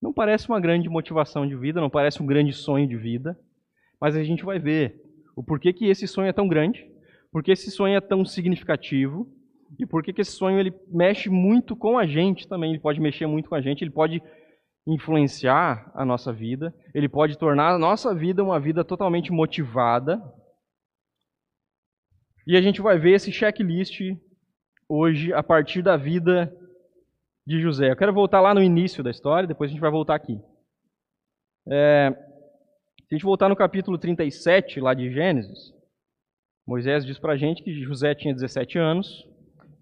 Não 0.00 0.12
parece 0.12 0.48
uma 0.48 0.60
grande 0.60 0.88
motivação 0.88 1.46
de 1.46 1.56
vida, 1.56 1.80
não 1.80 1.90
parece 1.90 2.22
um 2.22 2.26
grande 2.26 2.52
sonho 2.52 2.86
de 2.86 2.96
vida, 2.96 3.38
mas 4.00 4.16
a 4.16 4.22
gente 4.22 4.44
vai 4.44 4.58
ver 4.58 5.00
o 5.36 5.42
porquê 5.42 5.72
que 5.72 5.86
esse 5.86 6.06
sonho 6.06 6.28
é 6.28 6.32
tão 6.32 6.46
grande, 6.46 6.86
porque 7.32 7.50
esse 7.50 7.70
sonho 7.70 7.96
é 7.96 8.00
tão 8.00 8.24
significativo 8.24 9.26
e 9.78 9.84
porquê 9.86 10.12
que 10.12 10.20
esse 10.20 10.32
sonho 10.32 10.58
ele 10.58 10.72
mexe 10.88 11.28
muito 11.28 11.74
com 11.74 11.98
a 11.98 12.06
gente 12.06 12.46
também, 12.46 12.70
ele 12.70 12.80
pode 12.80 13.00
mexer 13.00 13.26
muito 13.26 13.48
com 13.48 13.54
a 13.54 13.60
gente, 13.60 13.82
ele 13.82 13.90
pode 13.90 14.22
influenciar 14.86 15.90
a 15.94 16.04
nossa 16.04 16.32
vida, 16.32 16.74
ele 16.94 17.08
pode 17.08 17.38
tornar 17.38 17.74
a 17.74 17.78
nossa 17.78 18.14
vida 18.14 18.44
uma 18.44 18.60
vida 18.60 18.84
totalmente 18.84 19.32
motivada. 19.32 20.22
E 22.46 22.56
a 22.56 22.60
gente 22.60 22.82
vai 22.82 22.98
ver 22.98 23.12
esse 23.12 23.32
checklist 23.32 24.00
hoje 24.88 25.32
a 25.32 25.42
partir 25.42 25.82
da 25.82 25.96
vida 25.96 26.54
de 27.46 27.60
José. 27.60 27.90
Eu 27.90 27.96
quero 27.96 28.12
voltar 28.12 28.40
lá 28.40 28.52
no 28.54 28.62
início 28.62 29.02
da 29.02 29.10
história, 29.10 29.48
depois 29.48 29.70
a 29.70 29.72
gente 29.72 29.80
vai 29.80 29.90
voltar 29.90 30.14
aqui. 30.14 30.38
É, 31.66 32.10
se 33.08 33.14
a 33.14 33.14
gente 33.14 33.24
voltar 33.24 33.48
no 33.48 33.56
capítulo 33.56 33.96
37, 33.96 34.80
lá 34.80 34.92
de 34.92 35.10
Gênesis, 35.10 35.72
Moisés 36.66 37.04
diz 37.04 37.18
para 37.18 37.32
a 37.32 37.36
gente 37.36 37.62
que 37.62 37.82
José 37.82 38.14
tinha 38.14 38.34
17 38.34 38.78
anos 38.78 39.26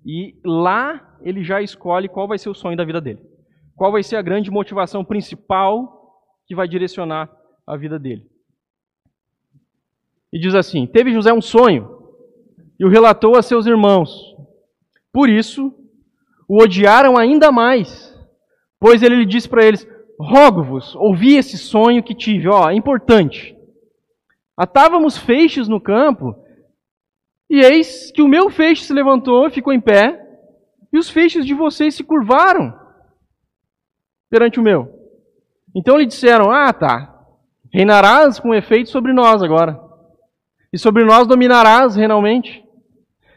e 0.04 0.40
lá 0.44 1.16
ele 1.22 1.44
já 1.44 1.60
escolhe 1.62 2.08
qual 2.08 2.26
vai 2.26 2.38
ser 2.38 2.48
o 2.48 2.54
sonho 2.54 2.76
da 2.76 2.84
vida 2.84 3.00
dele. 3.00 3.31
Qual 3.76 3.90
vai 3.90 4.02
ser 4.02 4.16
a 4.16 4.22
grande 4.22 4.50
motivação 4.50 5.04
principal 5.04 6.02
que 6.46 6.54
vai 6.54 6.68
direcionar 6.68 7.30
a 7.66 7.76
vida 7.76 7.98
dele. 7.98 8.26
E 10.32 10.38
diz 10.38 10.54
assim: 10.54 10.86
Teve 10.86 11.12
José 11.12 11.32
um 11.32 11.40
sonho 11.40 11.98
e 12.78 12.84
o 12.84 12.88
relatou 12.88 13.36
a 13.36 13.42
seus 13.42 13.66
irmãos. 13.66 14.10
Por 15.12 15.28
isso, 15.28 15.74
o 16.48 16.62
odiaram 16.62 17.16
ainda 17.16 17.52
mais, 17.52 18.14
pois 18.80 19.02
ele 19.02 19.16
lhe 19.16 19.26
disse 19.26 19.48
para 19.48 19.64
eles: 19.64 19.86
rogo-vos, 20.18 20.94
ouvi 20.96 21.36
esse 21.36 21.58
sonho 21.58 22.02
que 22.02 22.14
tive, 22.14 22.48
ó, 22.48 22.70
é 22.70 22.74
importante. 22.74 23.56
Atávamos 24.56 25.16
feixes 25.16 25.68
no 25.68 25.80
campo, 25.80 26.36
e 27.48 27.60
eis 27.60 28.10
que 28.10 28.22
o 28.22 28.28
meu 28.28 28.50
feixe 28.50 28.84
se 28.84 28.92
levantou, 28.92 29.50
ficou 29.50 29.72
em 29.72 29.80
pé, 29.80 30.18
e 30.92 30.98
os 30.98 31.08
feixes 31.08 31.46
de 31.46 31.54
vocês 31.54 31.94
se 31.94 32.04
curvaram 32.04 32.81
perante 34.32 34.58
o 34.58 34.62
meu. 34.62 34.88
Então 35.76 35.98
lhe 35.98 36.06
disseram: 36.06 36.50
Ah, 36.50 36.72
tá, 36.72 37.22
reinarás 37.70 38.40
com 38.40 38.54
efeito 38.54 38.88
sobre 38.88 39.12
nós 39.12 39.42
agora, 39.42 39.78
e 40.72 40.78
sobre 40.78 41.04
nós 41.04 41.26
dominarás 41.26 41.94
renalmente. 41.94 42.64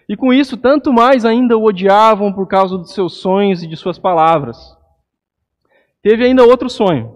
E 0.07 0.15
com 0.15 0.31
isso, 0.31 0.55
tanto 0.55 0.93
mais 0.93 1.25
ainda 1.25 1.57
o 1.57 1.65
odiavam 1.65 2.31
por 2.31 2.47
causa 2.47 2.77
dos 2.77 2.93
seus 2.93 3.17
sonhos 3.17 3.61
e 3.61 3.67
de 3.67 3.75
suas 3.75 3.99
palavras. 3.99 4.57
Teve 6.01 6.23
ainda 6.23 6.45
outro 6.45 6.69
sonho. 6.69 7.13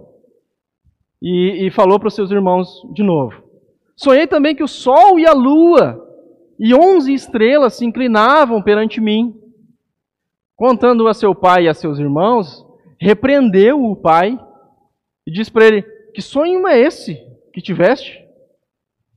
E, 1.21 1.67
e 1.67 1.71
falou 1.71 1.99
para 1.99 2.07
os 2.07 2.15
seus 2.15 2.31
irmãos 2.31 2.81
de 2.93 3.03
novo. 3.03 3.43
Sonhei 3.95 4.25
também 4.25 4.55
que 4.55 4.63
o 4.63 4.67
sol 4.67 5.19
e 5.19 5.27
a 5.27 5.33
lua 5.33 6.03
e 6.59 6.73
onze 6.73 7.13
estrelas 7.13 7.75
se 7.75 7.85
inclinavam 7.85 8.61
perante 8.61 8.99
mim. 8.99 9.35
Contando 10.55 11.07
a 11.07 11.13
seu 11.13 11.35
pai 11.35 11.65
e 11.65 11.69
a 11.69 11.73
seus 11.73 11.99
irmãos, 11.99 12.65
repreendeu 12.99 13.83
o 13.83 13.95
pai 13.95 14.37
e 15.25 15.31
disse 15.31 15.51
para 15.51 15.65
ele: 15.65 15.81
Que 16.13 16.21
sonho 16.21 16.67
é 16.67 16.79
esse 16.79 17.15
que 17.53 17.61
tiveste? 17.61 18.19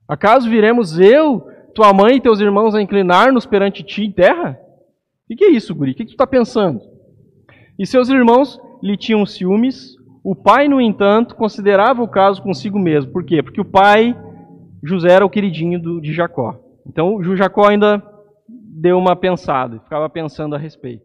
Acaso 0.07 0.49
viremos 0.49 0.99
eu, 0.99 1.47
tua 1.73 1.93
mãe 1.93 2.17
e 2.17 2.21
teus 2.21 2.39
irmãos 2.39 2.75
a 2.75 2.81
inclinar-nos 2.81 3.45
perante 3.45 3.83
ti 3.83 4.03
em 4.03 4.11
terra? 4.11 4.59
O 5.29 5.35
que 5.35 5.45
é 5.45 5.51
isso, 5.51 5.73
guri? 5.73 5.91
O 5.91 5.95
que 5.95 6.05
tu 6.05 6.11
está 6.11 6.27
pensando? 6.27 6.81
E 7.79 7.87
seus 7.87 8.09
irmãos 8.09 8.59
lhe 8.81 8.95
tinham 8.95 9.25
ciúmes. 9.25 9.95
O 10.23 10.35
pai, 10.35 10.67
no 10.67 10.79
entanto, 10.79 11.35
considerava 11.35 12.01
o 12.01 12.07
caso 12.07 12.41
consigo 12.41 12.77
mesmo. 12.77 13.11
Por 13.11 13.25
quê? 13.25 13.41
Porque 13.41 13.59
o 13.59 13.65
pai, 13.65 14.15
José, 14.83 15.11
era 15.11 15.25
o 15.25 15.29
queridinho 15.29 15.99
de 15.99 16.13
Jacó. 16.13 16.59
Então, 16.85 17.21
Jacó 17.35 17.67
ainda 17.67 18.01
deu 18.47 18.97
uma 18.97 19.15
pensada, 19.15 19.79
ficava 19.79 20.09
pensando 20.09 20.55
a 20.55 20.57
respeito. 20.57 21.03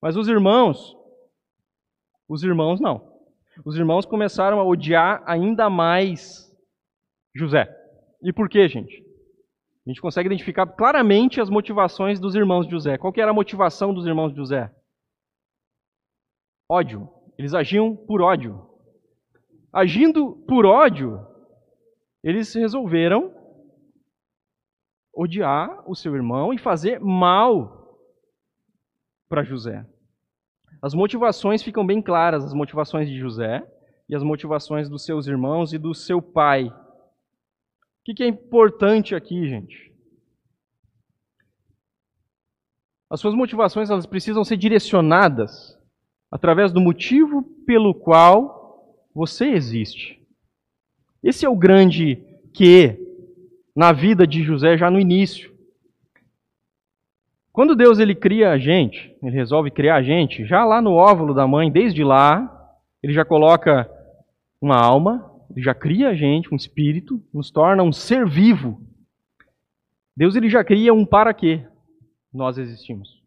Mas 0.00 0.16
os 0.16 0.28
irmãos, 0.28 0.95
os 2.28 2.42
irmãos 2.42 2.80
não. 2.80 3.16
Os 3.64 3.76
irmãos 3.76 4.04
começaram 4.04 4.60
a 4.60 4.64
odiar 4.64 5.22
ainda 5.26 5.70
mais 5.70 6.52
José. 7.34 7.68
E 8.22 8.32
por 8.32 8.48
quê, 8.48 8.68
gente? 8.68 9.04
A 9.86 9.90
gente 9.90 10.00
consegue 10.00 10.26
identificar 10.26 10.66
claramente 10.66 11.40
as 11.40 11.48
motivações 11.48 12.18
dos 12.18 12.34
irmãos 12.34 12.66
de 12.66 12.72
José. 12.72 12.98
Qual 12.98 13.12
era 13.16 13.30
a 13.30 13.34
motivação 13.34 13.94
dos 13.94 14.06
irmãos 14.06 14.30
de 14.30 14.36
José? 14.36 14.74
Ódio. 16.68 17.08
Eles 17.38 17.54
agiam 17.54 17.94
por 17.94 18.20
ódio. 18.20 18.68
Agindo 19.72 20.36
por 20.48 20.66
ódio, 20.66 21.24
eles 22.22 22.52
resolveram 22.54 23.32
odiar 25.14 25.88
o 25.88 25.94
seu 25.94 26.14
irmão 26.14 26.52
e 26.52 26.58
fazer 26.58 26.98
mal 26.98 28.00
para 29.28 29.44
José. 29.44 29.86
As 30.80 30.94
motivações 30.94 31.62
ficam 31.62 31.86
bem 31.86 32.02
claras, 32.02 32.44
as 32.44 32.54
motivações 32.54 33.08
de 33.08 33.18
José 33.18 33.66
e 34.08 34.14
as 34.14 34.22
motivações 34.22 34.88
dos 34.88 35.04
seus 35.04 35.26
irmãos 35.26 35.72
e 35.72 35.78
do 35.78 35.94
seu 35.94 36.20
pai. 36.20 36.66
O 36.66 38.14
que 38.14 38.22
é 38.22 38.28
importante 38.28 39.14
aqui, 39.14 39.48
gente? 39.48 39.92
As 43.08 43.20
suas 43.20 43.34
motivações 43.34 43.88
elas 43.88 44.06
precisam 44.06 44.44
ser 44.44 44.56
direcionadas 44.56 45.78
através 46.30 46.72
do 46.72 46.80
motivo 46.80 47.42
pelo 47.64 47.94
qual 47.94 49.06
você 49.14 49.46
existe. 49.46 50.20
Esse 51.22 51.46
é 51.46 51.48
o 51.48 51.56
grande 51.56 52.16
que 52.52 52.98
na 53.74 53.92
vida 53.92 54.26
de 54.26 54.42
José 54.42 54.76
já 54.76 54.90
no 54.90 55.00
início. 55.00 55.55
Quando 57.56 57.74
Deus 57.74 57.98
ele 57.98 58.14
cria 58.14 58.50
a 58.50 58.58
gente, 58.58 59.16
ele 59.22 59.34
resolve 59.34 59.70
criar 59.70 59.96
a 59.96 60.02
gente, 60.02 60.44
já 60.44 60.62
lá 60.62 60.82
no 60.82 60.92
óvulo 60.92 61.32
da 61.32 61.46
mãe, 61.46 61.72
desde 61.72 62.04
lá, 62.04 62.70
ele 63.02 63.14
já 63.14 63.24
coloca 63.24 63.90
uma 64.60 64.76
alma, 64.76 65.34
ele 65.50 65.62
já 65.62 65.74
cria 65.74 66.10
a 66.10 66.14
gente, 66.14 66.52
um 66.52 66.54
espírito, 66.54 67.18
nos 67.32 67.50
torna 67.50 67.82
um 67.82 67.90
ser 67.90 68.28
vivo. 68.28 68.78
Deus 70.14 70.36
ele 70.36 70.50
já 70.50 70.62
cria 70.62 70.92
um 70.92 71.06
para 71.06 71.32
quê 71.32 71.66
nós 72.30 72.58
existimos. 72.58 73.22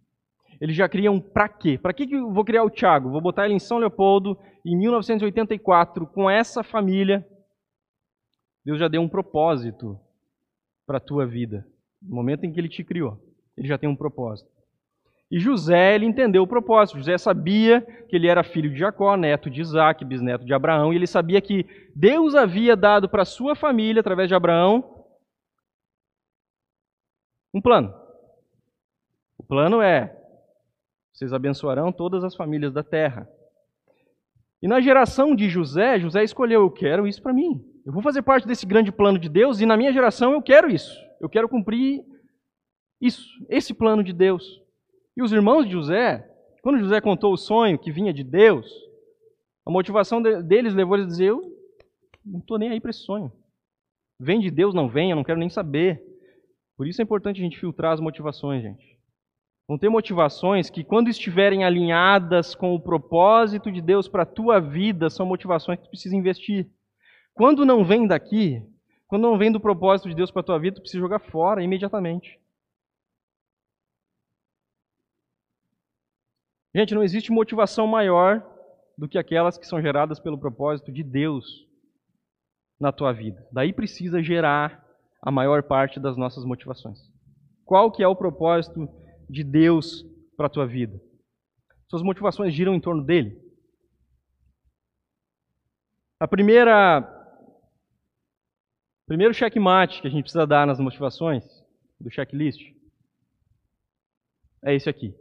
ele 0.61 0.73
já 0.73 0.87
cria 0.87 1.11
um 1.11 1.19
para 1.19 1.49
quê? 1.49 1.79
Para 1.79 1.91
que, 1.91 2.13
eu 2.13 2.31
vou 2.31 2.45
criar 2.45 2.63
o 2.63 2.69
Tiago? 2.69 3.09
Vou 3.09 3.21
botar 3.21 3.45
ele 3.45 3.55
em 3.55 3.59
São 3.59 3.79
Leopoldo 3.79 4.37
em 4.63 4.77
1984 4.77 6.05
com 6.05 6.29
essa 6.29 6.61
família. 6.61 7.27
Deus 8.63 8.77
já 8.77 8.87
deu 8.87 9.01
um 9.01 9.09
propósito 9.09 9.99
para 10.85 10.97
a 10.97 11.01
tua 11.01 11.25
vida. 11.25 11.65
No 11.99 12.13
momento 12.13 12.43
em 12.43 12.51
que 12.51 12.59
ele 12.59 12.69
te 12.69 12.83
criou, 12.83 13.19
ele 13.59 13.67
já 13.67 13.77
tem 13.77 13.89
um 13.89 13.95
propósito. 13.95 14.49
E 15.29 15.37
José, 15.37 15.93
ele 15.93 16.05
entendeu 16.05 16.41
o 16.41 16.47
propósito. 16.47 16.97
José 16.97 17.17
sabia 17.17 17.81
que 18.07 18.15
ele 18.15 18.27
era 18.27 18.41
filho 18.41 18.71
de 18.71 18.79
Jacó, 18.79 19.15
neto 19.15 19.49
de 19.49 19.61
Isaac, 19.61 20.03
bisneto 20.03 20.45
de 20.45 20.53
Abraão, 20.53 20.91
e 20.91 20.95
ele 20.95 21.05
sabia 21.05 21.39
que 21.39 21.67
Deus 21.93 22.33
havia 22.33 22.75
dado 22.75 23.07
para 23.07 23.25
sua 23.25 23.55
família, 23.55 23.99
através 23.99 24.27
de 24.27 24.33
Abraão, 24.33 25.05
um 27.53 27.61
plano. 27.61 27.93
O 29.37 29.43
plano 29.43 29.81
é: 29.81 30.17
vocês 31.11 31.33
abençoarão 31.33 31.91
todas 31.91 32.23
as 32.23 32.33
famílias 32.35 32.73
da 32.73 32.81
terra. 32.81 33.29
E 34.61 34.67
na 34.67 34.79
geração 34.81 35.35
de 35.35 35.49
José, 35.49 35.99
José 35.99 36.23
escolheu: 36.23 36.61
eu 36.61 36.71
quero 36.71 37.05
isso 37.05 37.21
para 37.21 37.33
mim. 37.33 37.63
Eu 37.85 37.91
vou 37.91 38.01
fazer 38.01 38.21
parte 38.21 38.47
desse 38.47 38.65
grande 38.65 38.91
plano 38.91 39.19
de 39.19 39.29
Deus 39.29 39.59
e 39.59 39.65
na 39.65 39.77
minha 39.77 39.91
geração 39.91 40.31
eu 40.31 40.41
quero 40.41 40.69
isso. 40.69 40.97
Eu 41.19 41.29
quero 41.29 41.49
cumprir 41.49 42.03
isso, 43.01 43.23
esse 43.49 43.73
plano 43.73 44.03
de 44.03 44.13
Deus. 44.13 44.61
E 45.15 45.21
os 45.21 45.31
irmãos 45.31 45.65
de 45.65 45.71
José, 45.71 46.27
quando 46.61 46.79
José 46.79 46.99
contou 47.01 47.33
o 47.33 47.37
sonho 47.37 47.79
que 47.79 47.91
vinha 47.91 48.13
de 48.13 48.23
Deus, 48.23 48.69
a 49.65 49.71
motivação 49.71 50.21
deles 50.21 50.73
levou 50.73 50.95
eles 50.95 51.05
a 51.05 51.09
dizer: 51.09 51.27
Eu 51.27 51.41
não 52.25 52.39
estou 52.39 52.57
nem 52.57 52.69
aí 52.69 52.79
para 52.79 52.89
esse 52.89 53.01
sonho. 53.01 53.31
Vem 54.19 54.39
de 54.39 54.51
Deus, 54.51 54.73
não 54.73 54.89
vem, 54.89 55.11
eu 55.11 55.15
não 55.15 55.23
quero 55.23 55.39
nem 55.39 55.49
saber. 55.49 56.03
Por 56.75 56.87
isso 56.87 57.01
é 57.01 57.03
importante 57.03 57.39
a 57.39 57.43
gente 57.43 57.59
filtrar 57.59 57.93
as 57.93 57.99
motivações, 57.99 58.63
gente. 58.63 58.97
Vão 59.67 59.77
ter 59.77 59.87
motivações 59.87 60.69
que, 60.69 60.83
quando 60.83 61.09
estiverem 61.09 61.63
alinhadas 61.63 62.55
com 62.55 62.73
o 62.73 62.81
propósito 62.81 63.71
de 63.71 63.81
Deus 63.81 64.07
para 64.07 64.23
a 64.23 64.25
tua 64.25 64.59
vida, 64.59 65.09
são 65.09 65.25
motivações 65.25 65.77
que 65.77 65.85
tu 65.85 65.91
precisa 65.91 66.15
investir. 66.15 66.67
Quando 67.35 67.65
não 67.65 67.85
vem 67.85 68.07
daqui, 68.07 68.63
quando 69.07 69.21
não 69.21 69.37
vem 69.37 69.51
do 69.51 69.59
propósito 69.59 70.09
de 70.09 70.15
Deus 70.15 70.31
para 70.31 70.39
a 70.39 70.43
tua 70.43 70.59
vida, 70.59 70.77
tu 70.77 70.81
precisa 70.81 70.99
jogar 70.99 71.19
fora 71.19 71.63
imediatamente. 71.63 72.38
Gente, 76.73 76.93
não 76.93 77.03
existe 77.03 77.31
motivação 77.31 77.87
maior 77.87 78.45
do 78.97 79.07
que 79.07 79.17
aquelas 79.17 79.57
que 79.57 79.65
são 79.65 79.81
geradas 79.81 80.19
pelo 80.19 80.37
propósito 80.37 80.91
de 80.91 81.03
Deus 81.03 81.67
na 82.79 82.91
tua 82.91 83.11
vida. 83.11 83.45
Daí 83.51 83.73
precisa 83.73 84.21
gerar 84.21 84.85
a 85.21 85.31
maior 85.31 85.63
parte 85.63 85.99
das 85.99 86.15
nossas 86.15 86.45
motivações. 86.45 86.99
Qual 87.65 87.91
que 87.91 88.03
é 88.03 88.07
o 88.07 88.15
propósito 88.15 88.87
de 89.29 89.43
Deus 89.43 90.05
para 90.37 90.47
a 90.47 90.49
tua 90.49 90.65
vida? 90.65 90.99
Suas 91.87 92.03
motivações 92.03 92.53
giram 92.53 92.75
em 92.75 92.79
torno 92.79 93.03
dele? 93.03 93.41
A 96.19 96.27
primeira 96.27 97.15
primeiro 99.07 99.33
checkmate 99.33 100.01
que 100.01 100.07
a 100.07 100.11
gente 100.11 100.23
precisa 100.23 100.45
dar 100.45 100.67
nas 100.67 100.79
motivações 100.79 101.43
do 101.99 102.11
checklist 102.11 102.61
é 104.63 104.75
esse 104.75 104.89
aqui. 104.89 105.15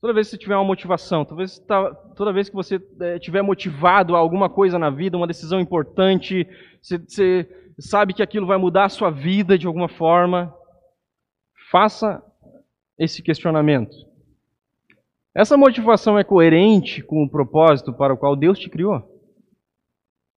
Toda 0.00 0.12
vez 0.12 0.28
que 0.28 0.32
você 0.32 0.38
tiver 0.38 0.54
uma 0.56 0.64
motivação, 0.64 1.24
toda 1.24 1.38
vez, 1.38 1.58
tá, 1.58 1.92
toda 2.14 2.32
vez 2.32 2.48
que 2.48 2.54
você 2.54 2.80
é, 3.00 3.18
tiver 3.18 3.42
motivado 3.42 4.14
a 4.14 4.18
alguma 4.18 4.48
coisa 4.48 4.78
na 4.78 4.90
vida, 4.90 5.16
uma 5.16 5.26
decisão 5.26 5.58
importante, 5.58 6.46
você, 6.80 6.98
você 6.98 7.48
sabe 7.80 8.14
que 8.14 8.22
aquilo 8.22 8.46
vai 8.46 8.58
mudar 8.58 8.84
a 8.84 8.88
sua 8.88 9.10
vida 9.10 9.58
de 9.58 9.66
alguma 9.66 9.88
forma, 9.88 10.54
faça 11.70 12.22
esse 12.96 13.22
questionamento. 13.22 13.96
Essa 15.34 15.56
motivação 15.56 16.18
é 16.18 16.22
coerente 16.22 17.02
com 17.02 17.22
o 17.24 17.30
propósito 17.30 17.92
para 17.92 18.14
o 18.14 18.16
qual 18.16 18.36
Deus 18.36 18.58
te 18.58 18.70
criou? 18.70 19.02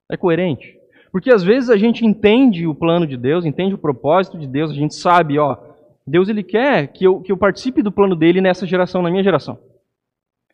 É 0.09 0.17
coerente? 0.17 0.77
Porque 1.11 1.31
às 1.31 1.43
vezes 1.43 1.69
a 1.69 1.77
gente 1.77 2.05
entende 2.05 2.65
o 2.65 2.73
plano 2.73 3.05
de 3.05 3.17
Deus, 3.17 3.45
entende 3.45 3.75
o 3.75 3.79
propósito 3.79 4.37
de 4.37 4.47
Deus, 4.47 4.71
a 4.71 4.75
gente 4.75 4.95
sabe, 4.95 5.37
ó, 5.37 5.70
Deus 6.05 6.29
ele 6.29 6.43
quer 6.43 6.87
que 6.87 7.05
eu, 7.05 7.21
que 7.21 7.31
eu 7.31 7.37
participe 7.37 7.81
do 7.81 7.91
plano 7.91 8.15
dele 8.15 8.41
nessa 8.41 8.65
geração, 8.65 9.01
na 9.01 9.09
minha 9.09 9.23
geração. 9.23 9.59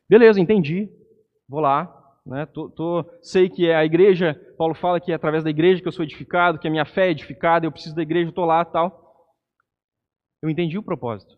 Beleza, 0.10 0.40
entendi. 0.40 0.90
Vou 1.48 1.60
lá, 1.60 1.94
né? 2.26 2.46
Tô, 2.46 2.70
tô, 2.70 3.06
sei 3.22 3.50
que 3.50 3.68
é 3.68 3.76
a 3.76 3.86
igreja, 3.86 4.34
Paulo 4.58 4.76
fala 4.76 5.00
que 5.00 5.12
é 5.12 5.16
através 5.16 5.44
da 5.44 5.50
igreja 5.50 5.82
que 5.82 5.88
eu 5.88 5.92
sou 5.92 6.04
edificado, 6.04 6.60
que 6.60 6.68
a 6.68 6.72
minha 6.72 6.86
fé 6.86 7.08
é 7.08 7.12
edificada, 7.12 7.66
eu 7.66 7.72
preciso 7.72 7.96
da 7.96 8.02
igreja, 8.02 8.30
estou 8.30 8.46
lá 8.46 8.66
tal. 8.66 9.26
Eu 10.42 10.50
entendi 10.50 10.78
o 10.78 10.84
propósito. 10.84 11.38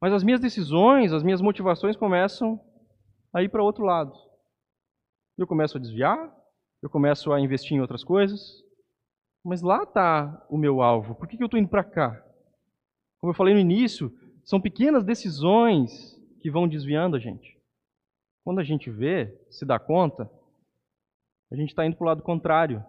Mas 0.00 0.12
as 0.12 0.22
minhas 0.22 0.40
decisões, 0.40 1.12
as 1.12 1.22
minhas 1.22 1.40
motivações 1.40 1.96
começam 1.96 2.60
a 3.32 3.42
ir 3.42 3.48
para 3.48 3.62
outro 3.62 3.84
lado. 3.84 4.12
Eu 5.38 5.46
começo 5.46 5.76
a 5.76 5.80
desviar, 5.80 6.32
eu 6.82 6.90
começo 6.90 7.32
a 7.32 7.40
investir 7.40 7.76
em 7.76 7.80
outras 7.80 8.04
coisas. 8.04 8.62
Mas 9.44 9.62
lá 9.62 9.82
está 9.84 10.44
o 10.50 10.58
meu 10.58 10.82
alvo. 10.82 11.14
Por 11.14 11.28
que, 11.28 11.36
que 11.36 11.42
eu 11.42 11.46
estou 11.46 11.58
indo 11.58 11.68
para 11.68 11.84
cá? 11.84 12.25
Como 13.20 13.30
eu 13.32 13.36
falei 13.36 13.54
no 13.54 13.60
início, 13.60 14.12
são 14.44 14.60
pequenas 14.60 15.04
decisões 15.04 16.16
que 16.40 16.50
vão 16.50 16.68
desviando 16.68 17.16
a 17.16 17.18
gente. 17.18 17.56
Quando 18.44 18.60
a 18.60 18.64
gente 18.64 18.90
vê, 18.90 19.36
se 19.50 19.64
dá 19.64 19.78
conta, 19.78 20.30
a 21.50 21.56
gente 21.56 21.70
está 21.70 21.84
indo 21.84 21.96
para 21.96 22.04
o 22.04 22.06
lado 22.08 22.22
contrário. 22.22 22.84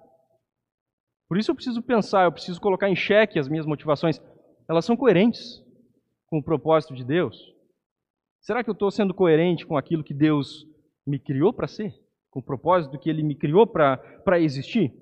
Por 1.27 1.37
isso 1.37 1.51
eu 1.51 1.55
preciso 1.55 1.81
pensar, 1.81 2.25
eu 2.25 2.31
preciso 2.31 2.61
colocar 2.61 2.89
em 2.89 2.95
xeque 2.95 3.39
as 3.39 3.47
minhas 3.47 3.65
motivações. 3.65 4.21
Elas 4.69 4.85
são 4.85 4.95
coerentes 4.95 5.63
com 6.27 6.37
o 6.39 6.43
propósito 6.43 6.93
de 6.93 7.03
Deus? 7.03 7.53
Será 8.39 8.63
que 8.63 8.69
eu 8.69 8.73
estou 8.73 8.91
sendo 8.91 9.13
coerente 9.13 9.65
com 9.65 9.77
aquilo 9.77 10.03
que 10.03 10.13
Deus 10.13 10.65
me 11.05 11.19
criou 11.19 11.51
para 11.51 11.67
ser? 11.67 11.93
Com 12.29 12.39
o 12.39 12.43
propósito 12.43 12.99
que 12.99 13.09
Ele 13.09 13.23
me 13.23 13.35
criou 13.35 13.65
para 13.65 14.39
existir? 14.39 14.93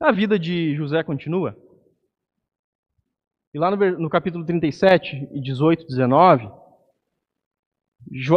A 0.00 0.12
vida 0.12 0.38
de 0.38 0.74
José 0.74 1.02
continua. 1.02 1.56
E 3.56 3.58
lá 3.58 3.70
no, 3.70 3.76
no 3.98 4.10
capítulo 4.10 4.44
37 4.44 5.30
e 5.32 5.40
18, 5.40 5.86
19, 5.86 6.46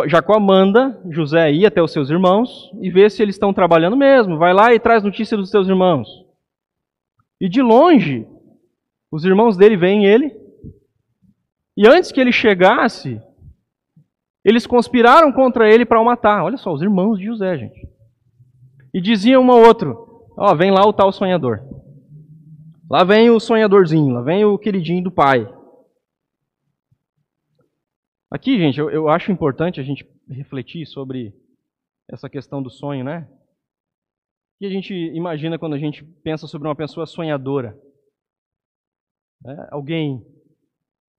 Jacó 0.08 0.40
manda 0.40 0.98
José 1.12 1.52
ir 1.52 1.66
até 1.66 1.82
os 1.82 1.92
seus 1.92 2.10
irmãos 2.10 2.72
e 2.82 2.90
ver 2.90 3.12
se 3.12 3.22
eles 3.22 3.36
estão 3.36 3.54
trabalhando 3.54 3.98
mesmo. 3.98 4.38
Vai 4.38 4.54
lá 4.54 4.74
e 4.74 4.80
traz 4.80 5.04
notícia 5.04 5.36
dos 5.36 5.52
seus 5.52 5.68
irmãos. 5.68 6.08
E 7.38 7.50
de 7.50 7.62
longe, 7.62 8.26
os 9.12 9.26
irmãos 9.26 9.58
dele 9.58 9.76
veem 9.76 10.06
ele. 10.06 10.34
E 11.76 11.86
antes 11.86 12.14
que 12.14 12.22
ele 12.22 12.32
chegasse, 12.32 13.22
eles 14.42 14.66
conspiraram 14.66 15.34
contra 15.34 15.70
ele 15.70 15.86
para 15.86 16.00
o 16.00 16.06
matar. 16.06 16.46
Olha 16.46 16.56
só, 16.56 16.72
os 16.72 16.82
irmãos 16.82 17.20
de 17.20 17.26
José, 17.26 17.58
gente. 17.58 17.90
E 18.94 19.02
diziam 19.02 19.44
um 19.44 19.52
ao 19.52 19.60
outro: 19.60 20.24
Ó, 20.38 20.50
oh, 20.50 20.56
vem 20.56 20.72
lá 20.72 20.88
o 20.88 20.94
tal 20.94 21.12
sonhador. 21.12 21.60
Lá 22.90 23.04
vem 23.04 23.30
o 23.30 23.40
sonhadorzinho, 23.40 24.16
lá 24.16 24.22
vem 24.22 24.44
o 24.44 24.58
queridinho 24.58 25.04
do 25.04 25.12
pai. 25.12 25.48
Aqui, 28.32 28.58
gente, 28.58 28.80
eu, 28.80 28.90
eu 28.90 29.08
acho 29.08 29.32
importante 29.32 29.80
a 29.80 29.84
gente 29.84 30.04
refletir 30.28 30.88
sobre 30.88 31.32
essa 32.10 32.28
questão 32.28 32.64
do 32.64 32.70
sonho, 32.72 33.04
né? 33.04 33.30
O 34.56 34.60
que 34.60 34.66
a 34.66 34.70
gente 34.70 34.94
imagina 34.94 35.60
quando 35.60 35.76
a 35.76 35.78
gente 35.78 36.04
pensa 36.24 36.48
sobre 36.48 36.68
uma 36.68 36.76
pessoa 36.76 37.06
sonhadora? 37.06 37.80
É, 39.46 39.68
alguém 39.72 40.26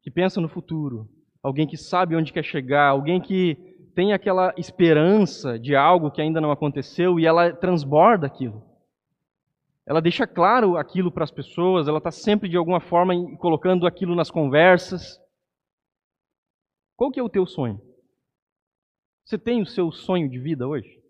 que 0.02 0.10
pensa 0.10 0.40
no 0.40 0.48
futuro, 0.48 1.08
alguém 1.40 1.68
que 1.68 1.76
sabe 1.76 2.16
onde 2.16 2.32
quer 2.32 2.44
chegar, 2.44 2.88
alguém 2.88 3.20
que 3.20 3.54
tem 3.94 4.12
aquela 4.12 4.52
esperança 4.56 5.56
de 5.56 5.76
algo 5.76 6.10
que 6.10 6.20
ainda 6.20 6.40
não 6.40 6.50
aconteceu 6.50 7.18
e 7.20 7.26
ela 7.26 7.52
transborda 7.52 8.26
aquilo. 8.26 8.69
Ela 9.90 10.00
deixa 10.00 10.24
claro 10.24 10.76
aquilo 10.76 11.10
para 11.10 11.24
as 11.24 11.32
pessoas, 11.32 11.88
ela 11.88 11.98
está 11.98 12.12
sempre 12.12 12.48
de 12.48 12.56
alguma 12.56 12.78
forma 12.78 13.12
colocando 13.38 13.88
aquilo 13.88 14.14
nas 14.14 14.30
conversas. 14.30 15.20
Qual 16.96 17.10
que 17.10 17.18
é 17.18 17.22
o 17.24 17.28
teu 17.28 17.44
sonho? 17.44 17.82
Você 19.24 19.36
tem 19.36 19.60
o 19.60 19.66
seu 19.66 19.90
sonho 19.90 20.30
de 20.30 20.38
vida 20.38 20.64
hoje? 20.64 21.02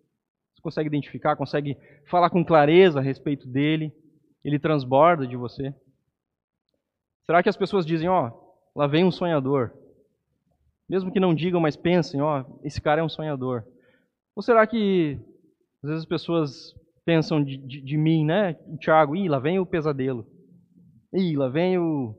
Você 0.54 0.62
consegue 0.62 0.86
identificar, 0.86 1.36
consegue 1.36 1.76
falar 2.06 2.30
com 2.30 2.42
clareza 2.42 3.00
a 3.00 3.02
respeito 3.02 3.46
dele? 3.46 3.92
Ele 4.42 4.58
transborda 4.58 5.26
de 5.26 5.36
você? 5.36 5.74
Será 7.26 7.42
que 7.42 7.50
as 7.50 7.58
pessoas 7.58 7.84
dizem, 7.84 8.08
ó, 8.08 8.30
oh, 8.30 8.78
lá 8.78 8.86
vem 8.86 9.04
um 9.04 9.12
sonhador? 9.12 9.72
Mesmo 10.88 11.12
que 11.12 11.20
não 11.20 11.34
digam, 11.34 11.60
mas 11.60 11.76
pensem, 11.76 12.22
ó, 12.22 12.46
oh, 12.48 12.60
esse 12.64 12.80
cara 12.80 13.02
é 13.02 13.04
um 13.04 13.10
sonhador. 13.10 13.62
Ou 14.34 14.42
será 14.42 14.66
que 14.66 15.20
às 15.82 15.90
vezes 15.90 16.04
as 16.04 16.08
pessoas 16.08 16.79
pensam 17.10 17.42
de, 17.42 17.56
de, 17.56 17.80
de 17.80 17.96
mim, 17.96 18.24
né? 18.24 18.54
Tiago, 18.78 19.16
ih, 19.16 19.28
lá 19.28 19.40
vem 19.40 19.58
o 19.58 19.66
pesadelo. 19.66 20.24
Ih, 21.12 21.34
lá 21.34 21.48
vem 21.48 21.76
o, 21.76 22.14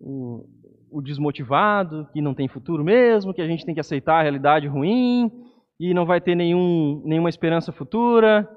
o, 0.00 0.44
o 0.90 1.00
desmotivado, 1.00 2.08
que 2.12 2.20
não 2.20 2.34
tem 2.34 2.48
futuro 2.48 2.82
mesmo, 2.82 3.32
que 3.32 3.40
a 3.40 3.46
gente 3.46 3.64
tem 3.64 3.72
que 3.72 3.78
aceitar 3.78 4.18
a 4.18 4.22
realidade 4.22 4.66
ruim 4.66 5.30
e 5.78 5.94
não 5.94 6.04
vai 6.04 6.20
ter 6.20 6.34
nenhum, 6.34 7.00
nenhuma 7.04 7.28
esperança 7.28 7.70
futura. 7.70 8.48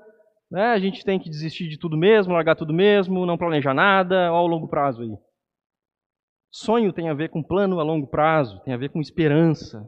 Né? 0.50 0.72
A 0.72 0.80
gente 0.80 1.06
tem 1.06 1.20
que 1.20 1.30
desistir 1.30 1.68
de 1.70 1.78
tudo 1.78 1.96
mesmo, 1.96 2.34
largar 2.34 2.56
tudo 2.56 2.74
mesmo, 2.74 3.28
não 3.28 3.38
planejar 3.38 3.76
nada, 3.76 4.30
ao 4.30 4.48
longo 4.48 4.68
prazo 4.68 5.04
aí. 5.04 5.16
Sonho 6.52 6.92
tem 6.92 7.10
a 7.10 7.14
ver 7.14 7.30
com 7.30 7.44
plano 7.44 7.80
a 7.80 7.84
longo 7.84 8.08
prazo, 8.08 8.60
tem 8.64 8.74
a 8.74 8.78
ver 8.78 8.90
com 8.90 9.00
esperança. 9.00 9.88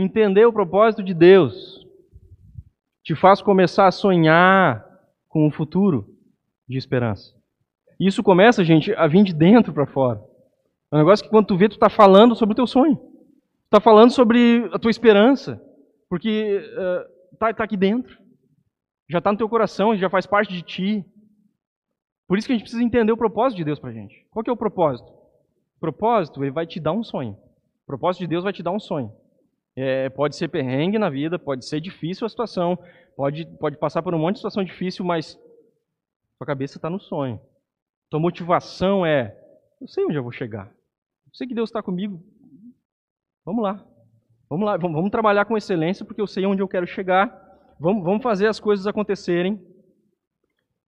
Entender 0.00 0.46
o 0.46 0.52
propósito 0.52 1.02
de 1.02 1.12
Deus 1.12 1.86
te 3.04 3.14
faz 3.14 3.42
começar 3.42 3.86
a 3.86 3.92
sonhar 3.92 4.82
com 5.28 5.46
um 5.46 5.50
futuro 5.50 6.16
de 6.66 6.78
esperança. 6.78 7.34
Isso 7.98 8.22
começa, 8.22 8.64
gente, 8.64 8.94
a 8.94 9.06
vir 9.06 9.22
de 9.22 9.34
dentro 9.34 9.74
para 9.74 9.86
fora. 9.86 10.18
É 10.90 10.96
um 10.96 10.98
negócio 11.00 11.22
que 11.22 11.30
quando 11.30 11.48
tu 11.48 11.56
vê, 11.56 11.68
tu 11.68 11.72
está 11.72 11.90
falando 11.90 12.34
sobre 12.34 12.54
o 12.54 12.56
teu 12.56 12.66
sonho. 12.66 12.96
Tu 12.96 13.66
está 13.66 13.78
falando 13.78 14.10
sobre 14.10 14.70
a 14.72 14.78
tua 14.78 14.90
esperança. 14.90 15.62
Porque 16.08 16.62
está 17.30 17.50
uh, 17.50 17.54
tá 17.54 17.64
aqui 17.64 17.76
dentro. 17.76 18.18
Já 19.06 19.18
está 19.18 19.30
no 19.30 19.36
teu 19.36 19.50
coração, 19.50 19.94
já 19.98 20.08
faz 20.08 20.24
parte 20.24 20.50
de 20.50 20.62
ti. 20.62 21.04
Por 22.26 22.38
isso 22.38 22.46
que 22.46 22.54
a 22.54 22.56
gente 22.56 22.62
precisa 22.62 22.82
entender 22.82 23.12
o 23.12 23.18
propósito 23.18 23.58
de 23.58 23.64
Deus 23.64 23.78
para 23.78 23.90
a 23.90 23.92
gente. 23.92 24.26
Qual 24.30 24.42
que 24.42 24.48
é 24.48 24.52
o 24.52 24.56
propósito? 24.56 25.10
O 25.76 25.80
propósito, 25.80 26.42
ele 26.42 26.52
vai 26.52 26.66
te 26.66 26.80
dar 26.80 26.92
um 26.92 27.04
sonho. 27.04 27.32
O 27.32 27.86
propósito 27.86 28.22
de 28.22 28.28
Deus 28.28 28.44
vai 28.44 28.52
te 28.54 28.62
dar 28.62 28.70
um 28.70 28.80
sonho. 28.80 29.12
É, 29.76 30.08
pode 30.10 30.36
ser 30.36 30.48
perrengue 30.48 30.98
na 30.98 31.08
vida, 31.08 31.38
pode 31.38 31.64
ser 31.66 31.80
difícil 31.80 32.26
a 32.26 32.28
situação, 32.28 32.78
pode, 33.16 33.46
pode 33.58 33.78
passar 33.78 34.02
por 34.02 34.14
um 34.14 34.18
monte 34.18 34.34
de 34.34 34.38
situação 34.40 34.64
difícil, 34.64 35.04
mas 35.04 35.38
sua 36.36 36.46
cabeça 36.46 36.78
está 36.78 36.90
no 36.90 36.98
sonho. 36.98 37.40
Tua 38.10 38.18
motivação 38.18 39.06
é: 39.06 39.36
eu 39.80 39.86
sei 39.86 40.04
onde 40.04 40.16
eu 40.16 40.22
vou 40.22 40.32
chegar. 40.32 40.66
Eu 41.26 41.34
sei 41.34 41.46
que 41.46 41.54
Deus 41.54 41.70
está 41.70 41.82
comigo. 41.82 42.22
Vamos 43.44 43.62
lá. 43.62 43.86
Vamos 44.48 44.66
lá, 44.66 44.76
vamos, 44.76 44.96
vamos, 44.96 45.10
trabalhar 45.12 45.44
com 45.44 45.56
excelência, 45.56 46.04
porque 46.04 46.20
eu 46.20 46.26
sei 46.26 46.44
onde 46.44 46.60
eu 46.60 46.66
quero 46.66 46.86
chegar. 46.86 47.30
Vamos, 47.78 48.02
vamos 48.02 48.22
fazer 48.22 48.48
as 48.48 48.58
coisas 48.58 48.84
acontecerem. 48.84 49.64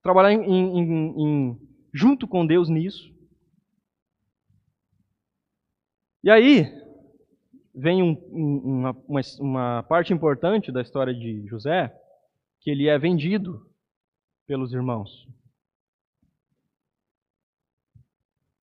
Trabalhar 0.03 0.33
em, 0.33 0.42
em, 0.42 1.23
em, 1.23 1.68
junto 1.95 2.27
com 2.27 2.45
Deus 2.45 2.68
nisso. 2.68 3.12
E 6.25 6.31
aí, 6.31 6.66
vem 7.75 8.03
um, 8.03 8.13
uma, 8.31 8.97
uma, 9.09 9.21
uma 9.41 9.83
parte 9.85 10.13
importante 10.13 10.71
da 10.71 10.83
história 10.83 11.15
de 11.15 11.47
José, 11.47 11.93
que 12.61 12.71
ele 12.71 12.89
é 12.89 12.99
vendido 12.99 13.67
pelos 14.47 14.73
irmãos. 14.73 15.27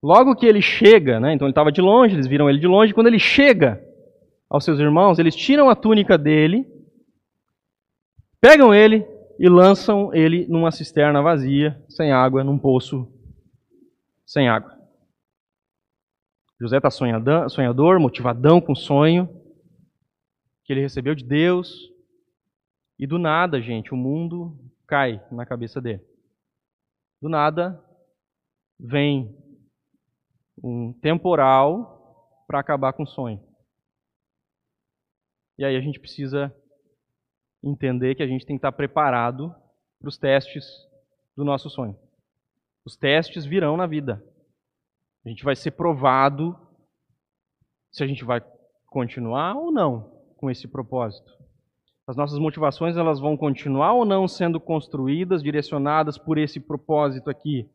Logo 0.02 0.34
que 0.34 0.46
ele 0.46 0.62
chega, 0.62 1.20
né, 1.20 1.34
então 1.34 1.46
ele 1.46 1.52
estava 1.52 1.70
de 1.70 1.80
longe, 1.80 2.14
eles 2.14 2.26
viram 2.26 2.48
ele 2.48 2.58
de 2.58 2.66
longe, 2.66 2.94
quando 2.94 3.08
ele 3.08 3.18
chega 3.18 3.84
aos 4.48 4.64
seus 4.64 4.78
irmãos, 4.78 5.18
eles 5.18 5.36
tiram 5.36 5.68
a 5.68 5.76
túnica 5.76 6.16
dele, 6.16 6.66
pegam 8.40 8.72
ele 8.72 9.06
e 9.38 9.48
lançam 9.48 10.14
ele 10.14 10.46
numa 10.48 10.70
cisterna 10.70 11.20
vazia, 11.20 11.82
sem 11.88 12.12
água, 12.12 12.42
num 12.42 12.58
poço 12.58 13.06
sem 14.24 14.48
água. 14.48 14.79
José 16.60 16.76
está 16.76 16.90
sonhador, 16.90 17.98
motivadão 17.98 18.60
com 18.60 18.74
sonho 18.74 19.28
que 20.64 20.72
ele 20.72 20.82
recebeu 20.82 21.14
de 21.14 21.24
Deus, 21.24 21.90
e 22.98 23.06
do 23.06 23.18
nada, 23.18 23.60
gente, 23.62 23.94
o 23.94 23.96
mundo 23.96 24.56
cai 24.86 25.24
na 25.32 25.46
cabeça 25.46 25.80
dele. 25.80 26.04
Do 27.20 27.30
nada 27.30 27.82
vem 28.78 29.34
um 30.62 30.92
temporal 30.92 32.44
para 32.46 32.60
acabar 32.60 32.92
com 32.92 33.04
o 33.04 33.08
sonho. 33.08 33.42
E 35.58 35.64
aí 35.64 35.74
a 35.74 35.80
gente 35.80 35.98
precisa 35.98 36.54
entender 37.64 38.14
que 38.14 38.22
a 38.22 38.26
gente 38.26 38.44
tem 38.44 38.56
que 38.56 38.58
estar 38.58 38.72
preparado 38.72 39.54
para 39.98 40.08
os 40.08 40.18
testes 40.18 40.64
do 41.34 41.44
nosso 41.44 41.70
sonho. 41.70 41.98
Os 42.84 42.96
testes 42.96 43.46
virão 43.46 43.76
na 43.76 43.86
vida. 43.86 44.22
A 45.24 45.28
gente 45.28 45.44
vai 45.44 45.54
ser 45.54 45.72
provado 45.72 46.56
se 47.92 48.02
a 48.02 48.06
gente 48.06 48.24
vai 48.24 48.40
continuar 48.86 49.54
ou 49.54 49.70
não 49.70 50.20
com 50.36 50.50
esse 50.50 50.66
propósito. 50.66 51.30
As 52.06 52.16
nossas 52.16 52.38
motivações 52.38 52.96
elas 52.96 53.20
vão 53.20 53.36
continuar 53.36 53.92
ou 53.92 54.04
não 54.04 54.26
sendo 54.26 54.58
construídas, 54.58 55.42
direcionadas 55.42 56.18
por 56.18 56.38
esse 56.38 56.58
propósito 56.58 57.30
aqui. 57.30 57.70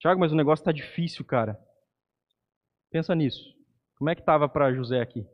Tiago, 0.00 0.18
mas 0.18 0.32
o 0.32 0.36
negócio 0.36 0.62
está 0.62 0.72
difícil, 0.72 1.24
cara. 1.24 1.58
Pensa 2.90 3.14
nisso. 3.14 3.54
Como 3.96 4.10
é 4.10 4.14
que 4.14 4.22
estava 4.22 4.48
para 4.48 4.72
José 4.72 5.00
aqui? 5.00 5.26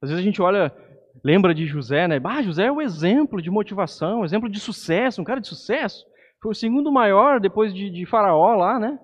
Às 0.00 0.10
vezes 0.10 0.22
a 0.22 0.26
gente 0.26 0.40
olha, 0.40 0.74
lembra 1.22 1.54
de 1.54 1.66
José, 1.66 2.06
né? 2.06 2.20
Ah, 2.24 2.42
José 2.42 2.66
é 2.66 2.72
o 2.72 2.80
exemplo 2.80 3.42
de 3.42 3.50
motivação, 3.50 4.24
exemplo 4.24 4.48
de 4.48 4.60
sucesso, 4.60 5.20
um 5.20 5.24
cara 5.24 5.40
de 5.40 5.48
sucesso. 5.48 6.06
Foi 6.40 6.52
o 6.52 6.54
segundo 6.54 6.92
maior 6.92 7.40
depois 7.40 7.74
de, 7.74 7.90
de 7.90 8.06
Faraó 8.06 8.54
lá, 8.54 8.78
né? 8.78 8.98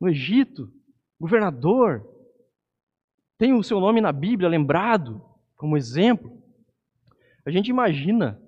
No 0.00 0.08
Egito, 0.08 0.72
governador. 1.20 2.08
Tem 3.36 3.52
o 3.52 3.62
seu 3.62 3.78
nome 3.78 4.00
na 4.00 4.12
Bíblia 4.12 4.48
lembrado 4.48 5.22
como 5.56 5.76
exemplo. 5.76 6.40
A 7.44 7.50
gente 7.50 7.68
imagina 7.68 8.40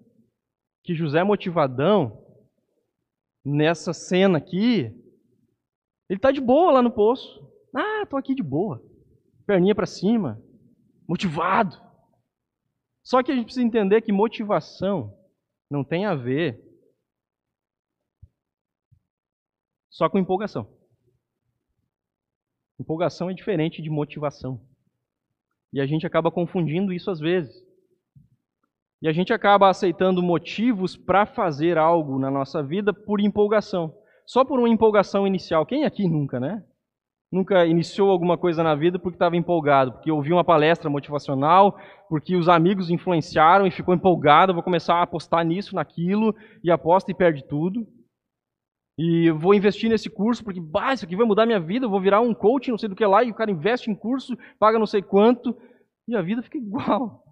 que 0.82 0.94
José 0.94 1.22
motivadão, 1.22 2.24
nessa 3.44 3.92
cena 3.92 4.38
aqui, 4.38 4.84
ele 6.08 6.18
está 6.18 6.30
de 6.30 6.40
boa 6.40 6.72
lá 6.72 6.82
no 6.82 6.90
poço. 6.90 7.50
Ah, 7.74 8.02
estou 8.02 8.18
aqui 8.18 8.34
de 8.34 8.42
boa. 8.42 8.82
Perninha 9.46 9.74
para 9.74 9.86
cima, 9.86 10.42
motivado. 11.08 11.80
Só 13.02 13.22
que 13.22 13.32
a 13.32 13.34
gente 13.34 13.44
precisa 13.44 13.66
entender 13.66 14.02
que 14.02 14.12
motivação 14.12 15.18
não 15.70 15.82
tem 15.82 16.04
a 16.04 16.14
ver 16.14 16.62
só 19.90 20.08
com 20.08 20.18
empolgação. 20.18 20.81
Empolgação 22.78 23.30
é 23.30 23.34
diferente 23.34 23.82
de 23.82 23.90
motivação. 23.90 24.60
E 25.72 25.80
a 25.80 25.86
gente 25.86 26.06
acaba 26.06 26.30
confundindo 26.30 26.92
isso 26.92 27.10
às 27.10 27.20
vezes. 27.20 27.54
E 29.00 29.08
a 29.08 29.12
gente 29.12 29.32
acaba 29.32 29.68
aceitando 29.68 30.22
motivos 30.22 30.96
para 30.96 31.26
fazer 31.26 31.76
algo 31.78 32.18
na 32.18 32.30
nossa 32.30 32.62
vida 32.62 32.92
por 32.92 33.20
empolgação. 33.20 33.94
Só 34.26 34.44
por 34.44 34.58
uma 34.58 34.68
empolgação 34.68 35.26
inicial. 35.26 35.66
Quem 35.66 35.84
aqui 35.84 36.08
nunca, 36.08 36.38
né? 36.38 36.62
nunca 37.32 37.64
iniciou 37.64 38.10
alguma 38.10 38.36
coisa 38.36 38.62
na 38.62 38.74
vida 38.74 38.98
porque 38.98 39.16
estava 39.16 39.36
empolgado, 39.36 39.92
porque 39.92 40.12
ouviu 40.12 40.36
uma 40.36 40.44
palestra 40.44 40.90
motivacional, 40.90 41.78
porque 42.10 42.36
os 42.36 42.46
amigos 42.46 42.90
influenciaram 42.90 43.66
e 43.66 43.70
ficou 43.70 43.94
empolgado, 43.94 44.52
vou 44.52 44.62
começar 44.62 44.96
a 44.96 45.02
apostar 45.02 45.42
nisso, 45.42 45.74
naquilo, 45.74 46.34
e 46.62 46.70
aposta 46.70 47.10
e 47.10 47.14
perde 47.14 47.42
tudo. 47.42 47.86
E 49.02 49.30
vou 49.30 49.54
investir 49.54 49.90
nesse 49.90 50.08
curso 50.08 50.44
porque, 50.44 50.60
bah, 50.60 50.92
isso 50.92 51.04
aqui 51.04 51.16
vai 51.16 51.26
mudar 51.26 51.46
minha 51.46 51.58
vida, 51.58 51.86
eu 51.86 51.90
vou 51.90 52.00
virar 52.00 52.20
um 52.20 52.34
coach, 52.34 52.70
não 52.70 52.78
sei 52.78 52.88
do 52.88 52.94
que 52.94 53.04
lá, 53.04 53.24
e 53.24 53.30
o 53.30 53.34
cara 53.34 53.50
investe 53.50 53.90
em 53.90 53.94
curso, 53.94 54.36
paga 54.58 54.78
não 54.78 54.86
sei 54.86 55.02
quanto, 55.02 55.56
e 56.06 56.14
a 56.14 56.22
vida 56.22 56.42
fica 56.42 56.58
igual. 56.58 57.24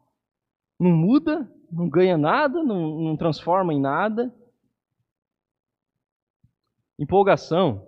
Não 0.80 0.90
muda, 0.90 1.48
não 1.70 1.88
ganha 1.88 2.16
nada, 2.16 2.62
não, 2.64 3.00
não 3.00 3.16
transforma 3.16 3.72
em 3.72 3.80
nada. 3.80 4.34
Empolgação 6.98 7.86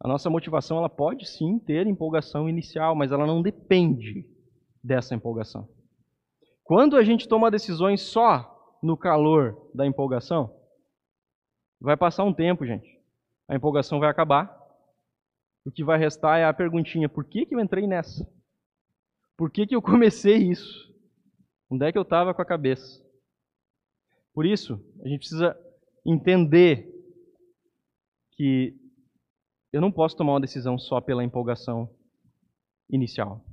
a 0.00 0.08
nossa 0.08 0.28
motivação 0.28 0.78
ela 0.78 0.88
pode 0.88 1.26
sim 1.26 1.58
ter 1.58 1.86
empolgação 1.86 2.48
inicial, 2.48 2.94
mas 2.94 3.12
ela 3.12 3.26
não 3.26 3.42
depende 3.42 4.26
dessa 4.82 5.14
empolgação. 5.14 5.68
Quando 6.62 6.96
a 6.96 7.02
gente 7.02 7.26
toma 7.26 7.50
decisões 7.50 8.02
só 8.02 8.78
no 8.82 8.96
calor 8.96 9.70
da 9.74 9.86
empolgação, 9.86 10.55
vai 11.80 11.96
passar 11.96 12.24
um 12.24 12.34
tempo, 12.34 12.66
gente. 12.66 13.00
A 13.48 13.54
empolgação 13.54 14.00
vai 14.00 14.08
acabar. 14.08 14.56
O 15.64 15.70
que 15.70 15.84
vai 15.84 15.98
restar 15.98 16.38
é 16.38 16.44
a 16.44 16.54
perguntinha: 16.54 17.08
por 17.08 17.24
que, 17.24 17.46
que 17.46 17.54
eu 17.54 17.60
entrei 17.60 17.86
nessa? 17.86 18.26
Por 19.36 19.50
que, 19.50 19.66
que 19.66 19.74
eu 19.76 19.82
comecei 19.82 20.36
isso? 20.36 20.86
Onde 21.70 21.86
é 21.86 21.92
que 21.92 21.98
eu 21.98 22.02
estava 22.02 22.32
com 22.32 22.42
a 22.42 22.46
cabeça? 22.46 23.04
Por 24.32 24.46
isso, 24.46 24.74
a 25.02 25.08
gente 25.08 25.20
precisa 25.20 25.56
entender 26.04 26.92
que 28.32 28.76
eu 29.72 29.80
não 29.80 29.90
posso 29.90 30.16
tomar 30.16 30.34
uma 30.34 30.40
decisão 30.40 30.78
só 30.78 31.00
pela 31.00 31.24
empolgação 31.24 31.90
inicial. 32.88 33.44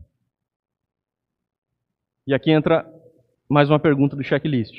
E 2.28 2.34
aqui 2.34 2.52
entra 2.52 2.86
mais 3.50 3.70
uma 3.70 3.80
pergunta 3.80 4.16
do 4.16 4.24
checklist. 4.24 4.74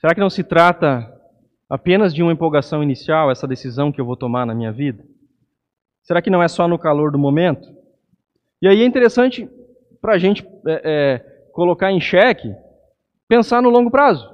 Será 0.00 0.14
que 0.14 0.20
não 0.20 0.30
se 0.30 0.42
trata 0.42 1.14
apenas 1.68 2.14
de 2.14 2.22
uma 2.22 2.32
empolgação 2.32 2.82
inicial, 2.82 3.30
essa 3.30 3.46
decisão 3.46 3.92
que 3.92 4.00
eu 4.00 4.06
vou 4.06 4.16
tomar 4.16 4.46
na 4.46 4.54
minha 4.54 4.72
vida? 4.72 5.04
Será 6.02 6.22
que 6.22 6.30
não 6.30 6.42
é 6.42 6.48
só 6.48 6.66
no 6.66 6.78
calor 6.78 7.12
do 7.12 7.18
momento? 7.18 7.68
E 8.62 8.66
aí 8.66 8.80
é 8.80 8.86
interessante 8.86 9.48
para 10.00 10.14
a 10.14 10.18
gente 10.18 10.42
é, 10.66 10.80
é, 10.84 11.18
colocar 11.52 11.92
em 11.92 12.00
xeque, 12.00 12.50
pensar 13.28 13.60
no 13.60 13.68
longo 13.68 13.90
prazo. 13.90 14.26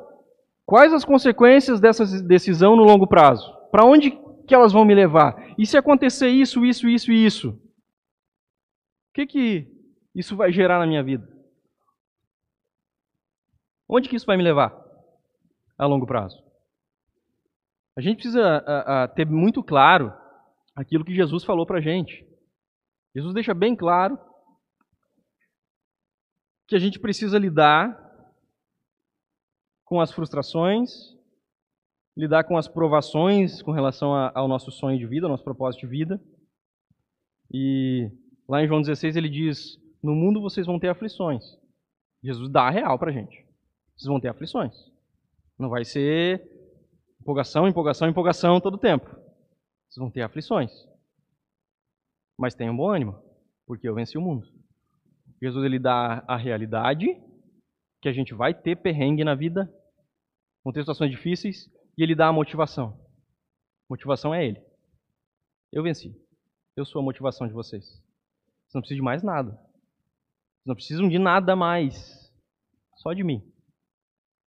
Quais 0.65 0.93
as 0.93 1.05
consequências 1.05 1.81
dessa 1.81 2.05
decisão 2.23 2.77
no 2.77 2.85
longo 2.85 3.07
prazo? 3.09 3.53
Para 3.73 3.85
onde 3.85 4.13
que 4.47 4.55
elas 4.55 4.73
vão 4.73 4.85
me 4.85 4.95
levar? 4.95 5.53
E 5.59 5.67
se 5.67 5.77
acontecer 5.77 6.29
isso, 6.29 6.65
isso, 6.65 6.89
isso 6.89 7.11
e 7.11 7.27
isso? 7.27 7.51
O 7.51 9.15
que 9.15 9.27
que 9.27 9.67
isso 10.15 10.37
vai 10.37 10.53
gerar 10.53 10.79
na 10.79 10.87
minha 10.87 11.03
vida? 11.03 11.29
Onde 13.89 14.09
que 14.09 14.15
isso 14.15 14.27
vai 14.27 14.37
me 14.37 14.45
levar 14.45 14.86
a 15.79 15.87
longo 15.87 16.07
prazo? 16.07 16.43
A 17.97 18.01
gente 18.01 18.17
precisa 18.17 18.43
a, 18.45 19.05
a, 19.05 19.09
ter 19.09 19.27
muito 19.27 19.63
claro 19.63 20.13
aquilo 20.75 21.05
que 21.05 21.15
Jesus 21.15 21.45
falou 21.45 21.65
para 21.65 21.79
a 21.79 21.81
gente. 21.81 22.27
Jesus 23.15 23.33
deixa 23.33 23.55
bem 23.55 23.75
claro 23.75 24.19
que 26.69 26.77
a 26.77 26.79
gente 26.79 26.99
precisa 26.99 27.39
lidar 27.39 28.05
com 29.85 30.01
as 30.01 30.13
frustrações, 30.13 31.17
lidar 32.15 32.45
com 32.45 32.59
as 32.59 32.69
provações 32.69 33.63
com 33.63 33.71
relação 33.71 34.15
a, 34.15 34.33
ao 34.35 34.47
nosso 34.47 34.71
sonho 34.71 34.99
de 34.99 35.07
vida, 35.07 35.27
ao 35.27 35.31
nosso 35.31 35.45
propósito 35.45 35.83
de 35.83 35.87
vida. 35.87 36.21
E 37.51 38.11
lá 38.49 38.63
em 38.63 38.69
João 38.69 38.81
16 38.81 39.17
ele 39.17 39.31
diz: 39.31 39.79
No 40.03 40.15
mundo 40.15 40.43
vocês 40.43 40.67
vão 40.67 40.79
ter 40.79 40.89
aflições. 40.89 41.45
Jesus 42.23 42.51
dá 42.51 42.63
a 42.63 42.71
real 42.71 42.99
para 42.99 43.11
a 43.11 43.15
gente. 43.15 43.47
Vocês 43.97 44.09
vão 44.09 44.21
ter 44.21 44.29
aflições. 44.29 44.75
Não 45.59 45.69
vai 45.69 45.85
ser 45.85 46.43
empolgação, 47.21 47.67
empolgação, 47.67 48.09
empolgação 48.09 48.61
todo 48.61 48.75
o 48.75 48.79
tempo. 48.79 49.07
Vocês 49.07 49.99
vão 49.99 50.11
ter 50.11 50.23
aflições. 50.23 50.71
Mas 52.39 52.55
tenham 52.55 52.77
bom 52.77 52.91
ânimo, 52.91 53.21
porque 53.67 53.89
eu 53.89 53.95
venci 53.95 54.19
o 54.19 54.21
mundo. 54.21 54.47
Jesus 55.41 55.65
ele 55.65 55.79
dá 55.79 56.25
a 56.29 56.37
realidade 56.37 57.07
que 58.01 58.09
a 58.09 58.13
gente 58.13 58.35
vai 58.35 58.55
ter 58.55 58.77
perrengue 58.77 59.25
na 59.25 59.35
vida, 59.35 59.73
vão 60.63 60.73
ter 60.73 60.81
situações 60.81 61.11
difíceis, 61.11 61.69
e 61.97 62.03
ele 62.03 62.15
dá 62.15 62.29
a 62.29 62.33
motivação. 62.33 63.01
Motivação 63.89 64.35
é 64.35 64.47
ele. 64.47 64.63
Eu 65.73 65.83
venci. 65.83 66.15
Eu 66.77 66.85
sou 66.85 67.01
a 67.01 67.05
motivação 67.05 67.47
de 67.47 67.53
vocês. 67.53 67.85
Vocês 67.85 68.75
não 68.75 68.81
precisam 68.81 68.99
de 68.99 69.05
mais 69.05 69.23
nada. 69.23 69.53
Vocês 69.53 70.67
não 70.67 70.75
precisam 70.75 71.09
de 71.09 71.19
nada 71.19 71.57
mais. 71.57 72.33
Só 72.97 73.13
de 73.13 73.25
mim. 73.25 73.43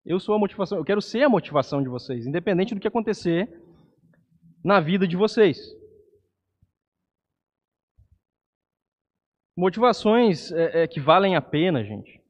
Eu 0.08 0.18
sou 0.18 0.34
a 0.34 0.38
motivação, 0.38 0.78
eu 0.78 0.84
quero 0.86 1.02
ser 1.02 1.22
a 1.22 1.28
motivação 1.28 1.82
de 1.82 1.88
vocês, 1.90 2.26
independente 2.26 2.74
do 2.74 2.80
que 2.80 2.88
acontecer 2.88 3.46
na 4.64 4.80
vida 4.80 5.06
de 5.06 5.18
vocês. 5.18 5.58
Motivações 9.54 10.50
é, 10.50 10.84
é, 10.84 10.88
que 10.88 10.98
valem 10.98 11.36
a 11.36 11.42
pena, 11.42 11.84
gente. 11.84 12.22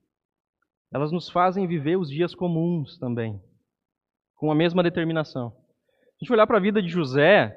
Elas 0.92 1.12
nos 1.12 1.30
fazem 1.30 1.68
viver 1.68 1.96
os 1.96 2.10
dias 2.10 2.34
comuns 2.34 2.98
também, 2.98 3.40
com 4.34 4.50
a 4.50 4.56
mesma 4.56 4.82
determinação. 4.82 5.50
Se 5.50 5.56
a 5.56 6.24
gente 6.24 6.32
olhar 6.32 6.48
para 6.48 6.56
a 6.56 6.60
vida 6.60 6.82
de 6.82 6.88
José, 6.88 7.56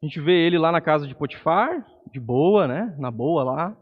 a 0.00 0.06
gente 0.06 0.20
vê 0.20 0.46
ele 0.46 0.58
lá 0.58 0.70
na 0.70 0.80
casa 0.80 1.08
de 1.08 1.14
Potifar, 1.16 1.84
de 2.12 2.20
boa, 2.20 2.68
né? 2.68 2.94
Na 3.00 3.10
boa 3.10 3.42
lá. 3.42 3.76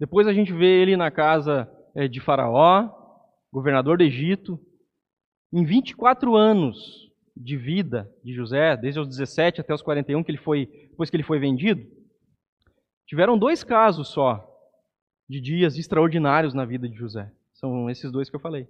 Depois 0.00 0.26
a 0.26 0.32
gente 0.32 0.50
vê 0.50 0.80
ele 0.80 0.96
na 0.96 1.10
casa 1.10 1.70
é, 1.94 2.08
de 2.08 2.22
Faraó, 2.22 2.88
governador 3.52 3.98
do 3.98 4.04
Egito. 4.04 4.58
Em 5.52 5.64
24 5.64 6.34
anos 6.34 7.10
de 7.36 7.56
vida 7.56 8.10
de 8.24 8.32
José, 8.32 8.76
desde 8.76 9.00
os 9.00 9.08
17 9.08 9.60
até 9.60 9.74
os 9.74 9.82
41, 9.82 10.24
que 10.24 10.30
ele 10.30 10.38
foi, 10.38 10.66
depois 10.90 11.10
que 11.10 11.16
ele 11.16 11.22
foi 11.22 11.38
vendido, 11.38 11.86
tiveram 13.06 13.38
dois 13.38 13.62
casos 13.62 14.08
só 14.08 14.52
de 15.28 15.40
dias 15.40 15.76
extraordinários 15.76 16.54
na 16.54 16.64
vida 16.64 16.88
de 16.88 16.96
José. 16.96 17.30
São 17.52 17.90
esses 17.90 18.10
dois 18.10 18.30
que 18.30 18.36
eu 18.36 18.40
falei. 18.40 18.68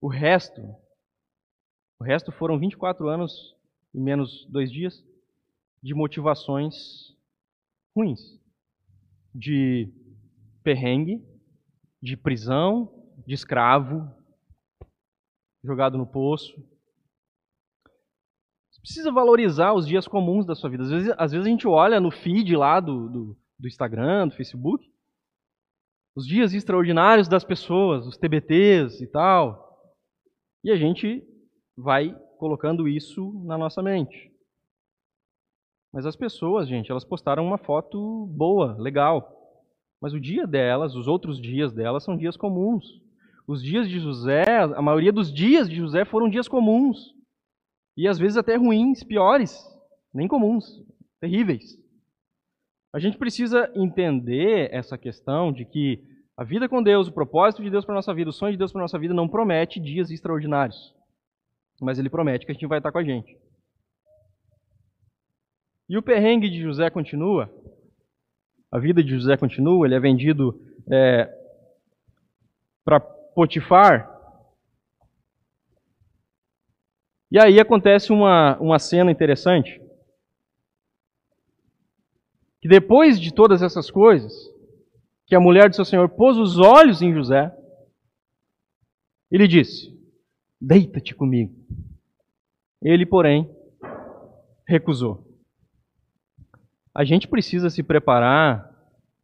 O 0.00 0.08
resto, 0.08 0.60
o 1.98 2.04
resto 2.04 2.30
foram 2.30 2.58
24 2.58 3.08
anos 3.08 3.56
e 3.94 4.00
menos 4.00 4.44
dois 4.46 4.70
dias 4.70 5.04
de 5.82 5.94
motivações 5.94 7.16
ruins, 7.94 8.38
de 9.34 9.90
perrengue, 10.62 11.24
de 12.02 12.16
prisão, 12.16 12.92
de 13.26 13.34
escravo, 13.34 14.10
jogado 15.66 15.98
no 15.98 16.06
poço. 16.06 16.54
Você 18.70 18.80
precisa 18.80 19.12
valorizar 19.12 19.74
os 19.74 19.86
dias 19.86 20.06
comuns 20.06 20.46
da 20.46 20.54
sua 20.54 20.70
vida. 20.70 20.84
Às 20.84 20.90
vezes, 20.90 21.14
às 21.18 21.32
vezes 21.32 21.46
a 21.46 21.50
gente 21.50 21.66
olha 21.66 22.00
no 22.00 22.10
feed 22.10 22.56
lá 22.56 22.80
do, 22.80 23.08
do, 23.08 23.36
do 23.58 23.68
Instagram, 23.68 24.28
do 24.28 24.34
Facebook, 24.34 24.88
os 26.14 26.26
dias 26.26 26.54
extraordinários 26.54 27.28
das 27.28 27.44
pessoas, 27.44 28.06
os 28.06 28.16
TBTs 28.16 29.02
e 29.02 29.06
tal, 29.06 29.66
e 30.64 30.70
a 30.70 30.76
gente 30.76 31.22
vai 31.76 32.14
colocando 32.38 32.88
isso 32.88 33.32
na 33.44 33.58
nossa 33.58 33.82
mente. 33.82 34.32
Mas 35.92 36.06
as 36.06 36.16
pessoas, 36.16 36.68
gente, 36.68 36.90
elas 36.90 37.04
postaram 37.04 37.44
uma 37.46 37.58
foto 37.58 38.26
boa, 38.26 38.76
legal. 38.78 39.32
Mas 40.00 40.12
o 40.12 40.20
dia 40.20 40.46
delas, 40.46 40.94
os 40.94 41.06
outros 41.06 41.40
dias 41.40 41.72
delas, 41.72 42.04
são 42.04 42.16
dias 42.16 42.36
comuns. 42.36 43.00
Os 43.46 43.62
dias 43.62 43.88
de 43.88 44.00
José, 44.00 44.44
a 44.58 44.82
maioria 44.82 45.12
dos 45.12 45.32
dias 45.32 45.68
de 45.68 45.76
José 45.76 46.04
foram 46.04 46.28
dias 46.28 46.48
comuns. 46.48 47.14
E 47.96 48.08
às 48.08 48.18
vezes 48.18 48.36
até 48.36 48.56
ruins, 48.56 49.04
piores, 49.04 49.56
nem 50.12 50.26
comuns, 50.26 50.84
terríveis. 51.20 51.78
A 52.92 52.98
gente 52.98 53.16
precisa 53.16 53.70
entender 53.74 54.68
essa 54.72 54.98
questão 54.98 55.52
de 55.52 55.64
que 55.64 56.02
a 56.36 56.44
vida 56.44 56.68
com 56.68 56.82
Deus, 56.82 57.08
o 57.08 57.12
propósito 57.12 57.62
de 57.62 57.70
Deus 57.70 57.84
para 57.84 57.94
a 57.94 57.96
nossa 57.96 58.12
vida, 58.12 58.30
o 58.30 58.32
sonho 58.32 58.52
de 58.52 58.58
Deus 58.58 58.72
para 58.72 58.80
a 58.80 58.84
nossa 58.84 58.98
vida 58.98 59.14
não 59.14 59.28
promete 59.28 59.80
dias 59.80 60.10
extraordinários. 60.10 60.94
Mas 61.80 61.98
ele 61.98 62.10
promete 62.10 62.44
que 62.44 62.52
a 62.52 62.54
gente 62.54 62.66
vai 62.66 62.78
estar 62.78 62.90
com 62.90 62.98
a 62.98 63.04
gente. 63.04 63.38
E 65.88 65.96
o 65.96 66.02
perrengue 66.02 66.50
de 66.50 66.60
José 66.60 66.90
continua. 66.90 67.50
A 68.72 68.78
vida 68.78 69.02
de 69.02 69.10
José 69.10 69.36
continua. 69.36 69.86
Ele 69.86 69.94
é 69.94 70.00
vendido 70.00 70.60
é, 70.90 71.30
para 72.84 73.15
Potifar. 73.36 74.10
E 77.30 77.38
aí 77.38 77.60
acontece 77.60 78.10
uma, 78.10 78.56
uma 78.56 78.78
cena 78.78 79.10
interessante. 79.12 79.78
Que 82.62 82.66
depois 82.66 83.20
de 83.20 83.34
todas 83.34 83.60
essas 83.60 83.90
coisas, 83.90 84.32
que 85.26 85.34
a 85.34 85.40
mulher 85.40 85.68
de 85.68 85.76
seu 85.76 85.84
senhor 85.84 86.08
pôs 86.08 86.38
os 86.38 86.58
olhos 86.58 87.02
em 87.02 87.12
José, 87.12 87.54
ele 89.30 89.46
disse: 89.46 89.94
Deita-te 90.58 91.14
comigo. 91.14 91.54
Ele, 92.80 93.04
porém, 93.04 93.54
recusou. 94.66 95.26
A 96.94 97.04
gente 97.04 97.28
precisa 97.28 97.68
se 97.68 97.82
preparar, 97.82 98.74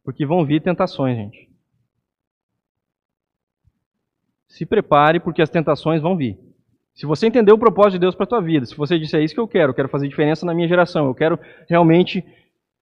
porque 0.03 0.23
vão 0.23 0.45
vir 0.45 0.61
tentações, 0.61 1.17
gente. 1.17 1.52
Se 4.53 4.67
prepare, 4.67 5.19
porque 5.19 5.41
as 5.41 5.49
tentações 5.49 5.99
vão 5.99 6.15
vir. 6.15 6.37
Se 6.93 7.07
você 7.07 7.25
entender 7.25 7.51
o 7.51 7.57
propósito 7.57 7.93
de 7.93 8.01
Deus 8.01 8.13
para 8.13 8.25
a 8.25 8.27
tua 8.27 8.39
vida, 8.39 8.67
se 8.67 8.77
você 8.77 8.99
disser 8.99 9.19
é 9.19 9.23
isso 9.23 9.33
que 9.33 9.39
eu 9.39 9.47
quero, 9.47 9.71
eu 9.71 9.73
quero 9.73 9.89
fazer 9.89 10.07
diferença 10.07 10.45
na 10.45 10.53
minha 10.53 10.67
geração, 10.67 11.07
eu 11.07 11.15
quero 11.15 11.39
realmente 11.67 12.23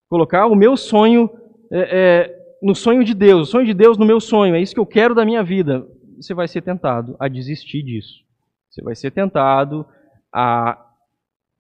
colocar 0.10 0.48
o 0.48 0.56
meu 0.56 0.76
sonho 0.76 1.30
é, 1.72 1.80
é, 1.80 2.58
no 2.62 2.76
sonho 2.76 3.06
de 3.06 3.14
Deus, 3.14 3.48
o 3.48 3.52
sonho 3.52 3.66
de 3.66 3.74
Deus 3.74 3.98
no 3.98 4.06
meu 4.06 4.20
sonho, 4.20 4.54
é 4.54 4.60
isso 4.60 4.74
que 4.74 4.82
eu 4.82 4.86
quero 4.86 5.16
da 5.16 5.24
minha 5.24 5.42
vida, 5.42 5.88
você 6.18 6.34
vai 6.34 6.46
ser 6.46 6.62
tentado 6.62 7.16
a 7.18 7.30
desistir 7.30 7.82
disso. 7.84 8.22
Você 8.70 8.84
vai 8.84 8.94
ser 8.94 9.12
tentado 9.12 9.88
a 10.30 10.78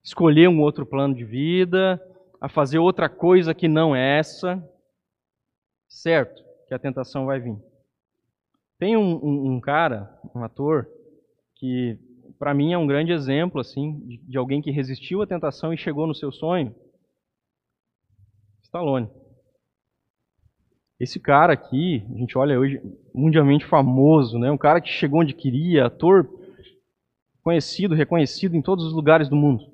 escolher 0.03 0.49
um 0.49 0.59
outro 0.59 0.85
plano 0.85 1.15
de 1.15 1.23
vida, 1.23 2.01
a 2.41 2.49
fazer 2.49 2.79
outra 2.79 3.07
coisa 3.07 3.53
que 3.53 3.69
não 3.69 3.95
é 3.95 4.19
essa. 4.19 4.61
Certo 5.87 6.43
que 6.67 6.73
a 6.73 6.79
tentação 6.79 7.25
vai 7.25 7.39
vir. 7.39 7.70
Tem 8.81 8.97
um, 8.97 9.23
um, 9.23 9.51
um 9.51 9.61
cara, 9.61 10.11
um 10.33 10.43
ator, 10.43 10.89
que 11.53 11.99
para 12.39 12.51
mim 12.51 12.73
é 12.73 12.77
um 12.79 12.87
grande 12.87 13.11
exemplo 13.11 13.61
assim 13.61 13.99
de, 13.99 14.17
de 14.17 14.37
alguém 14.39 14.59
que 14.59 14.71
resistiu 14.71 15.21
à 15.21 15.27
tentação 15.27 15.71
e 15.71 15.77
chegou 15.77 16.07
no 16.07 16.15
seu 16.15 16.31
sonho. 16.31 16.75
Stallone. 18.63 19.07
Esse 20.99 21.19
cara 21.19 21.53
aqui, 21.53 22.03
a 22.11 22.17
gente 22.17 22.35
olha 22.35 22.59
hoje, 22.59 22.81
mundialmente 23.13 23.67
famoso, 23.67 24.39
né? 24.39 24.49
um 24.49 24.57
cara 24.57 24.81
que 24.81 24.89
chegou 24.89 25.19
onde 25.19 25.35
queria, 25.35 25.85
ator 25.85 26.27
conhecido, 27.43 27.93
reconhecido 27.93 28.55
em 28.55 28.63
todos 28.63 28.83
os 28.83 28.93
lugares 28.93 29.29
do 29.29 29.35
mundo. 29.35 29.71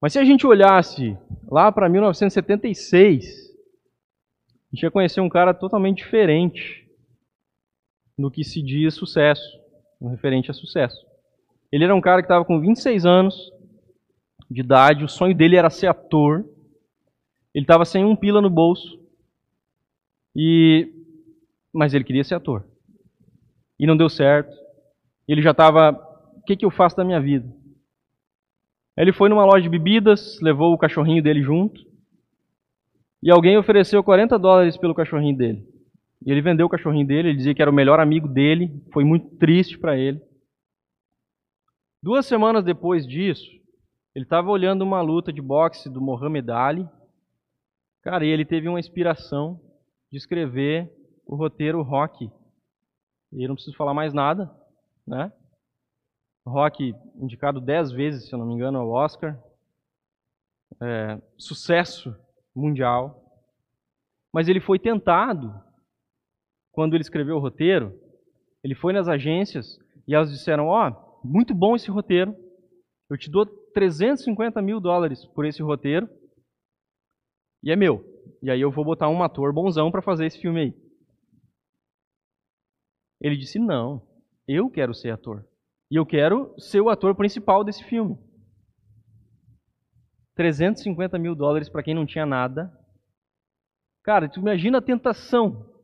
Mas 0.00 0.14
se 0.14 0.18
a 0.18 0.24
gente 0.24 0.46
olhasse 0.46 1.18
lá 1.46 1.70
para 1.70 1.86
1976, 1.86 3.54
a 4.72 4.74
gente 4.74 4.82
ia 4.84 4.90
conhecer 4.90 5.20
um 5.20 5.28
cara 5.28 5.52
totalmente 5.52 5.98
diferente 5.98 6.85
do 8.18 8.30
que 8.30 8.42
se 8.42 8.62
diz 8.62 8.94
sucesso, 8.94 9.60
no 10.00 10.08
referente 10.08 10.50
a 10.50 10.54
sucesso. 10.54 11.04
Ele 11.70 11.84
era 11.84 11.94
um 11.94 12.00
cara 12.00 12.22
que 12.22 12.26
estava 12.26 12.44
com 12.44 12.60
26 12.60 13.04
anos 13.04 13.52
de 14.50 14.60
idade, 14.60 15.04
o 15.04 15.08
sonho 15.08 15.34
dele 15.34 15.56
era 15.56 15.68
ser 15.68 15.88
ator. 15.88 16.44
Ele 17.54 17.64
estava 17.64 17.84
sem 17.84 18.04
um 18.04 18.16
pila 18.16 18.40
no 18.40 18.48
bolso. 18.48 18.98
E 20.34 20.92
mas 21.72 21.92
ele 21.92 22.04
queria 22.04 22.24
ser 22.24 22.34
ator. 22.34 22.64
E 23.78 23.86
não 23.86 23.96
deu 23.96 24.08
certo. 24.08 24.56
Ele 25.28 25.42
já 25.42 25.50
estava, 25.50 25.90
o 26.36 26.42
que, 26.42 26.56
que 26.56 26.64
eu 26.64 26.70
faço 26.70 26.96
da 26.96 27.04
minha 27.04 27.20
vida? 27.20 27.46
Ele 28.96 29.12
foi 29.12 29.28
numa 29.28 29.44
loja 29.44 29.62
de 29.62 29.68
bebidas, 29.68 30.40
levou 30.40 30.72
o 30.72 30.78
cachorrinho 30.78 31.22
dele 31.22 31.42
junto. 31.42 31.84
E 33.22 33.30
alguém 33.30 33.58
ofereceu 33.58 34.02
40 34.02 34.38
dólares 34.38 34.78
pelo 34.78 34.94
cachorrinho 34.94 35.36
dele. 35.36 35.68
E 36.24 36.30
ele 36.30 36.40
vendeu 36.40 36.66
o 36.66 36.68
cachorrinho 36.68 37.06
dele, 37.06 37.28
ele 37.28 37.36
dizia 37.36 37.54
que 37.54 37.62
era 37.62 37.70
o 37.70 37.74
melhor 37.74 38.00
amigo 38.00 38.26
dele, 38.26 38.82
foi 38.92 39.04
muito 39.04 39.36
triste 39.36 39.78
para 39.78 39.96
ele. 39.96 40.20
Duas 42.02 42.26
semanas 42.26 42.64
depois 42.64 43.06
disso, 43.06 43.50
Ele 44.14 44.24
estava 44.24 44.50
olhando 44.50 44.82
uma 44.82 45.02
luta 45.02 45.30
de 45.30 45.42
boxe 45.42 45.90
do 45.90 46.00
Mohamed 46.00 46.50
Ali. 46.50 46.88
Cara, 48.00 48.24
e 48.24 48.28
ele 48.28 48.46
teve 48.46 48.66
uma 48.68 48.80
inspiração 48.80 49.60
de 50.10 50.16
escrever 50.16 50.90
o 51.26 51.34
roteiro 51.36 51.82
Rock. 51.82 52.30
E 53.32 53.42
eu 53.42 53.48
não 53.48 53.56
preciso 53.56 53.76
falar 53.76 53.92
mais 53.92 54.14
nada, 54.14 54.50
né? 55.06 55.30
Rock 56.46 56.94
indicado 57.16 57.60
dez 57.60 57.90
vezes, 57.90 58.26
se 58.28 58.34
eu 58.34 58.38
não 58.38 58.46
me 58.46 58.54
engano, 58.54 58.78
ao 58.78 58.88
Oscar. 58.88 59.38
É, 60.80 61.20
sucesso 61.36 62.16
mundial. 62.54 63.22
Mas 64.32 64.48
ele 64.48 64.60
foi 64.60 64.78
tentado, 64.78 65.52
quando 66.76 66.92
ele 66.92 67.00
escreveu 67.00 67.36
o 67.36 67.40
roteiro, 67.40 67.98
ele 68.62 68.74
foi 68.74 68.92
nas 68.92 69.08
agências 69.08 69.78
e 70.06 70.14
elas 70.14 70.30
disseram: 70.30 70.66
Ó, 70.66 70.90
oh, 70.90 71.26
muito 71.26 71.54
bom 71.54 71.74
esse 71.74 71.90
roteiro, 71.90 72.36
eu 73.08 73.16
te 73.16 73.30
dou 73.30 73.46
350 73.46 74.60
mil 74.60 74.78
dólares 74.78 75.24
por 75.24 75.46
esse 75.46 75.62
roteiro 75.62 76.06
e 77.64 77.72
é 77.72 77.76
meu. 77.76 78.04
E 78.42 78.50
aí 78.50 78.60
eu 78.60 78.70
vou 78.70 78.84
botar 78.84 79.08
um 79.08 79.22
ator 79.22 79.54
bonzão 79.54 79.90
para 79.90 80.02
fazer 80.02 80.26
esse 80.26 80.38
filme 80.38 80.60
aí. 80.60 80.74
Ele 83.22 83.38
disse: 83.38 83.58
Não, 83.58 84.06
eu 84.46 84.68
quero 84.68 84.92
ser 84.92 85.10
ator. 85.10 85.48
E 85.90 85.96
eu 85.96 86.04
quero 86.04 86.54
ser 86.58 86.82
o 86.82 86.90
ator 86.90 87.14
principal 87.14 87.64
desse 87.64 87.82
filme. 87.84 88.18
350 90.34 91.18
mil 91.18 91.34
dólares 91.34 91.70
para 91.70 91.82
quem 91.82 91.94
não 91.94 92.04
tinha 92.04 92.26
nada. 92.26 92.70
Cara, 94.04 94.28
tu 94.28 94.40
imagina 94.40 94.76
a 94.76 94.82
tentação 94.82 95.74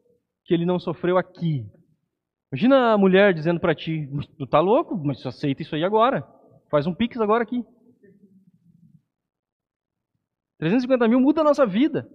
que 0.44 0.54
ele 0.54 0.66
não 0.66 0.78
sofreu 0.78 1.16
aqui. 1.16 1.66
Imagina 2.52 2.92
a 2.92 2.98
mulher 2.98 3.32
dizendo 3.32 3.60
para 3.60 3.74
ti: 3.74 4.08
Tu 4.38 4.46
tá 4.46 4.60
louco? 4.60 4.96
Mas 4.96 5.24
aceita 5.24 5.62
isso 5.62 5.74
aí 5.74 5.84
agora. 5.84 6.22
Faz 6.70 6.86
um 6.86 6.94
pix 6.94 7.20
agora 7.20 7.42
aqui. 7.42 7.64
350 10.58 11.08
mil 11.08 11.20
muda 11.20 11.40
a 11.40 11.44
nossa 11.44 11.66
vida. 11.66 12.08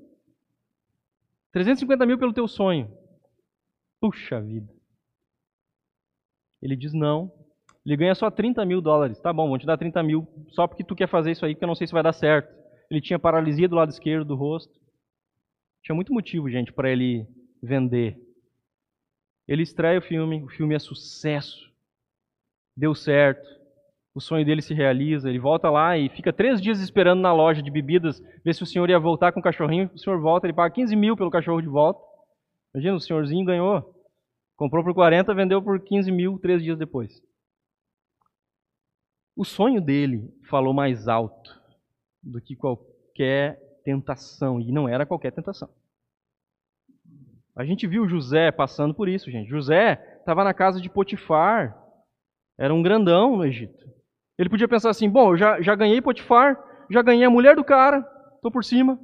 350 1.52 2.06
mil 2.06 2.18
pelo 2.18 2.34
teu 2.34 2.48
sonho. 2.48 2.92
Puxa 4.00 4.40
vida. 4.42 4.72
Ele 6.62 6.76
diz 6.76 6.94
não. 6.94 7.32
Ele 7.86 7.98
ganha 7.98 8.16
só 8.16 8.30
30 8.30 8.66
mil 8.66 8.82
dólares. 8.82 9.20
Tá 9.20 9.32
bom, 9.34 9.48
vou 9.48 9.58
te 9.58 9.66
dar 9.66 9.78
30 9.78 10.04
mil 10.04 10.28
só 10.50 10.68
porque 10.68 10.84
tu 10.84 10.96
quer 10.96 11.08
fazer 11.08 11.32
isso 11.32 11.46
aí, 11.46 11.56
porque 11.56 11.64
eu 11.64 11.68
não 11.68 11.76
sei 11.76 11.88
se 11.88 11.94
vai 11.94 12.04
dar 12.04 12.14
certo. 12.14 12.54
Ele 12.90 13.02
tinha 13.02 13.20
paralisia 13.20 13.68
do 13.68 13.76
lado 13.76 13.90
esquerdo 13.90 14.26
do 14.26 14.36
rosto. 14.36 14.74
Tinha 15.84 15.96
muito 15.96 16.14
motivo, 16.14 16.50
gente, 16.50 16.72
para 16.72 16.92
ele 16.92 17.28
vender. 17.62 18.18
Ele 19.48 19.64
estreia 19.64 20.00
o 20.00 20.02
filme, 20.02 20.44
o 20.44 20.50
filme 20.50 20.76
é 20.76 20.80
sucesso. 20.80 21.72
Deu 22.76 22.94
certo. 22.94 23.48
O 24.14 24.20
sonho 24.20 24.46
dele 24.46 24.62
se 24.62 24.74
realiza. 24.74 25.30
Ele 25.30 25.40
volta 25.40 25.70
lá 25.70 25.98
e 25.98 26.10
fica 26.10 26.34
três 26.34 26.62
dias 26.62 26.80
esperando 26.80 27.22
na 27.22 27.34
loja 27.34 27.62
de 27.62 27.72
bebidas, 27.72 28.22
ver 28.44 28.54
se 28.54 28.64
o 28.64 28.66
senhor 28.66 28.90
ia 28.90 29.00
voltar 29.00 29.32
com 29.32 29.40
o 29.40 29.44
cachorrinho. 29.44 29.90
O 29.94 29.98
senhor 29.98 30.20
volta, 30.20 30.48
ele 30.48 30.54
paga 30.54 30.74
15 30.74 30.96
mil 30.96 31.16
pelo 31.16 31.32
cachorro 31.32 31.62
de 31.62 31.68
volta. 31.68 32.00
Imagina, 32.74 32.96
o 32.96 33.00
senhorzinho 33.00 33.46
ganhou 33.46 33.98
Comprou 34.58 34.84
por 34.84 34.96
40, 34.96 35.36
vendeu 35.36 35.62
por 35.62 35.80
15 35.80 36.12
mil 36.12 36.40
três 36.40 36.64
dias 36.64 36.80
depois. 36.80 37.22
O 39.36 39.46
sonho 39.46 39.80
dele 39.80 40.34
falou 40.50 40.74
mais 40.74 41.08
alto 41.08 41.56
do 42.24 42.42
que 42.42 42.56
qualquer 42.56 43.62
tentação, 43.86 44.60
e 44.60 44.72
não 44.72 44.90
era 44.90 45.06
qualquer 45.06 45.32
tentação. 45.32 45.70
A 47.58 47.66
gente 47.66 47.88
viu 47.88 48.08
José 48.08 48.52
passando 48.52 48.94
por 48.94 49.10
isso, 49.10 49.32
gente. 49.32 49.50
José 49.50 50.00
estava 50.20 50.44
na 50.44 50.54
casa 50.54 50.80
de 50.80 50.88
Potifar, 50.88 51.76
era 52.56 52.72
um 52.72 52.84
grandão 52.84 53.36
no 53.36 53.44
Egito. 53.44 53.84
Ele 54.38 54.48
podia 54.48 54.68
pensar 54.68 54.92
assim: 54.92 55.10
bom, 55.10 55.32
eu 55.32 55.38
já, 55.38 55.60
já 55.60 55.74
ganhei 55.74 56.00
Potifar, 56.00 56.56
já 56.88 57.02
ganhei 57.02 57.26
a 57.26 57.32
mulher 57.32 57.56
do 57.56 57.64
cara, 57.64 58.08
estou 58.36 58.52
por 58.52 58.64
cima. 58.64 59.00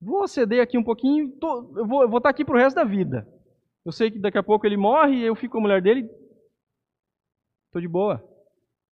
Vou 0.00 0.26
ceder 0.26 0.62
aqui 0.62 0.78
um 0.78 0.82
pouquinho, 0.82 1.32
tô, 1.32 1.78
eu, 1.78 1.86
vou, 1.86 2.16
estar 2.16 2.30
aqui 2.30 2.46
para 2.46 2.54
o 2.54 2.58
resto 2.58 2.76
da 2.76 2.84
vida. 2.84 3.28
Eu 3.84 3.92
sei 3.92 4.10
que 4.10 4.18
daqui 4.18 4.38
a 4.38 4.42
pouco 4.42 4.66
ele 4.66 4.78
morre 4.78 5.16
e 5.16 5.26
eu 5.26 5.36
fico 5.36 5.52
com 5.52 5.58
a 5.58 5.62
mulher 5.62 5.82
dele. 5.82 6.08
Estou 7.66 7.82
de 7.82 7.88
boa. 7.88 8.26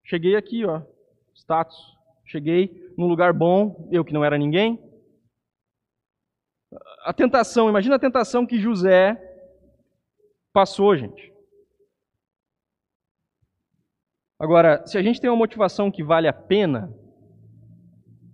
Cheguei 0.03 0.35
aqui, 0.35 0.65
ó, 0.65 0.81
status. 1.33 1.77
Cheguei 2.25 2.93
num 2.97 3.07
lugar 3.07 3.31
bom, 3.31 3.87
eu 3.91 4.03
que 4.03 4.13
não 4.13 4.25
era 4.25 4.37
ninguém. 4.37 4.77
A 7.03 7.11
tentação, 7.11 7.69
imagina 7.69 7.95
a 7.95 7.99
tentação 7.99 8.45
que 8.45 8.59
José 8.59 9.17
passou, 10.53 10.95
gente. 10.95 11.31
Agora, 14.39 14.85
se 14.85 14.97
a 14.97 15.03
gente 15.03 15.19
tem 15.19 15.29
uma 15.29 15.37
motivação 15.37 15.91
que 15.91 16.03
vale 16.03 16.27
a 16.27 16.33
pena, 16.33 16.91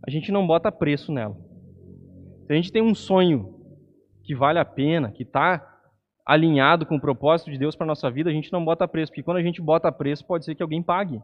a 0.06 0.12
gente 0.12 0.32
não 0.32 0.46
bota 0.46 0.72
preço 0.72 1.12
nela. 1.12 1.36
Se 2.46 2.54
a 2.54 2.56
gente 2.56 2.72
tem 2.72 2.82
um 2.82 2.96
sonho 2.96 3.56
que 4.24 4.36
vale 4.36 4.60
a 4.60 4.66
pena, 4.66 5.12
que 5.12 5.24
está 5.24 5.76
alinhado 6.26 6.86
com 6.86 6.96
o 6.96 7.02
propósito 7.02 7.50
de 7.50 7.58
Deus 7.58 7.76
para 7.76 7.88
nossa 7.88 8.10
vida, 8.12 8.30
a 8.30 8.34
gente 8.34 8.54
não 8.54 8.64
bota 8.64 8.88
preço, 8.88 9.12
porque 9.12 9.24
quando 9.24 9.38
a 9.38 9.44
gente 9.44 9.62
bota 9.62 9.92
preço, 9.92 10.26
pode 10.26 10.46
ser 10.46 10.56
que 10.56 10.62
alguém 10.62 10.84
pague. 10.84 11.22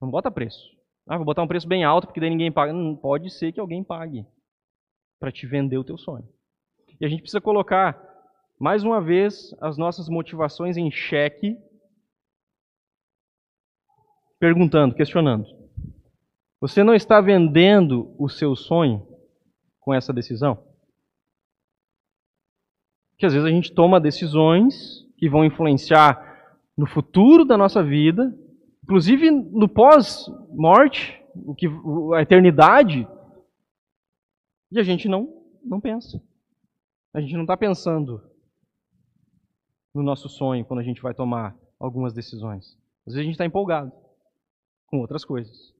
Não 0.00 0.10
bota 0.10 0.30
preço. 0.30 0.74
Ah, 1.08 1.16
vou 1.16 1.26
botar 1.26 1.42
um 1.42 1.48
preço 1.48 1.68
bem 1.68 1.84
alto, 1.84 2.06
porque 2.06 2.20
daí 2.20 2.30
ninguém 2.30 2.50
paga. 2.50 2.72
Não, 2.72 2.96
pode 2.96 3.30
ser 3.30 3.52
que 3.52 3.60
alguém 3.60 3.84
pague 3.84 4.26
para 5.18 5.32
te 5.32 5.46
vender 5.46 5.78
o 5.78 5.84
teu 5.84 5.96
sonho. 5.96 6.28
E 7.00 7.04
a 7.04 7.08
gente 7.08 7.20
precisa 7.20 7.40
colocar, 7.40 8.00
mais 8.58 8.82
uma 8.82 9.00
vez, 9.00 9.54
as 9.60 9.76
nossas 9.76 10.08
motivações 10.08 10.76
em 10.76 10.90
xeque, 10.90 11.56
perguntando, 14.38 14.94
questionando. 14.94 15.46
Você 16.60 16.82
não 16.82 16.94
está 16.94 17.20
vendendo 17.20 18.14
o 18.18 18.28
seu 18.28 18.56
sonho 18.56 19.06
com 19.80 19.92
essa 19.92 20.12
decisão? 20.12 20.66
que 23.18 23.24
às 23.24 23.32
vezes 23.32 23.46
a 23.46 23.50
gente 23.50 23.72
toma 23.72 24.00
decisões 24.00 25.04
que 25.16 25.28
vão 25.28 25.44
influenciar 25.44 26.36
no 26.76 26.86
futuro 26.86 27.44
da 27.44 27.56
nossa 27.56 27.82
vida, 27.82 28.34
inclusive 28.84 29.30
no 29.30 29.68
pós-morte, 29.68 31.18
o 31.34 31.54
que 31.54 31.66
a 32.14 32.22
eternidade, 32.22 33.08
e 34.70 34.78
a 34.78 34.82
gente 34.82 35.08
não 35.08 35.44
não 35.62 35.80
pensa. 35.80 36.22
A 37.12 37.20
gente 37.20 37.34
não 37.34 37.42
está 37.42 37.56
pensando 37.56 38.22
no 39.94 40.02
nosso 40.02 40.28
sonho 40.28 40.64
quando 40.64 40.80
a 40.80 40.84
gente 40.84 41.02
vai 41.02 41.14
tomar 41.14 41.56
algumas 41.78 42.12
decisões. 42.12 42.78
Às 43.06 43.14
vezes 43.14 43.20
a 43.20 43.22
gente 43.22 43.32
está 43.32 43.44
empolgado 43.44 43.92
com 44.86 45.00
outras 45.00 45.24
coisas. 45.24 45.74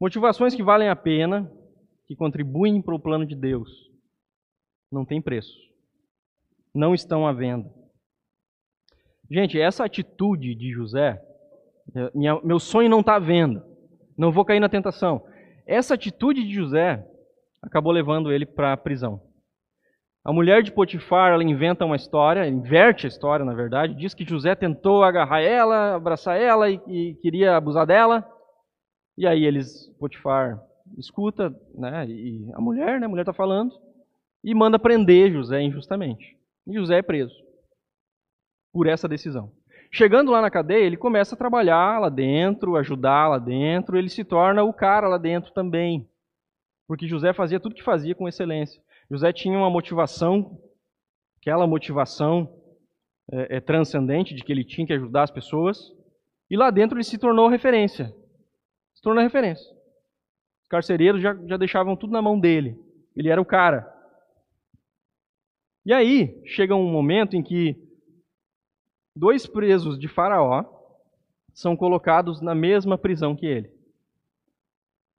Motivações 0.00 0.54
que 0.54 0.62
valem 0.62 0.88
a 0.88 0.96
pena, 0.96 1.50
que 2.06 2.14
contribuem 2.14 2.80
para 2.80 2.94
o 2.94 3.00
plano 3.00 3.26
de 3.26 3.34
Deus 3.34 3.90
não 4.90 5.04
tem 5.04 5.22
preço. 5.22 5.56
Não 6.74 6.94
estão 6.94 7.26
à 7.26 7.32
venda. 7.32 7.72
Gente, 9.30 9.60
essa 9.60 9.84
atitude 9.84 10.54
de 10.54 10.72
José, 10.72 11.22
minha, 12.12 12.40
meu 12.42 12.58
sonho 12.58 12.88
não 12.88 13.00
está 13.00 13.14
à 13.14 13.20
venda, 13.20 13.64
não 14.16 14.32
vou 14.32 14.44
cair 14.44 14.58
na 14.58 14.68
tentação. 14.68 15.24
Essa 15.70 15.94
atitude 15.94 16.42
de 16.42 16.52
José 16.52 17.06
acabou 17.62 17.92
levando 17.92 18.32
ele 18.32 18.44
para 18.44 18.72
a 18.72 18.76
prisão. 18.76 19.22
A 20.24 20.32
mulher 20.32 20.64
de 20.64 20.72
Potifar, 20.72 21.32
ela 21.32 21.44
inventa 21.44 21.84
uma 21.84 21.94
história, 21.94 22.44
inverte 22.48 23.06
a 23.06 23.08
história, 23.08 23.44
na 23.44 23.54
verdade, 23.54 23.94
diz 23.94 24.12
que 24.12 24.28
José 24.28 24.56
tentou 24.56 25.04
agarrar 25.04 25.40
ela, 25.40 25.94
abraçar 25.94 26.40
ela 26.40 26.68
e, 26.68 26.80
e 26.88 27.14
queria 27.22 27.56
abusar 27.56 27.86
dela. 27.86 28.28
E 29.16 29.24
aí 29.28 29.44
eles, 29.44 29.86
Potifar 29.96 30.60
escuta, 30.98 31.54
né, 31.72 32.04
e 32.08 32.50
a 32.52 32.60
mulher, 32.60 32.98
né, 32.98 33.06
a 33.06 33.08
mulher 33.08 33.22
está 33.22 33.32
falando, 33.32 33.72
e 34.42 34.52
manda 34.52 34.76
prender 34.76 35.30
José 35.30 35.62
injustamente. 35.62 36.36
E 36.66 36.74
José 36.74 36.98
é 36.98 37.02
preso 37.02 37.34
por 38.72 38.88
essa 38.88 39.06
decisão. 39.06 39.52
Chegando 39.92 40.30
lá 40.30 40.40
na 40.40 40.50
cadeia, 40.50 40.84
ele 40.84 40.96
começa 40.96 41.34
a 41.34 41.38
trabalhar 41.38 41.98
lá 41.98 42.08
dentro, 42.08 42.76
ajudar 42.76 43.28
lá 43.28 43.38
dentro, 43.38 43.98
ele 43.98 44.08
se 44.08 44.22
torna 44.22 44.62
o 44.62 44.72
cara 44.72 45.08
lá 45.08 45.18
dentro 45.18 45.52
também. 45.52 46.08
Porque 46.86 47.08
José 47.08 47.32
fazia 47.32 47.58
tudo 47.58 47.74
que 47.74 47.82
fazia 47.82 48.14
com 48.14 48.28
excelência. 48.28 48.80
José 49.10 49.32
tinha 49.32 49.58
uma 49.58 49.68
motivação, 49.68 50.60
aquela 51.40 51.66
motivação 51.66 52.56
é, 53.32 53.56
é, 53.56 53.60
transcendente 53.60 54.32
de 54.34 54.44
que 54.44 54.52
ele 54.52 54.64
tinha 54.64 54.86
que 54.86 54.92
ajudar 54.92 55.24
as 55.24 55.30
pessoas, 55.30 55.92
e 56.48 56.56
lá 56.56 56.70
dentro 56.70 56.96
ele 56.96 57.04
se 57.04 57.18
tornou 57.18 57.48
referência. 57.48 58.14
Se 58.94 59.02
tornou 59.02 59.22
referência. 59.22 59.68
Os 60.62 60.68
carcereiros 60.68 61.20
já, 61.20 61.34
já 61.46 61.56
deixavam 61.56 61.96
tudo 61.96 62.12
na 62.12 62.22
mão 62.22 62.38
dele. 62.38 62.78
Ele 63.16 63.28
era 63.28 63.40
o 63.40 63.44
cara. 63.44 63.92
E 65.84 65.92
aí 65.92 66.40
chega 66.46 66.76
um 66.76 66.90
momento 66.90 67.34
em 67.34 67.42
que 67.42 67.89
dois 69.20 69.46
presos 69.46 69.98
de 69.98 70.08
Faraó 70.08 70.64
são 71.52 71.76
colocados 71.76 72.40
na 72.40 72.54
mesma 72.54 72.96
prisão 72.96 73.36
que 73.36 73.44
ele: 73.44 73.70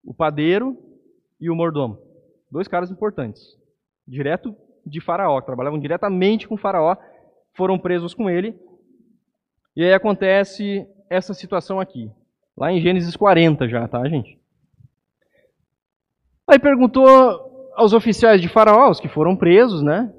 o 0.04 0.12
padeiro 0.12 0.76
e 1.40 1.52
o 1.52 1.56
mordomo. 1.56 2.00
Dois 2.50 2.68
caras 2.68 2.90
importantes, 2.90 3.56
direto 4.08 4.56
de 4.84 5.00
Faraó, 5.00 5.40
que 5.40 5.46
trabalhavam 5.46 5.80
diretamente 5.80 6.48
com 6.48 6.58
Faraó, 6.58 6.98
foram 7.54 7.78
presos 7.78 8.16
com 8.16 8.28
ele. 8.28 8.60
E 9.76 9.84
aí 9.84 9.94
acontece 9.94 10.86
essa 11.08 11.34
situação 11.36 11.80
aqui. 11.80 12.12
Lá 12.58 12.72
em 12.72 12.82
Gênesis 12.82 13.16
40 13.16 13.70
já, 13.70 13.88
tá, 13.88 14.06
gente? 14.10 14.38
Aí 16.48 16.58
perguntou 16.58 17.72
aos 17.76 17.94
oficiais 17.94 18.42
de 18.42 18.50
Faraó, 18.50 18.90
os 18.90 19.00
que 19.00 19.08
foram 19.08 19.36
presos, 19.36 19.84
né? 19.84 20.12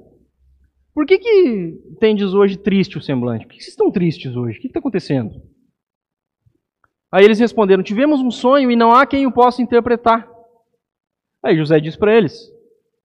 Por 0.93 1.07
que, 1.07 1.17
que 1.17 1.95
tendes 1.99 2.33
hoje 2.33 2.55
triste 2.55 2.97
o 2.97 3.01
semblante? 3.01 3.45
Por 3.45 3.53
que 3.53 3.61
vocês 3.61 3.73
estão 3.73 3.91
tristes 3.91 4.35
hoje? 4.35 4.57
O 4.59 4.61
que 4.61 4.67
está 4.67 4.79
acontecendo? 4.79 5.41
Aí 7.11 7.25
eles 7.25 7.39
responderam: 7.39 7.81
Tivemos 7.81 8.19
um 8.19 8.29
sonho 8.29 8.69
e 8.69 8.75
não 8.75 8.91
há 8.91 9.05
quem 9.05 9.25
o 9.25 9.31
possa 9.31 9.61
interpretar. 9.61 10.31
Aí 11.41 11.57
José 11.57 11.79
disse 11.79 11.97
para 11.97 12.15
eles: 12.15 12.51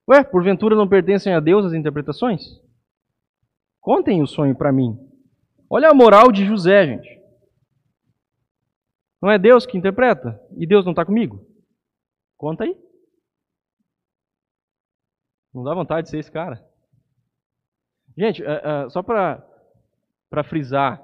Ué, 0.08 0.22
porventura 0.22 0.76
não 0.76 0.88
pertencem 0.88 1.32
a 1.32 1.40
Deus 1.40 1.64
as 1.64 1.72
interpretações? 1.72 2.42
Contem 3.80 4.22
o 4.22 4.26
sonho 4.26 4.56
para 4.56 4.72
mim. 4.72 4.98
Olha 5.70 5.88
a 5.88 5.94
moral 5.94 6.30
de 6.30 6.44
José, 6.44 6.86
gente. 6.86 7.18
Não 9.20 9.30
é 9.30 9.38
Deus 9.38 9.64
que 9.64 9.78
interpreta? 9.78 10.40
E 10.56 10.66
Deus 10.66 10.84
não 10.84 10.92
está 10.92 11.04
comigo? 11.04 11.44
Conta 12.36 12.64
aí. 12.64 12.76
Não 15.52 15.64
dá 15.64 15.74
vontade 15.74 16.04
de 16.04 16.10
ser 16.10 16.18
esse 16.18 16.30
cara. 16.30 16.67
Gente, 18.18 18.42
uh, 18.42 18.46
uh, 18.86 18.90
só 18.90 19.00
para 19.00 20.42
frisar, 20.42 21.00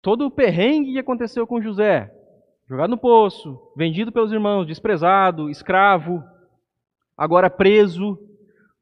todo 0.00 0.24
o 0.24 0.30
perrengue 0.30 0.94
que 0.94 0.98
aconteceu 0.98 1.46
com 1.46 1.60
José, 1.60 2.10
jogado 2.66 2.88
no 2.88 2.96
poço, 2.96 3.60
vendido 3.76 4.10
pelos 4.10 4.32
irmãos, 4.32 4.66
desprezado, 4.66 5.50
escravo, 5.50 6.24
agora 7.14 7.50
preso, 7.50 8.18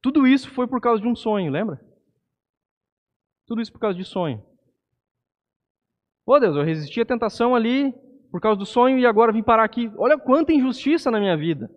tudo 0.01 0.25
isso 0.25 0.53
foi 0.53 0.69
por 0.69 0.81
causa 0.81 1.03
de 1.03 1.09
um 1.09 1.17
sonho, 1.17 1.51
lembra? 1.51 1.81
Tudo 3.45 3.61
isso 3.61 3.73
por 3.73 3.81
causa 3.81 3.99
de 3.99 4.05
sonho. 4.05 4.41
Ô 6.25 6.35
oh, 6.35 6.39
Deus, 6.39 6.55
eu 6.55 6.63
resisti 6.63 7.01
à 7.01 7.05
tentação 7.05 7.57
ali 7.57 7.93
por 8.31 8.41
causa 8.41 8.57
do 8.57 8.65
sonho 8.65 9.01
e 9.01 9.05
agora 9.05 9.33
vim 9.33 9.43
parar 9.43 9.65
aqui. 9.65 9.91
Olha 9.97 10.17
quanta 10.17 10.53
injustiça 10.53 11.11
na 11.11 11.19
minha 11.19 11.37
vida. 11.37 11.69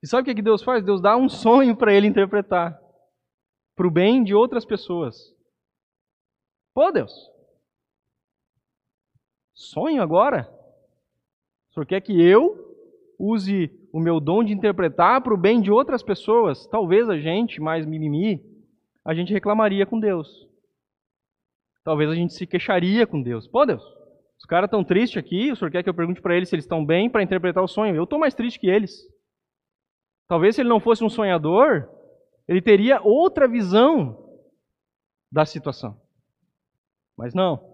E 0.00 0.06
sabe 0.06 0.30
o 0.30 0.34
que 0.36 0.40
Deus 0.40 0.62
faz? 0.62 0.84
Deus 0.84 1.02
dá 1.02 1.16
um 1.16 1.28
sonho 1.28 1.74
para 1.74 1.92
ele 1.92 2.06
interpretar 2.06 2.80
para 3.82 3.88
o 3.88 3.90
bem 3.90 4.22
de 4.22 4.32
outras 4.32 4.64
pessoas. 4.64 5.34
Pô, 6.72 6.92
Deus, 6.92 7.12
sonho 9.52 10.00
agora? 10.00 10.48
O 11.68 11.74
senhor 11.74 11.86
quer 11.86 12.00
que 12.00 12.12
eu 12.22 12.76
use 13.18 13.72
o 13.92 13.98
meu 13.98 14.20
dom 14.20 14.44
de 14.44 14.52
interpretar 14.52 15.20
para 15.20 15.34
o 15.34 15.36
bem 15.36 15.60
de 15.60 15.72
outras 15.72 16.00
pessoas? 16.00 16.64
Talvez 16.68 17.10
a 17.10 17.18
gente, 17.18 17.60
mais 17.60 17.84
mimimi, 17.84 18.40
a 19.04 19.14
gente 19.14 19.32
reclamaria 19.32 19.84
com 19.84 19.98
Deus. 19.98 20.48
Talvez 21.82 22.08
a 22.08 22.14
gente 22.14 22.34
se 22.34 22.46
queixaria 22.46 23.04
com 23.04 23.20
Deus. 23.20 23.48
Pô, 23.48 23.66
Deus, 23.66 23.82
os 24.38 24.44
caras 24.44 24.68
estão 24.68 24.84
tristes 24.84 25.18
aqui, 25.18 25.50
o 25.50 25.56
senhor 25.56 25.72
quer 25.72 25.82
que 25.82 25.90
eu 25.90 25.94
pergunte 25.94 26.22
para 26.22 26.36
eles 26.36 26.48
se 26.48 26.54
eles 26.54 26.64
estão 26.64 26.86
bem 26.86 27.10
para 27.10 27.24
interpretar 27.24 27.64
o 27.64 27.68
sonho? 27.68 27.96
Eu 27.96 28.04
estou 28.04 28.16
mais 28.16 28.32
triste 28.32 28.60
que 28.60 28.68
eles. 28.68 29.08
Talvez 30.28 30.54
se 30.54 30.62
ele 30.62 30.68
não 30.68 30.78
fosse 30.78 31.02
um 31.02 31.10
sonhador, 31.10 31.88
ele 32.46 32.60
teria 32.60 33.00
outra 33.02 33.48
visão 33.48 34.40
da 35.30 35.46
situação. 35.46 36.00
Mas 37.16 37.34
não. 37.34 37.72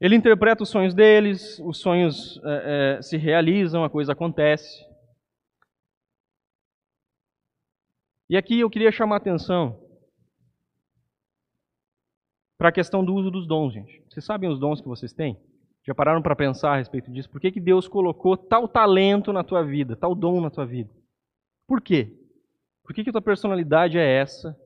Ele 0.00 0.16
interpreta 0.16 0.62
os 0.62 0.68
sonhos 0.68 0.94
deles, 0.94 1.58
os 1.60 1.78
sonhos 1.78 2.40
é, 2.44 2.96
é, 2.98 3.02
se 3.02 3.16
realizam, 3.16 3.84
a 3.84 3.90
coisa 3.90 4.12
acontece. 4.12 4.84
E 8.28 8.36
aqui 8.36 8.60
eu 8.60 8.70
queria 8.70 8.90
chamar 8.90 9.16
a 9.16 9.18
atenção 9.18 9.80
para 12.58 12.68
a 12.68 12.72
questão 12.72 13.04
do 13.04 13.14
uso 13.14 13.30
dos 13.30 13.46
dons, 13.46 13.72
gente. 13.72 14.02
Vocês 14.08 14.24
sabem 14.24 14.48
os 14.48 14.58
dons 14.58 14.80
que 14.80 14.88
vocês 14.88 15.12
têm? 15.12 15.38
Já 15.86 15.94
pararam 15.94 16.22
para 16.22 16.34
pensar 16.34 16.72
a 16.72 16.76
respeito 16.78 17.10
disso? 17.10 17.28
Por 17.28 17.40
que, 17.40 17.52
que 17.52 17.60
Deus 17.60 17.86
colocou 17.86 18.36
tal 18.36 18.66
talento 18.66 19.32
na 19.32 19.44
tua 19.44 19.62
vida, 19.62 19.94
tal 19.94 20.14
dom 20.14 20.40
na 20.40 20.50
tua 20.50 20.64
vida? 20.64 20.90
Por 21.66 21.80
quê? 21.80 22.12
Por 22.84 22.94
que, 22.94 23.02
que 23.02 23.10
a 23.10 23.12
tua 23.12 23.22
personalidade 23.22 23.98
é 23.98 24.20
essa? 24.20 24.56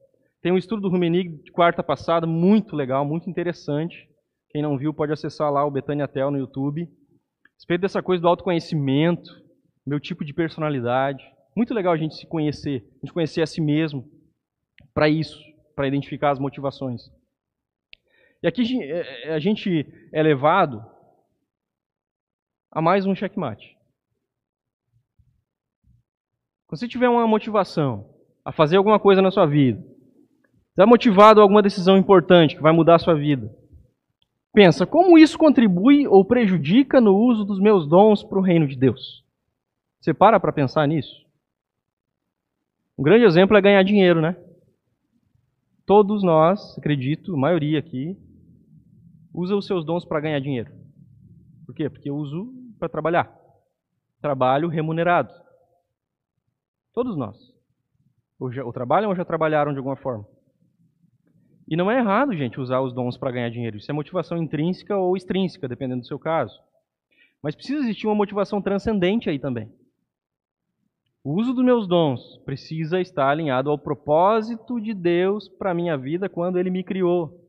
Tem 0.40 0.52
um 0.52 0.58
estudo 0.58 0.82
do 0.82 0.88
Rumenig 0.88 1.42
de 1.42 1.52
quarta 1.52 1.82
passada, 1.82 2.26
muito 2.26 2.74
legal, 2.74 3.04
muito 3.04 3.30
interessante. 3.30 4.08
Quem 4.50 4.62
não 4.62 4.76
viu 4.76 4.92
pode 4.92 5.12
acessar 5.12 5.52
lá 5.52 5.64
o 5.64 5.70
Betânia 5.70 6.08
Tel 6.08 6.30
no 6.30 6.38
YouTube. 6.38 6.82
A 6.82 7.54
respeito 7.54 7.80
dessa 7.80 8.02
coisa 8.02 8.22
do 8.22 8.28
autoconhecimento, 8.28 9.30
meu 9.86 10.00
tipo 10.00 10.24
de 10.24 10.32
personalidade. 10.32 11.24
Muito 11.56 11.74
legal 11.74 11.92
a 11.92 11.96
gente 11.96 12.14
se 12.14 12.26
conhecer, 12.26 12.84
a 12.96 13.06
gente 13.06 13.12
conhecer 13.12 13.42
a 13.42 13.46
si 13.46 13.60
mesmo 13.60 14.08
para 14.92 15.08
isso, 15.08 15.38
para 15.74 15.88
identificar 15.88 16.30
as 16.30 16.38
motivações. 16.38 17.02
E 18.42 18.46
aqui 18.46 18.82
é, 18.82 19.28
é, 19.28 19.34
a 19.34 19.38
gente 19.38 19.86
é 20.12 20.22
levado 20.22 20.84
a 22.70 22.80
mais 22.80 23.06
um 23.06 23.14
checkmate. 23.14 23.77
Quando 26.68 26.80
você 26.80 26.86
tiver 26.86 27.08
uma 27.08 27.26
motivação 27.26 28.10
a 28.44 28.52
fazer 28.52 28.76
alguma 28.76 29.00
coisa 29.00 29.22
na 29.22 29.30
sua 29.30 29.46
vida, 29.46 29.82
está 30.68 30.84
motivado 30.84 31.40
a 31.40 31.42
alguma 31.42 31.62
decisão 31.62 31.96
importante 31.96 32.54
que 32.54 32.62
vai 32.62 32.72
mudar 32.72 32.96
a 32.96 32.98
sua 32.98 33.14
vida, 33.14 33.50
pensa 34.52 34.86
como 34.86 35.16
isso 35.16 35.38
contribui 35.38 36.06
ou 36.06 36.22
prejudica 36.26 37.00
no 37.00 37.16
uso 37.16 37.42
dos 37.46 37.58
meus 37.58 37.88
dons 37.88 38.22
para 38.22 38.38
o 38.38 38.42
reino 38.42 38.68
de 38.68 38.76
Deus. 38.76 39.24
Você 39.98 40.12
para 40.12 40.38
para 40.38 40.52
pensar 40.52 40.86
nisso? 40.86 41.26
Um 42.98 43.02
grande 43.02 43.24
exemplo 43.24 43.56
é 43.56 43.62
ganhar 43.62 43.82
dinheiro, 43.82 44.20
né? 44.20 44.36
Todos 45.86 46.22
nós, 46.22 46.76
acredito, 46.76 47.34
a 47.34 47.38
maioria 47.38 47.78
aqui, 47.78 48.14
usa 49.32 49.56
os 49.56 49.66
seus 49.66 49.86
dons 49.86 50.04
para 50.04 50.20
ganhar 50.20 50.38
dinheiro. 50.38 50.70
Por 51.64 51.74
quê? 51.74 51.88
Porque 51.88 52.10
eu 52.10 52.16
uso 52.16 52.52
para 52.78 52.90
trabalhar. 52.90 53.34
Trabalho 54.20 54.68
remunerado. 54.68 55.32
Todos 56.98 57.16
nós. 57.16 57.36
Ou, 58.40 58.50
já, 58.50 58.64
ou 58.64 58.72
trabalham 58.72 59.10
ou 59.10 59.14
já 59.14 59.24
trabalharam 59.24 59.70
de 59.70 59.78
alguma 59.78 59.94
forma. 59.94 60.26
E 61.68 61.76
não 61.76 61.88
é 61.88 62.00
errado, 62.00 62.34
gente, 62.34 62.58
usar 62.58 62.80
os 62.80 62.92
dons 62.92 63.16
para 63.16 63.30
ganhar 63.30 63.50
dinheiro. 63.50 63.76
Isso 63.76 63.88
é 63.88 63.94
motivação 63.94 64.36
intrínseca 64.36 64.96
ou 64.96 65.16
extrínseca, 65.16 65.68
dependendo 65.68 66.00
do 66.00 66.08
seu 66.08 66.18
caso. 66.18 66.60
Mas 67.40 67.54
precisa 67.54 67.84
existir 67.84 68.08
uma 68.08 68.16
motivação 68.16 68.60
transcendente 68.60 69.30
aí 69.30 69.38
também. 69.38 69.72
O 71.22 71.34
uso 71.40 71.54
dos 71.54 71.64
meus 71.64 71.86
dons 71.86 72.38
precisa 72.38 73.00
estar 73.00 73.30
alinhado 73.30 73.70
ao 73.70 73.78
propósito 73.78 74.80
de 74.80 74.92
Deus 74.92 75.48
para 75.48 75.70
a 75.70 75.74
minha 75.74 75.96
vida 75.96 76.28
quando 76.28 76.58
Ele 76.58 76.68
me 76.68 76.82
criou. 76.82 77.48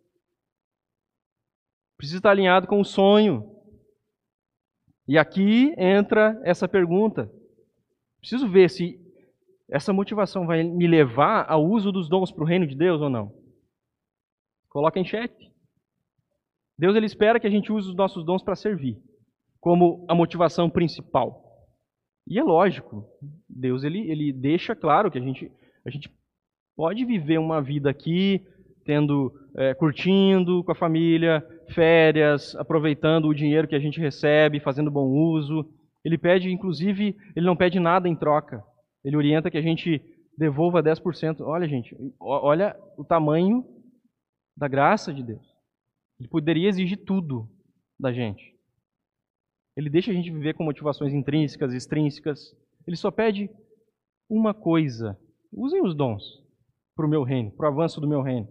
Precisa 1.98 2.20
estar 2.20 2.30
alinhado 2.30 2.68
com 2.68 2.80
o 2.80 2.86
sonho. 2.86 3.50
E 5.08 5.18
aqui 5.18 5.74
entra 5.76 6.40
essa 6.44 6.68
pergunta. 6.68 7.32
Preciso 8.20 8.48
ver 8.48 8.70
se 8.70 9.09
essa 9.72 9.94
motivação 9.94 10.46
vai 10.46 10.64
me 10.64 10.88
levar 10.88 11.46
ao 11.50 11.64
uso 11.66 11.92
dos 11.92 12.10
dons 12.10 12.32
para 12.32 12.44
o 12.44 12.48
reino 12.48 12.66
de 12.66 12.76
Deus 12.76 13.02
ou 13.02 13.10
não. 13.10 13.32
Coloca 14.70 15.00
em 15.00 15.06
xeque. 15.06 15.50
Deus 16.78 16.96
ele 16.96 17.06
espera 17.06 17.40
que 17.40 17.48
a 17.48 17.50
gente 17.50 17.72
use 17.72 17.90
os 17.90 17.96
nossos 17.96 18.26
dons 18.26 18.42
para 18.42 18.56
servir, 18.56 18.98
como 19.60 20.06
a 20.08 20.16
motivação 20.16 20.70
principal. 20.70 21.44
E 22.28 22.40
é 22.40 22.44
lógico, 22.44 23.06
Deus 23.50 23.84
ele, 23.84 24.10
ele 24.10 24.32
deixa 24.32 24.76
claro 24.76 25.12
que 25.12 25.18
a 25.18 25.22
gente, 25.22 25.52
a 25.86 25.90
gente 25.90 26.10
pode 26.76 27.04
viver 27.04 27.38
uma 27.38 27.62
vida 27.62 27.90
aqui 27.90 28.46
tendo, 28.86 29.34
é, 29.56 29.74
curtindo 29.74 30.64
com 30.64 30.72
a 30.72 30.76
família, 30.76 31.46
férias, 31.74 32.56
aproveitando 32.56 33.28
o 33.28 33.34
dinheiro 33.34 33.68
que 33.68 33.76
a 33.76 33.80
gente 33.80 34.00
recebe, 34.00 34.60
fazendo 34.60 34.90
bom 34.90 35.08
uso. 35.08 35.68
Ele 36.04 36.18
pede, 36.18 36.52
inclusive, 36.52 37.16
ele 37.36 37.46
não 37.46 37.56
pede 37.56 37.80
nada 37.80 38.08
em 38.08 38.16
troca. 38.16 38.64
Ele 39.04 39.16
orienta 39.16 39.50
que 39.50 39.58
a 39.58 39.62
gente 39.62 40.02
devolva 40.38 40.82
10%. 40.82 41.42
Olha, 41.42 41.68
gente, 41.68 41.96
olha 42.20 42.78
o 42.98 43.04
tamanho 43.04 43.66
da 44.56 44.68
graça 44.68 45.14
de 45.14 45.24
Deus. 45.24 45.46
Ele 46.20 46.30
poderia 46.30 46.68
exigir 46.68 46.98
tudo 47.06 47.50
da 48.00 48.12
gente. 48.12 48.56
Ele 49.76 49.90
deixa 49.90 50.12
a 50.12 50.14
gente 50.14 50.32
viver 50.32 50.54
com 50.54 50.64
motivações 50.64 51.14
intrínsecas, 51.14 51.74
extrínsecas. 51.74 52.54
Ele 52.86 52.98
só 52.98 53.10
pede 53.10 53.50
uma 54.30 54.54
coisa: 54.54 55.18
usem 55.52 55.82
os 55.82 55.96
dons 55.96 56.24
para 56.96 57.06
o 57.06 57.10
meu 57.10 57.24
reino, 57.24 57.52
para 57.52 57.70
o 57.70 57.74
avanço 57.74 58.02
do 58.02 58.08
meu 58.08 58.22
reino. 58.22 58.48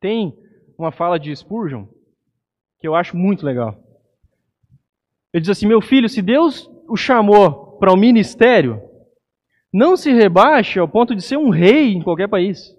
Tem 0.00 0.36
uma 0.78 0.92
fala 0.92 1.18
de 1.18 1.34
Spurgeon 1.34 1.86
que 2.78 2.88
eu 2.88 2.94
acho 2.94 3.16
muito 3.16 3.44
legal. 3.44 3.82
Ele 5.32 5.40
diz 5.40 5.50
assim: 5.50 5.66
Meu 5.66 5.80
filho, 5.80 6.08
se 6.08 6.20
Deus 6.20 6.70
o 6.88 6.96
chamou 6.96 7.78
para 7.78 7.92
o 7.92 7.96
ministério, 7.96 8.89
não 9.72 9.96
se 9.96 10.12
rebaixe 10.12 10.78
ao 10.78 10.88
ponto 10.88 11.14
de 11.14 11.22
ser 11.22 11.36
um 11.36 11.50
rei 11.50 11.92
em 11.92 12.02
qualquer 12.02 12.28
país. 12.28 12.76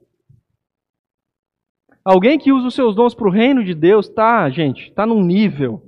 Alguém 2.04 2.40
que 2.40 2.52
usa 2.52 2.68
os 2.68 2.74
seus 2.74 2.96
dons 2.96 3.14
para 3.14 3.28
o 3.28 3.32
reino 3.32 3.64
de 3.64 3.76
Deus 3.76 4.08
está, 4.08 4.50
gente, 4.50 4.90
está 4.90 5.06
num 5.06 5.24
nível, 5.24 5.84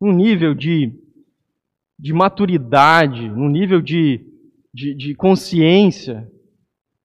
um 0.00 0.12
nível 0.12 0.54
de, 0.54 0.92
de 1.98 2.12
maturidade, 2.12 3.30
num 3.30 3.48
nível 3.48 3.80
de, 3.80 4.20
de, 4.72 4.94
de 4.94 5.14
consciência, 5.14 6.30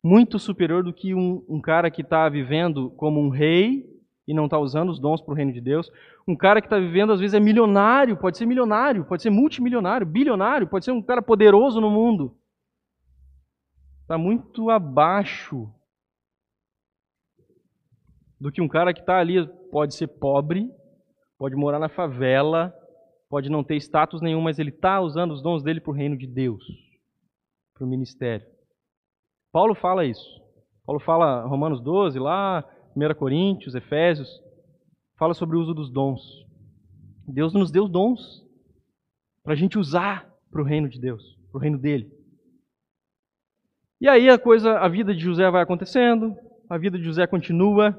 muito 0.04 0.38
superior 0.38 0.84
do 0.84 0.94
que 0.94 1.14
um, 1.14 1.44
um 1.48 1.62
cara 1.62 1.90
que 1.90 2.02
está 2.02 2.28
vivendo 2.28 2.90
como 2.92 3.20
um 3.20 3.30
rei 3.30 3.86
e 4.28 4.34
não 4.34 4.46
está 4.46 4.60
usando 4.60 4.90
os 4.90 5.00
dons 5.00 5.22
para 5.22 5.32
o 5.32 5.36
reino 5.36 5.54
de 5.54 5.62
Deus. 5.62 5.90
Um 6.28 6.36
cara 6.36 6.60
que 6.60 6.68
está 6.68 6.78
vivendo, 6.78 7.14
às 7.14 7.20
vezes, 7.22 7.34
é 7.34 7.40
milionário, 7.40 8.18
pode 8.18 8.38
ser 8.38 8.46
milionário, 8.46 9.06
pode 9.06 9.22
ser 9.22 9.30
multimilionário, 9.30 10.06
bilionário, 10.06 10.68
pode 10.68 10.84
ser 10.84 10.92
um 10.92 11.02
cara 11.02 11.22
poderoso 11.22 11.80
no 11.80 11.90
mundo. 11.90 12.36
Está 14.08 14.18
muito 14.18 14.70
abaixo 14.70 15.70
do 18.40 18.50
que 18.50 18.62
um 18.62 18.68
cara 18.70 18.94
que 18.94 19.02
está 19.02 19.20
ali, 19.20 19.46
pode 19.70 19.96
ser 19.96 20.08
pobre, 20.08 20.72
pode 21.38 21.58
morar 21.58 21.78
na 21.78 21.90
favela, 21.90 22.74
pode 23.30 23.50
não 23.50 23.66
ter 23.66 23.76
status 23.76 24.22
nenhum, 24.22 24.40
mas 24.40 24.60
ele 24.60 24.70
está 24.70 25.02
usando 25.02 25.32
os 25.32 25.42
dons 25.42 25.62
dele 25.62 25.82
para 25.82 25.92
o 25.92 25.94
reino 25.94 26.18
de 26.18 26.26
Deus, 26.26 26.64
para 27.74 27.84
o 27.84 27.88
ministério. 27.90 28.48
Paulo 29.52 29.76
fala 29.76 30.06
isso. 30.06 30.42
Paulo 30.86 31.02
fala 31.02 31.46
Romanos 31.46 31.82
12, 31.82 32.18
lá, 32.18 32.64
1 32.96 33.14
Coríntios, 33.14 33.76
Efésios, 33.76 34.42
fala 35.18 35.34
sobre 35.34 35.58
o 35.58 35.60
uso 35.60 35.74
dos 35.74 35.92
dons. 35.92 36.46
Deus 37.28 37.54
nos 37.54 37.72
deu 37.72 37.90
dons 37.90 38.42
para 39.44 39.52
a 39.52 39.58
gente 39.58 39.78
usar 39.78 40.34
para 40.50 40.62
o 40.62 40.66
reino 40.66 40.88
de 40.88 40.98
Deus, 40.98 41.38
para 41.52 41.58
o 41.58 41.62
reino 41.62 41.78
dele. 41.78 42.17
E 44.00 44.08
aí 44.08 44.30
a 44.30 44.38
coisa, 44.38 44.78
a 44.78 44.88
vida 44.88 45.14
de 45.14 45.20
José 45.20 45.50
vai 45.50 45.64
acontecendo, 45.64 46.36
a 46.70 46.78
vida 46.78 46.98
de 47.00 47.04
José 47.04 47.26
continua. 47.26 47.98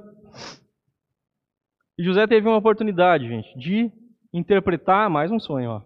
E 1.98 2.04
José 2.04 2.24
teve 2.26 2.46
uma 2.46 2.56
oportunidade, 2.56 3.26
gente, 3.26 3.58
de 3.58 3.90
interpretar 4.32 5.10
mais 5.10 5.32
um 5.32 5.40
sonho, 5.40 5.70
ó, 5.70 5.82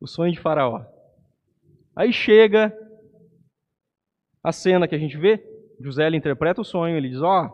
o 0.00 0.06
sonho 0.08 0.32
de 0.32 0.40
Faraó. 0.40 0.84
Aí 1.94 2.12
chega 2.12 2.76
a 4.42 4.50
cena 4.50 4.88
que 4.88 4.94
a 4.96 4.98
gente 4.98 5.16
vê, 5.16 5.40
José 5.80 6.06
ele 6.06 6.16
interpreta 6.16 6.60
o 6.60 6.64
sonho, 6.64 6.96
ele 6.96 7.08
diz: 7.08 7.22
ó, 7.22 7.48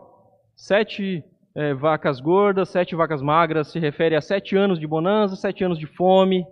sete 0.55 1.23
é, 1.55 1.75
vacas 1.75 2.19
gordas, 2.19 2.69
sete 2.69 2.95
vacas 2.95 3.21
magras, 3.21 3.67
se 3.67 3.77
refere 3.77 4.15
a 4.15 4.21
sete 4.21 4.55
anos 4.55 4.79
de 4.79 4.87
bonança, 4.87 5.35
sete 5.35 5.63
anos 5.63 5.77
de 5.77 5.85
fome. 5.85 6.43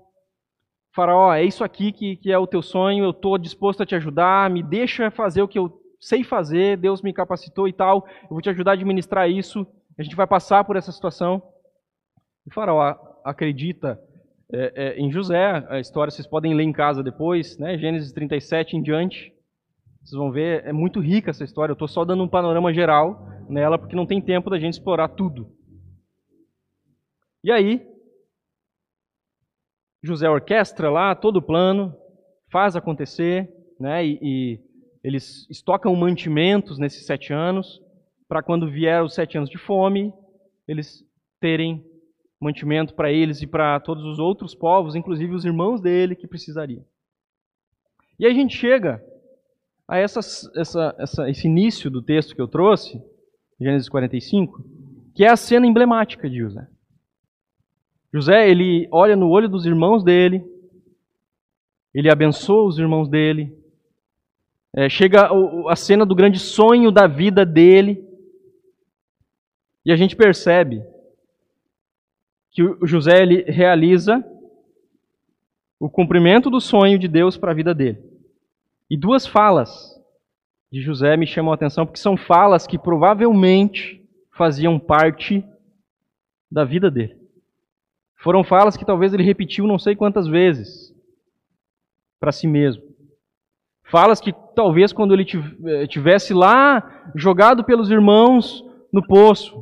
Faraó, 0.94 1.34
é 1.34 1.44
isso 1.44 1.64
aqui 1.64 1.92
que, 1.92 2.18
que 2.18 2.32
é 2.32 2.38
o 2.38 2.48
teu 2.48 2.62
sonho, 2.62 3.06
eu 3.06 3.12
estou 3.12 3.38
disposto 3.38 3.82
a 3.82 3.86
te 3.86 3.96
ajudar, 3.96 4.50
me 4.50 4.62
deixa 4.62 5.10
fazer 5.10 5.42
o 5.42 5.48
que 5.48 5.58
eu 5.58 5.82
sei 6.00 6.24
fazer, 6.24 6.78
Deus 6.78 7.02
me 7.02 7.14
capacitou 7.14 7.68
e 7.68 7.74
tal, 7.74 8.06
eu 8.24 8.30
vou 8.30 8.42
te 8.42 8.50
ajudar 8.50 8.72
a 8.72 8.74
administrar 8.74 9.30
isso, 9.30 9.66
a 9.98 10.04
gente 10.04 10.16
vai 10.16 10.28
passar 10.28 10.64
por 10.64 10.76
essa 10.76 10.92
situação. 10.92 11.42
E 12.46 12.54
Faraó 12.54 12.96
acredita 13.24 14.00
é, 14.52 14.74
é, 14.76 15.00
em 15.00 15.10
José, 15.10 15.66
a 15.70 15.80
história 15.80 16.12
vocês 16.12 16.28
podem 16.28 16.54
ler 16.54 16.64
em 16.64 16.74
casa 16.74 17.02
depois, 17.02 17.58
né? 17.58 17.78
Gênesis 17.78 18.12
37 18.12 18.76
em 18.76 18.82
diante. 18.82 19.34
Vocês 20.04 20.18
vão 20.18 20.32
ver, 20.32 20.66
é 20.66 20.74
muito 20.74 21.00
rica 21.00 21.30
essa 21.30 21.44
história. 21.44 21.72
Eu 21.72 21.76
estou 21.76 21.88
só 21.88 22.04
dando 22.04 22.24
um 22.24 22.28
panorama 22.28 22.74
geral 22.74 23.26
nela, 23.48 23.78
porque 23.78 23.96
não 23.96 24.06
tem 24.06 24.20
tempo 24.20 24.50
da 24.50 24.60
gente 24.60 24.74
explorar 24.74 25.10
tudo. 25.10 25.56
E 27.44 27.52
aí, 27.52 27.88
José 30.04 30.30
orquestra 30.30 30.90
lá 30.90 31.14
todo 31.16 31.38
o 31.38 31.42
plano, 31.42 31.96
faz 32.50 32.76
acontecer, 32.76 33.50
né? 33.80 34.06
E, 34.06 34.20
e 34.22 34.60
eles 35.04 35.48
estocam 35.50 35.96
mantimentos 35.96 36.78
nesses 36.78 37.06
sete 37.06 37.34
anos, 37.34 37.82
para 38.28 38.42
quando 38.42 38.70
vier 38.70 39.04
os 39.04 39.14
sete 39.14 39.38
anos 39.38 39.50
de 39.50 39.58
fome, 39.58 40.14
eles 40.68 41.04
terem 41.40 41.84
mantimento 42.40 42.94
para 42.96 43.12
eles 43.12 43.42
e 43.42 43.48
para 43.48 43.80
todos 43.80 44.04
os 44.06 44.20
outros 44.20 44.56
povos, 44.56 44.96
inclusive 44.96 45.34
os 45.34 45.46
irmãos 45.46 45.82
dele 45.82 46.16
que 46.16 46.28
precisariam. 46.28 46.84
E 48.18 48.26
aí 48.26 48.32
a 48.32 48.36
gente 48.36 48.56
chega 48.56 49.04
a 49.88 49.98
essa, 49.98 50.20
essa, 50.56 50.96
essa, 50.98 51.30
esse 51.30 51.48
início 51.48 51.90
do 51.92 52.02
texto 52.02 52.36
que 52.36 52.42
eu 52.42 52.48
trouxe, 52.48 53.02
Gênesis 53.60 53.90
45, 53.90 54.64
que 55.14 55.24
é 55.24 55.30
a 55.30 55.36
cena 55.36 55.68
emblemática 55.68 56.30
de 56.30 56.38
José. 56.38 56.68
José, 58.14 58.50
ele 58.50 58.88
olha 58.92 59.16
no 59.16 59.30
olho 59.30 59.48
dos 59.48 59.66
irmãos 59.66 60.04
dele, 60.04 60.44
ele 61.94 62.10
abençoa 62.10 62.68
os 62.68 62.78
irmãos 62.78 63.08
dele, 63.08 63.58
é, 64.74 64.90
chega 64.90 65.30
a 65.70 65.76
cena 65.76 66.06
do 66.06 66.16
grande 66.16 66.40
sonho 66.40 66.92
da 66.92 67.08
vida 67.08 67.46
dele, 67.46 68.06
e 69.86 69.92
a 69.92 69.96
gente 69.96 70.16
percebe 70.16 70.84
que 72.52 72.62
o 72.62 72.86
José 72.86 73.22
ele 73.22 73.44
realiza 73.44 74.24
o 75.80 75.90
cumprimento 75.90 76.50
do 76.50 76.60
sonho 76.60 77.00
de 77.00 77.08
Deus 77.08 77.38
para 77.38 77.52
a 77.52 77.56
vida 77.56 77.74
dele. 77.74 77.98
E 78.90 78.98
duas 78.98 79.26
falas 79.26 80.00
de 80.72 80.82
José 80.82 81.18
me 81.18 81.26
chamam 81.26 81.52
a 81.52 81.56
atenção, 81.56 81.86
porque 81.86 82.00
são 82.00 82.16
falas 82.16 82.68
que 82.68 82.78
provavelmente 82.78 84.06
faziam 84.32 84.78
parte 84.78 85.44
da 86.52 86.64
vida 86.64 86.92
dele. 86.92 87.21
Foram 88.22 88.44
falas 88.44 88.78
que 88.78 88.86
talvez 88.86 89.14
ele 89.14 89.24
repetiu 89.24 89.68
não 89.68 89.80
sei 89.80 89.96
quantas 89.96 90.28
vezes 90.28 90.94
para 92.20 92.32
si 92.32 92.48
mesmo. 92.48 92.84
Falas 93.86 94.22
que 94.22 94.32
talvez 94.56 94.94
quando 94.94 95.14
ele 95.14 95.26
eh, 95.66 95.88
tivesse 95.88 96.34
lá 96.34 97.12
jogado 97.16 97.64
pelos 97.64 97.90
irmãos 97.90 98.64
no 98.94 99.06
poço, 99.06 99.54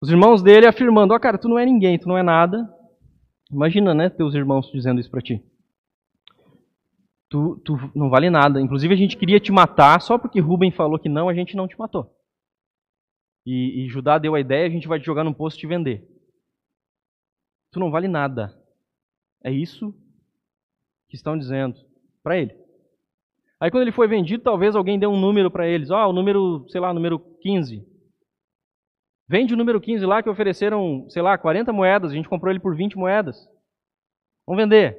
os 0.00 0.10
irmãos 0.10 0.42
dele 0.42 0.66
afirmando: 0.66 1.12
Ó, 1.12 1.16
oh, 1.16 1.20
cara, 1.20 1.38
tu 1.38 1.48
não 1.48 1.58
é 1.58 1.64
ninguém, 1.64 1.98
tu 1.98 2.08
não 2.08 2.18
é 2.18 2.22
nada. 2.22 2.68
Imagina, 3.50 3.94
né, 3.94 4.10
teus 4.10 4.34
irmãos 4.34 4.70
dizendo 4.72 5.00
isso 5.00 5.10
para 5.10 5.20
ti 5.20 5.42
tu, 7.28 7.60
tu 7.64 7.90
não 7.94 8.08
vale 8.08 8.30
nada. 8.30 8.60
Inclusive, 8.60 8.94
a 8.94 8.96
gente 8.96 9.16
queria 9.16 9.40
te 9.40 9.52
matar, 9.52 10.00
só 10.00 10.18
porque 10.18 10.40
Rubem 10.40 10.70
falou 10.70 10.98
que 10.98 11.08
não, 11.08 11.28
a 11.28 11.34
gente 11.34 11.56
não 11.56 11.68
te 11.68 11.78
matou. 11.78 12.10
E, 13.44 13.84
e 13.84 13.88
Judá 13.88 14.18
deu 14.18 14.34
a 14.34 14.40
ideia, 14.40 14.66
a 14.66 14.70
gente 14.70 14.88
vai 14.88 14.98
te 14.98 15.06
jogar 15.06 15.24
num 15.24 15.32
poço 15.32 15.56
e 15.56 15.60
te 15.60 15.66
vender. 15.66 16.06
Tu 17.76 17.80
não 17.80 17.90
vale 17.90 18.08
nada. 18.08 18.58
É 19.44 19.50
isso 19.50 19.92
que 21.10 21.14
estão 21.14 21.36
dizendo 21.36 21.76
para 22.22 22.38
ele. 22.38 22.56
Aí 23.60 23.70
quando 23.70 23.82
ele 23.82 23.92
foi 23.92 24.08
vendido, 24.08 24.42
talvez 24.42 24.74
alguém 24.74 24.98
dê 24.98 25.06
um 25.06 25.20
número 25.20 25.50
para 25.50 25.68
eles. 25.68 25.90
Ó, 25.90 26.06
oh, 26.06 26.08
o 26.08 26.12
número, 26.14 26.66
sei 26.70 26.80
lá, 26.80 26.94
número 26.94 27.18
15. 27.18 27.86
Vende 29.28 29.52
o 29.52 29.58
número 29.58 29.78
15 29.78 30.06
lá 30.06 30.22
que 30.22 30.30
ofereceram, 30.30 31.06
sei 31.10 31.20
lá, 31.20 31.36
40 31.36 31.70
moedas. 31.70 32.12
A 32.12 32.14
gente 32.14 32.30
comprou 32.30 32.50
ele 32.50 32.60
por 32.60 32.74
20 32.74 32.96
moedas. 32.96 33.46
Vamos 34.46 34.62
vender. 34.62 34.98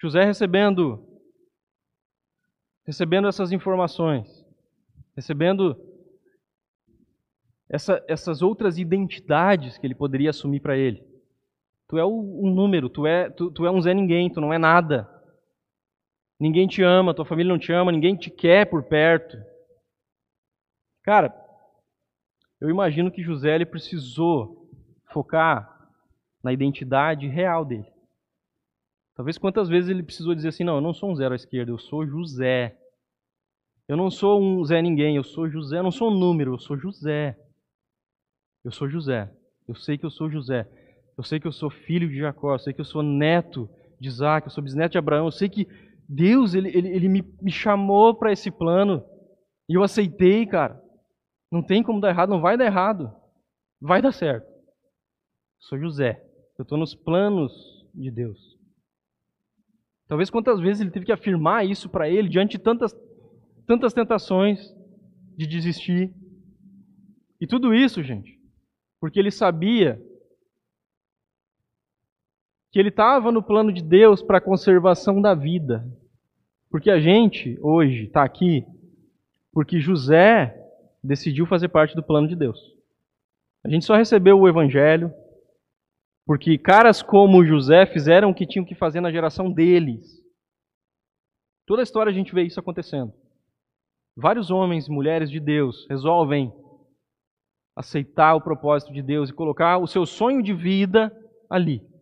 José 0.00 0.24
recebendo 0.24 1.06
recebendo 2.86 3.28
essas 3.28 3.52
informações, 3.52 4.42
recebendo 5.14 5.76
essa, 7.68 8.02
essas 8.08 8.40
outras 8.40 8.78
identidades 8.78 9.76
que 9.76 9.86
ele 9.86 9.94
poderia 9.94 10.30
assumir 10.30 10.60
para 10.60 10.78
ele. 10.78 11.15
Tu 11.88 11.98
é 11.98 12.04
um 12.04 12.52
número, 12.52 12.88
tu 12.88 13.06
é, 13.06 13.30
tu, 13.30 13.50
tu 13.50 13.64
é 13.64 13.70
um 13.70 13.80
Zé 13.80 13.94
Ninguém, 13.94 14.30
tu 14.30 14.40
não 14.40 14.52
é 14.52 14.58
nada. 14.58 15.08
Ninguém 16.38 16.66
te 16.66 16.82
ama, 16.82 17.14
tua 17.14 17.24
família 17.24 17.52
não 17.52 17.58
te 17.58 17.72
ama, 17.72 17.92
ninguém 17.92 18.16
te 18.16 18.30
quer 18.30 18.68
por 18.68 18.82
perto. 18.82 19.36
Cara, 21.02 21.34
eu 22.60 22.68
imagino 22.68 23.10
que 23.10 23.22
José 23.22 23.54
ele 23.54 23.64
precisou 23.64 24.68
focar 25.12 25.88
na 26.42 26.52
identidade 26.52 27.26
real 27.26 27.64
dele. 27.64 27.86
Talvez 29.14 29.38
quantas 29.38 29.68
vezes 29.68 29.88
ele 29.88 30.02
precisou 30.02 30.34
dizer 30.34 30.48
assim: 30.48 30.64
não, 30.64 30.74
eu 30.76 30.80
não 30.80 30.92
sou 30.92 31.10
um 31.10 31.16
zero 31.16 31.32
à 31.32 31.36
esquerda, 31.36 31.70
eu 31.70 31.78
sou 31.78 32.06
José. 32.06 32.76
Eu 33.88 33.96
não 33.96 34.10
sou 34.10 34.42
um 34.42 34.64
Zé 34.64 34.82
Ninguém, 34.82 35.16
eu 35.16 35.24
sou 35.24 35.48
José. 35.48 35.78
Eu 35.78 35.82
não 35.84 35.92
sou 35.92 36.10
um 36.10 36.18
número, 36.18 36.54
eu 36.54 36.58
sou 36.58 36.76
José. 36.76 37.38
Eu 38.64 38.72
sou 38.72 38.88
José. 38.88 39.32
Eu 39.66 39.74
sei 39.74 39.96
que 39.96 40.04
eu 40.04 40.10
sou 40.10 40.28
José. 40.28 40.68
Eu 41.16 41.24
sei 41.24 41.40
que 41.40 41.46
eu 41.46 41.52
sou 41.52 41.70
filho 41.70 42.08
de 42.08 42.18
Jacó. 42.18 42.54
Eu 42.54 42.58
sei 42.58 42.72
que 42.72 42.80
eu 42.80 42.84
sou 42.84 43.02
neto 43.02 43.68
de 44.00 44.08
Isaac. 44.08 44.46
Eu 44.46 44.50
sou 44.50 44.62
bisneto 44.62 44.92
de 44.92 44.98
Abraão. 44.98 45.26
Eu 45.26 45.32
sei 45.32 45.48
que 45.48 45.66
Deus 46.08 46.54
ele, 46.54 46.68
ele, 46.76 46.88
ele 46.88 47.08
me, 47.08 47.22
me 47.40 47.50
chamou 47.50 48.14
para 48.14 48.32
esse 48.32 48.50
plano. 48.50 49.04
E 49.68 49.74
eu 49.74 49.82
aceitei, 49.82 50.46
cara. 50.46 50.80
Não 51.50 51.62
tem 51.62 51.82
como 51.82 52.00
dar 52.00 52.10
errado, 52.10 52.30
não 52.30 52.40
vai 52.40 52.56
dar 52.56 52.66
errado. 52.66 53.14
Vai 53.80 54.02
dar 54.02 54.12
certo. 54.12 54.46
Sou 55.60 55.78
José. 55.78 56.22
Eu 56.58 56.62
estou 56.62 56.78
nos 56.78 56.94
planos 56.94 57.52
de 57.94 58.10
Deus. 58.10 58.56
Talvez 60.08 60.30
quantas 60.30 60.60
vezes 60.60 60.80
ele 60.80 60.90
teve 60.90 61.06
que 61.06 61.12
afirmar 61.12 61.66
isso 61.66 61.88
para 61.88 62.08
ele 62.08 62.28
diante 62.28 62.56
de 62.56 62.62
tantas, 62.62 62.94
tantas 63.66 63.92
tentações 63.92 64.72
de 65.36 65.46
desistir. 65.46 66.14
E 67.40 67.46
tudo 67.46 67.74
isso, 67.74 68.02
gente, 68.02 68.38
porque 69.00 69.18
ele 69.18 69.30
sabia 69.30 70.00
que 72.76 72.80
ele 72.80 72.90
estava 72.90 73.32
no 73.32 73.42
plano 73.42 73.72
de 73.72 73.82
Deus 73.82 74.22
para 74.22 74.36
a 74.36 74.40
conservação 74.40 75.18
da 75.18 75.32
vida. 75.32 75.82
Porque 76.70 76.90
a 76.90 77.00
gente, 77.00 77.58
hoje, 77.62 78.04
está 78.04 78.22
aqui 78.22 78.66
porque 79.50 79.80
José 79.80 80.54
decidiu 81.02 81.46
fazer 81.46 81.68
parte 81.68 81.96
do 81.96 82.02
plano 82.02 82.28
de 82.28 82.36
Deus. 82.36 82.60
A 83.64 83.70
gente 83.70 83.86
só 83.86 83.96
recebeu 83.96 84.38
o 84.38 84.46
Evangelho, 84.46 85.10
porque 86.26 86.58
caras 86.58 87.00
como 87.00 87.46
José 87.46 87.86
fizeram 87.86 88.28
o 88.28 88.34
que 88.34 88.46
tinham 88.46 88.66
que 88.66 88.74
fazer 88.74 89.00
na 89.00 89.10
geração 89.10 89.50
deles. 89.50 90.22
Toda 91.66 91.80
a 91.80 91.82
história 91.82 92.10
a 92.10 92.14
gente 92.14 92.34
vê 92.34 92.42
isso 92.42 92.60
acontecendo. 92.60 93.10
Vários 94.14 94.50
homens 94.50 94.86
e 94.86 94.90
mulheres 94.90 95.30
de 95.30 95.40
Deus 95.40 95.86
resolvem 95.88 96.52
aceitar 97.74 98.34
o 98.34 98.42
propósito 98.42 98.92
de 98.92 99.00
Deus 99.00 99.30
e 99.30 99.32
colocar 99.32 99.78
o 99.78 99.86
seu 99.86 100.04
sonho 100.04 100.42
de 100.42 100.52
vida 100.52 101.10
ali. 101.48 101.95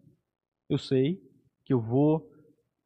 Eu 0.68 0.78
sei 0.78 1.18
que 1.64 1.72
eu 1.72 1.80
vou 1.80 2.26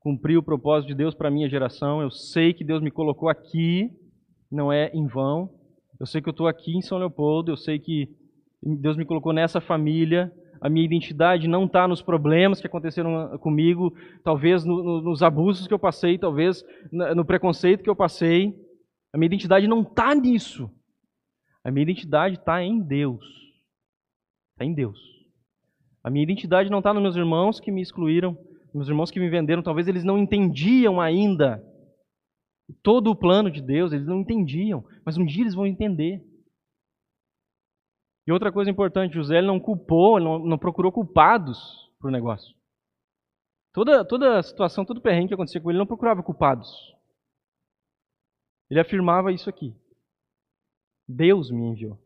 cumprir 0.00 0.36
o 0.36 0.42
propósito 0.42 0.88
de 0.88 0.94
Deus 0.94 1.14
para 1.14 1.28
a 1.28 1.30
minha 1.30 1.48
geração, 1.48 2.00
eu 2.00 2.10
sei 2.10 2.54
que 2.54 2.64
Deus 2.64 2.80
me 2.80 2.90
colocou 2.90 3.28
aqui, 3.28 3.90
não 4.50 4.72
é 4.72 4.90
em 4.94 5.06
vão. 5.06 5.50
Eu 6.00 6.06
sei 6.06 6.22
que 6.22 6.28
eu 6.28 6.32
estou 6.32 6.46
aqui 6.46 6.76
em 6.76 6.80
São 6.80 6.98
Leopoldo, 6.98 7.50
eu 7.50 7.56
sei 7.56 7.78
que 7.78 8.08
Deus 8.62 8.96
me 8.96 9.04
colocou 9.04 9.32
nessa 9.32 9.60
família, 9.60 10.32
a 10.60 10.68
minha 10.68 10.84
identidade 10.84 11.46
não 11.46 11.66
está 11.66 11.86
nos 11.86 12.02
problemas 12.02 12.60
que 12.60 12.66
aconteceram 12.66 13.38
comigo, 13.38 13.92
talvez 14.24 14.64
no, 14.64 14.82
no, 14.82 15.02
nos 15.02 15.22
abusos 15.22 15.66
que 15.66 15.74
eu 15.74 15.78
passei, 15.78 16.18
talvez 16.18 16.64
no 16.90 17.24
preconceito 17.24 17.82
que 17.82 17.90
eu 17.90 17.96
passei. 17.96 18.54
A 19.12 19.18
minha 19.18 19.26
identidade 19.26 19.66
não 19.66 19.82
está 19.82 20.14
nisso. 20.14 20.70
A 21.64 21.70
minha 21.70 21.82
identidade 21.82 22.36
está 22.36 22.62
em 22.62 22.80
Deus. 22.80 23.24
Está 24.52 24.64
em 24.64 24.74
Deus. 24.74 25.17
A 26.08 26.10
minha 26.10 26.22
identidade 26.22 26.70
não 26.70 26.78
está 26.78 26.94
nos 26.94 27.02
meus 27.02 27.16
irmãos 27.16 27.60
que 27.60 27.70
me 27.70 27.82
excluíram, 27.82 28.34
meus 28.72 28.88
irmãos 28.88 29.10
que 29.10 29.20
me 29.20 29.28
venderam. 29.28 29.62
Talvez 29.62 29.86
eles 29.86 30.02
não 30.02 30.16
entendiam 30.16 30.98
ainda 30.98 31.62
todo 32.82 33.10
o 33.10 33.14
plano 33.14 33.50
de 33.50 33.60
Deus, 33.60 33.92
eles 33.92 34.06
não 34.06 34.20
entendiam, 34.20 34.82
mas 35.04 35.18
um 35.18 35.26
dia 35.26 35.42
eles 35.42 35.54
vão 35.54 35.66
entender. 35.66 36.26
E 38.26 38.32
outra 38.32 38.50
coisa 38.50 38.70
importante, 38.70 39.16
José 39.16 39.42
não 39.42 39.60
culpou, 39.60 40.18
não, 40.18 40.38
não 40.38 40.56
procurou 40.56 40.90
culpados 40.90 41.92
para 41.98 42.08
o 42.08 42.10
negócio. 42.10 42.56
Toda, 43.74 44.02
toda 44.02 44.38
a 44.38 44.42
situação, 44.42 44.86
todo 44.86 44.96
o 44.96 45.02
perrengue 45.02 45.28
que 45.28 45.34
acontecia 45.34 45.60
com 45.60 45.68
ele, 45.68 45.76
ele 45.76 45.80
não 45.80 45.86
procurava 45.86 46.22
culpados. 46.22 46.70
Ele 48.70 48.80
afirmava 48.80 49.30
isso 49.30 49.50
aqui. 49.50 49.76
Deus 51.06 51.50
me 51.50 51.66
enviou. 51.66 51.98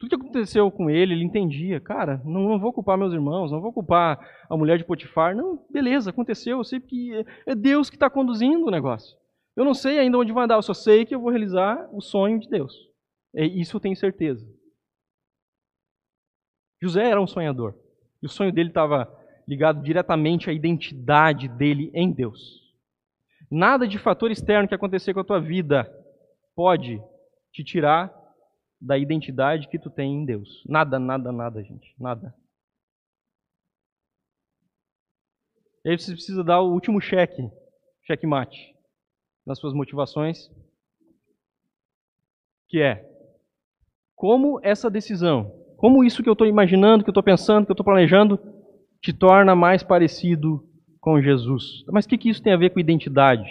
Tudo 0.00 0.08
que 0.08 0.14
aconteceu 0.16 0.70
com 0.70 0.88
ele, 0.88 1.12
ele 1.12 1.24
entendia. 1.24 1.78
Cara, 1.78 2.22
não, 2.24 2.48
não, 2.48 2.58
vou 2.58 2.72
culpar 2.72 2.96
meus 2.96 3.12
irmãos, 3.12 3.52
não 3.52 3.60
vou 3.60 3.70
culpar 3.70 4.18
a 4.48 4.56
mulher 4.56 4.78
de 4.78 4.84
Potifar. 4.84 5.36
Não, 5.36 5.62
beleza, 5.70 6.08
aconteceu. 6.08 6.56
Eu 6.56 6.64
sei 6.64 6.80
que 6.80 7.12
é 7.46 7.54
Deus 7.54 7.90
que 7.90 7.96
está 7.96 8.08
conduzindo 8.08 8.66
o 8.66 8.70
negócio. 8.70 9.14
Eu 9.54 9.62
não 9.62 9.74
sei 9.74 9.98
ainda 9.98 10.16
onde 10.16 10.32
vai 10.32 10.48
dar, 10.48 10.54
eu 10.54 10.62
só 10.62 10.72
sei 10.72 11.04
que 11.04 11.14
eu 11.14 11.20
vou 11.20 11.28
realizar 11.28 11.86
o 11.92 12.00
sonho 12.00 12.40
de 12.40 12.48
Deus. 12.48 12.72
É, 13.34 13.44
isso 13.44 13.76
eu 13.76 13.80
tenho 13.80 13.94
certeza. 13.94 14.48
José 16.80 17.06
era 17.06 17.20
um 17.20 17.26
sonhador. 17.26 17.74
E 18.22 18.26
o 18.26 18.30
sonho 18.30 18.52
dele 18.52 18.70
estava 18.70 19.06
ligado 19.46 19.82
diretamente 19.82 20.48
à 20.48 20.52
identidade 20.52 21.46
dele 21.46 21.90
em 21.92 22.10
Deus. 22.10 22.72
Nada 23.50 23.86
de 23.86 23.98
fator 23.98 24.30
externo 24.30 24.66
que 24.66 24.74
acontecer 24.74 25.12
com 25.12 25.20
a 25.20 25.24
tua 25.24 25.40
vida 25.40 25.92
pode 26.56 27.02
te 27.52 27.62
tirar 27.62 28.19
da 28.80 28.96
identidade 28.96 29.68
que 29.68 29.78
tu 29.78 29.90
tem 29.90 30.12
em 30.14 30.24
Deus. 30.24 30.64
Nada, 30.66 30.98
nada, 30.98 31.30
nada, 31.30 31.62
gente. 31.62 31.94
Nada. 31.98 32.34
E 35.84 35.90
aí 35.90 35.98
você 35.98 36.12
precisa 36.12 36.44
dar 36.44 36.60
o 36.60 36.72
último 36.72 37.00
cheque, 37.00 37.50
cheque 38.04 38.26
mate, 38.26 38.74
nas 39.46 39.58
suas 39.58 39.72
motivações, 39.72 40.50
que 42.68 42.80
é 42.80 43.08
como 44.14 44.60
essa 44.62 44.90
decisão 44.90 45.60
como 45.80 46.04
isso 46.04 46.22
que 46.22 46.28
eu 46.28 46.34
estou 46.34 46.46
imaginando, 46.46 47.02
que 47.02 47.08
eu 47.08 47.12
estou 47.12 47.22
pensando, 47.22 47.64
que 47.64 47.70
eu 47.70 47.72
estou 47.72 47.86
planejando, 47.86 48.38
te 49.00 49.14
torna 49.14 49.56
mais 49.56 49.82
parecido 49.82 50.62
com 51.00 51.22
Jesus? 51.22 51.86
Mas 51.90 52.04
o 52.04 52.08
que, 52.08 52.18
que 52.18 52.28
isso 52.28 52.42
tem 52.42 52.52
a 52.52 52.56
ver 52.58 52.68
com 52.68 52.78
identidade? 52.78 53.48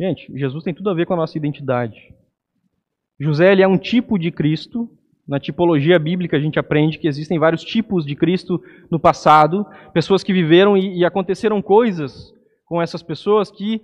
Gente, 0.00 0.36
Jesus 0.36 0.64
tem 0.64 0.74
tudo 0.74 0.90
a 0.90 0.94
ver 0.94 1.06
com 1.06 1.14
a 1.14 1.16
nossa 1.16 1.38
identidade. 1.38 2.12
José 3.20 3.52
ele 3.52 3.62
é 3.62 3.68
um 3.68 3.76
tipo 3.76 4.18
de 4.18 4.30
Cristo. 4.30 4.88
Na 5.28 5.38
tipologia 5.38 5.98
bíblica 5.98 6.36
a 6.36 6.40
gente 6.40 6.58
aprende 6.58 6.98
que 6.98 7.06
existem 7.06 7.38
vários 7.38 7.62
tipos 7.62 8.04
de 8.04 8.16
Cristo 8.16 8.60
no 8.90 8.98
passado, 8.98 9.64
pessoas 9.92 10.24
que 10.24 10.32
viveram 10.32 10.76
e, 10.76 10.98
e 10.98 11.04
aconteceram 11.04 11.60
coisas 11.62 12.32
com 12.64 12.80
essas 12.80 13.02
pessoas 13.02 13.50
que 13.50 13.80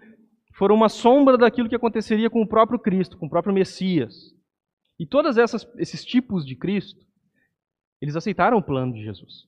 foram 0.56 0.74
uma 0.74 0.88
sombra 0.88 1.36
daquilo 1.36 1.68
que 1.68 1.76
aconteceria 1.76 2.30
com 2.30 2.40
o 2.40 2.48
próprio 2.48 2.78
Cristo, 2.78 3.18
com 3.18 3.26
o 3.26 3.30
próprio 3.30 3.54
Messias. 3.54 4.34
E 4.98 5.06
todos 5.06 5.36
esses 5.36 6.04
tipos 6.04 6.46
de 6.46 6.56
Cristo, 6.56 7.04
eles 8.00 8.16
aceitaram 8.16 8.56
o 8.56 8.62
plano 8.62 8.94
de 8.94 9.04
Jesus. 9.04 9.44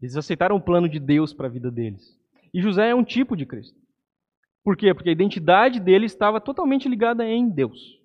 Eles 0.00 0.16
aceitaram 0.16 0.56
o 0.56 0.60
plano 0.60 0.88
de 0.88 0.98
Deus 0.98 1.34
para 1.34 1.46
a 1.46 1.50
vida 1.50 1.70
deles. 1.70 2.16
E 2.54 2.62
José 2.62 2.88
é 2.88 2.94
um 2.94 3.04
tipo 3.04 3.36
de 3.36 3.44
Cristo. 3.44 3.76
Por 4.64 4.76
quê? 4.76 4.94
Porque 4.94 5.10
a 5.10 5.12
identidade 5.12 5.78
dele 5.78 6.06
estava 6.06 6.40
totalmente 6.40 6.88
ligada 6.88 7.28
em 7.28 7.48
Deus. 7.48 7.97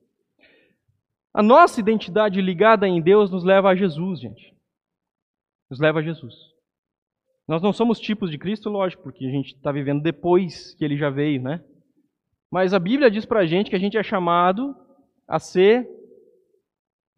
A 1.34 1.42
nossa 1.42 1.80
identidade 1.80 2.40
ligada 2.42 2.88
em 2.88 3.02
Deus 3.02 3.32
nos 3.32 3.44
leva 3.44 3.70
a 3.70 3.76
Jesus, 3.76 4.20
gente. 4.20 4.54
Nos 5.70 5.80
leva 5.80 6.00
a 6.00 6.04
Jesus. 6.04 6.36
Nós 7.48 7.62
não 7.62 7.74
somos 7.74 8.00
tipos 8.00 8.30
de 8.30 8.38
Cristo, 8.38 8.70
lógico, 8.70 9.04
porque 9.04 9.26
a 9.26 9.32
gente 9.32 9.56
está 9.56 9.72
vivendo 9.72 10.02
depois 10.02 10.74
que 10.76 10.86
ele 10.86 10.96
já 10.96 11.10
veio, 11.10 11.42
né? 11.42 11.64
Mas 12.52 12.74
a 12.74 12.80
Bíblia 12.80 13.10
diz 13.10 13.26
para 13.26 13.40
a 13.40 13.46
gente 13.46 13.70
que 13.70 13.76
a 13.76 13.80
gente 13.80 13.98
é 13.98 14.04
chamado 14.04 14.76
a 15.28 15.40
ser 15.40 15.90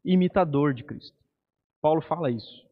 imitador 0.03 0.73
de 0.73 0.83
Cristo. 0.83 1.17
Paulo 1.81 2.01
fala 2.01 2.31
isso. 2.31 2.65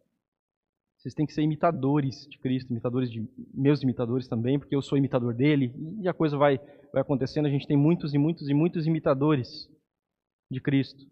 Vocês 0.98 1.14
têm 1.14 1.26
que 1.26 1.34
ser 1.34 1.42
imitadores 1.42 2.26
de 2.30 2.38
Cristo, 2.38 2.72
imitadores 2.72 3.12
de 3.12 3.28
meus 3.54 3.84
imitadores 3.84 4.28
também, 4.30 4.58
porque 4.58 4.74
eu 4.74 4.82
sou 4.82 4.98
imitador 4.98 5.34
dele, 5.34 5.74
e 6.00 6.08
a 6.08 6.14
coisa 6.14 6.38
vai, 6.38 6.58
vai 6.94 7.02
acontecendo. 7.02 7.46
A 7.46 7.50
gente 7.50 7.68
tem 7.68 7.76
muitos 7.76 8.14
e 8.14 8.18
muitos 8.18 8.48
e 8.48 8.54
muitos 8.54 8.88
imitadores 8.88 9.70
de 10.50 10.62
Cristo. 10.62 11.06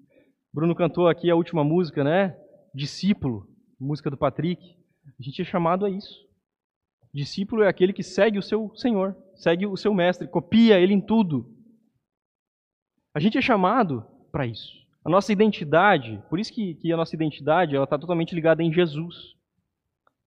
Bruno 0.54 0.76
cantou 0.76 1.08
aqui 1.08 1.32
a 1.32 1.36
última 1.36 1.64
música, 1.64 2.04
né? 2.04 2.38
Discípulo, 2.76 3.47
música 3.80 4.10
do 4.10 4.18
Patrick. 4.18 4.76
A 5.20 5.24
gente 5.24 5.41
é 5.41 5.45
chamado 5.45 5.86
a 5.86 5.89
isso. 5.89 6.14
Discípulo 7.14 7.64
é 7.64 7.68
aquele 7.68 7.93
que 7.93 8.04
segue 8.04 8.38
o 8.38 8.43
seu 8.43 8.74
Senhor, 8.76 9.16
segue 9.36 9.66
o 9.66 9.78
seu 9.78 9.93
mestre, 9.93 10.28
copia 10.28 10.80
ele 10.80 10.93
em 10.93 11.02
tudo. 11.02 11.45
A 13.14 13.20
gente 13.20 13.38
é 13.38 13.41
chamado 13.41 14.06
para 14.32 14.45
isso. 14.45 14.72
A 15.04 15.10
nossa 15.10 15.34
identidade, 15.34 16.22
por 16.30 16.39
isso 16.39 16.54
que, 16.54 16.76
que 16.76 16.91
a 16.91 16.97
nossa 16.97 17.16
identidade 17.16 17.76
ela 17.76 17.86
está 17.86 17.97
totalmente 17.97 18.36
ligada 18.36 18.62
em 18.62 18.72
Jesus. 18.72 19.36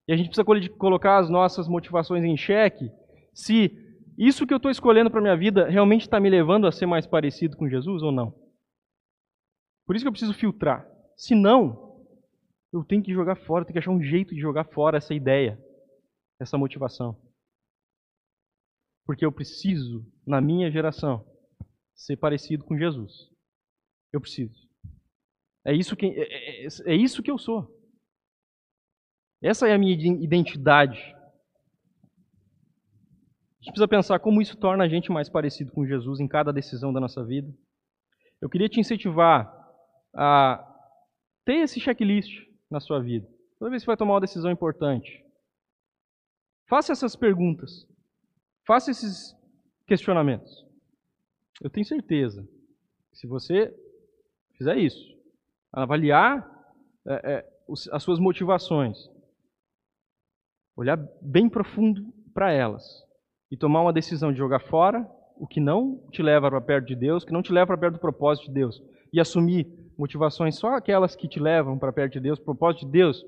E 0.07 0.13
a 0.13 0.17
gente 0.17 0.27
precisa 0.27 0.45
colocar 0.77 1.17
as 1.17 1.29
nossas 1.29 1.67
motivações 1.67 2.23
em 2.23 2.37
xeque 2.37 2.91
se 3.33 3.71
isso 4.17 4.45
que 4.45 4.53
eu 4.53 4.57
estou 4.57 4.71
escolhendo 4.71 5.09
para 5.09 5.21
minha 5.21 5.35
vida 5.35 5.67
realmente 5.67 6.01
está 6.01 6.19
me 6.19 6.29
levando 6.29 6.67
a 6.67 6.71
ser 6.71 6.85
mais 6.85 7.07
parecido 7.07 7.57
com 7.57 7.67
Jesus 7.67 8.03
ou 8.03 8.11
não. 8.11 8.44
Por 9.85 9.95
isso 9.95 10.03
que 10.03 10.07
eu 10.07 10.11
preciso 10.11 10.33
filtrar. 10.33 10.87
Se 11.15 11.35
não, 11.35 12.05
eu 12.73 12.83
tenho 12.83 13.03
que 13.03 13.13
jogar 13.13 13.35
fora, 13.35 13.61
eu 13.61 13.65
tenho 13.65 13.73
que 13.73 13.79
achar 13.79 13.91
um 13.91 14.01
jeito 14.01 14.33
de 14.33 14.41
jogar 14.41 14.65
fora 14.65 14.97
essa 14.97 15.13
ideia, 15.13 15.57
essa 16.39 16.57
motivação. 16.57 17.21
Porque 19.05 19.25
eu 19.25 19.31
preciso, 19.31 20.05
na 20.25 20.41
minha 20.41 20.71
geração, 20.71 21.25
ser 21.95 22.17
parecido 22.17 22.65
com 22.65 22.77
Jesus. 22.77 23.29
Eu 24.11 24.19
preciso. 24.19 24.67
É 25.63 25.73
isso 25.73 25.95
que, 25.95 26.07
é, 26.07 26.65
é, 26.65 26.67
é 26.85 26.95
isso 26.95 27.23
que 27.23 27.31
eu 27.31 27.37
sou. 27.37 27.73
Essa 29.41 29.67
é 29.67 29.73
a 29.73 29.77
minha 29.77 29.93
identidade. 29.93 30.99
A 33.59 33.63
gente 33.63 33.71
precisa 33.71 33.87
pensar 33.87 34.19
como 34.19 34.41
isso 34.41 34.57
torna 34.57 34.83
a 34.83 34.87
gente 34.87 35.11
mais 35.11 35.29
parecido 35.29 35.71
com 35.71 35.85
Jesus 35.85 36.19
em 36.19 36.27
cada 36.27 36.51
decisão 36.51 36.91
da 36.91 36.99
nossa 36.99 37.23
vida. 37.23 37.51
Eu 38.41 38.49
queria 38.49 38.67
te 38.67 38.79
incentivar 38.79 39.54
a 40.15 40.63
ter 41.43 41.57
esse 41.57 41.79
checklist 41.79 42.31
na 42.69 42.79
sua 42.79 42.99
vida. 42.99 43.27
Toda 43.59 43.69
vez 43.69 43.81
que 43.81 43.85
você 43.85 43.91
vai 43.91 43.97
tomar 43.97 44.13
uma 44.13 44.21
decisão 44.21 44.51
importante, 44.51 45.23
faça 46.67 46.91
essas 46.91 47.15
perguntas. 47.15 47.87
Faça 48.65 48.91
esses 48.91 49.35
questionamentos. 49.85 50.65
Eu 51.61 51.69
tenho 51.69 51.85
certeza 51.85 52.47
que 53.11 53.17
se 53.19 53.27
você 53.27 53.73
fizer 54.57 54.77
isso, 54.77 55.15
avaliar 55.71 56.49
é, 57.07 57.33
é, 57.33 57.49
as 57.91 58.01
suas 58.01 58.19
motivações, 58.19 58.97
olhar 60.75 60.97
bem 61.21 61.47
profundo 61.47 62.13
para 62.33 62.51
elas 62.51 62.83
e 63.51 63.57
tomar 63.57 63.81
uma 63.81 63.93
decisão 63.93 64.31
de 64.31 64.37
jogar 64.37 64.59
fora 64.59 65.09
o 65.37 65.45
que 65.45 65.59
não 65.59 65.97
te 66.11 66.23
leva 66.23 66.49
para 66.49 66.61
perto 66.61 66.87
de 66.87 66.95
Deus, 66.95 67.25
que 67.25 67.33
não 67.33 67.41
te 67.41 67.51
leva 67.51 67.67
para 67.67 67.77
perto 67.77 67.93
do 67.95 67.99
propósito 67.99 68.47
de 68.47 68.53
Deus, 68.53 68.81
e 69.11 69.19
assumir 69.19 69.67
motivações 69.97 70.57
só 70.57 70.75
aquelas 70.75 71.15
que 71.15 71.27
te 71.27 71.39
levam 71.39 71.77
para 71.77 71.93
perto 71.93 72.13
de 72.13 72.19
Deus, 72.19 72.39
propósito 72.39 72.85
de 72.85 72.91
Deus, 72.91 73.25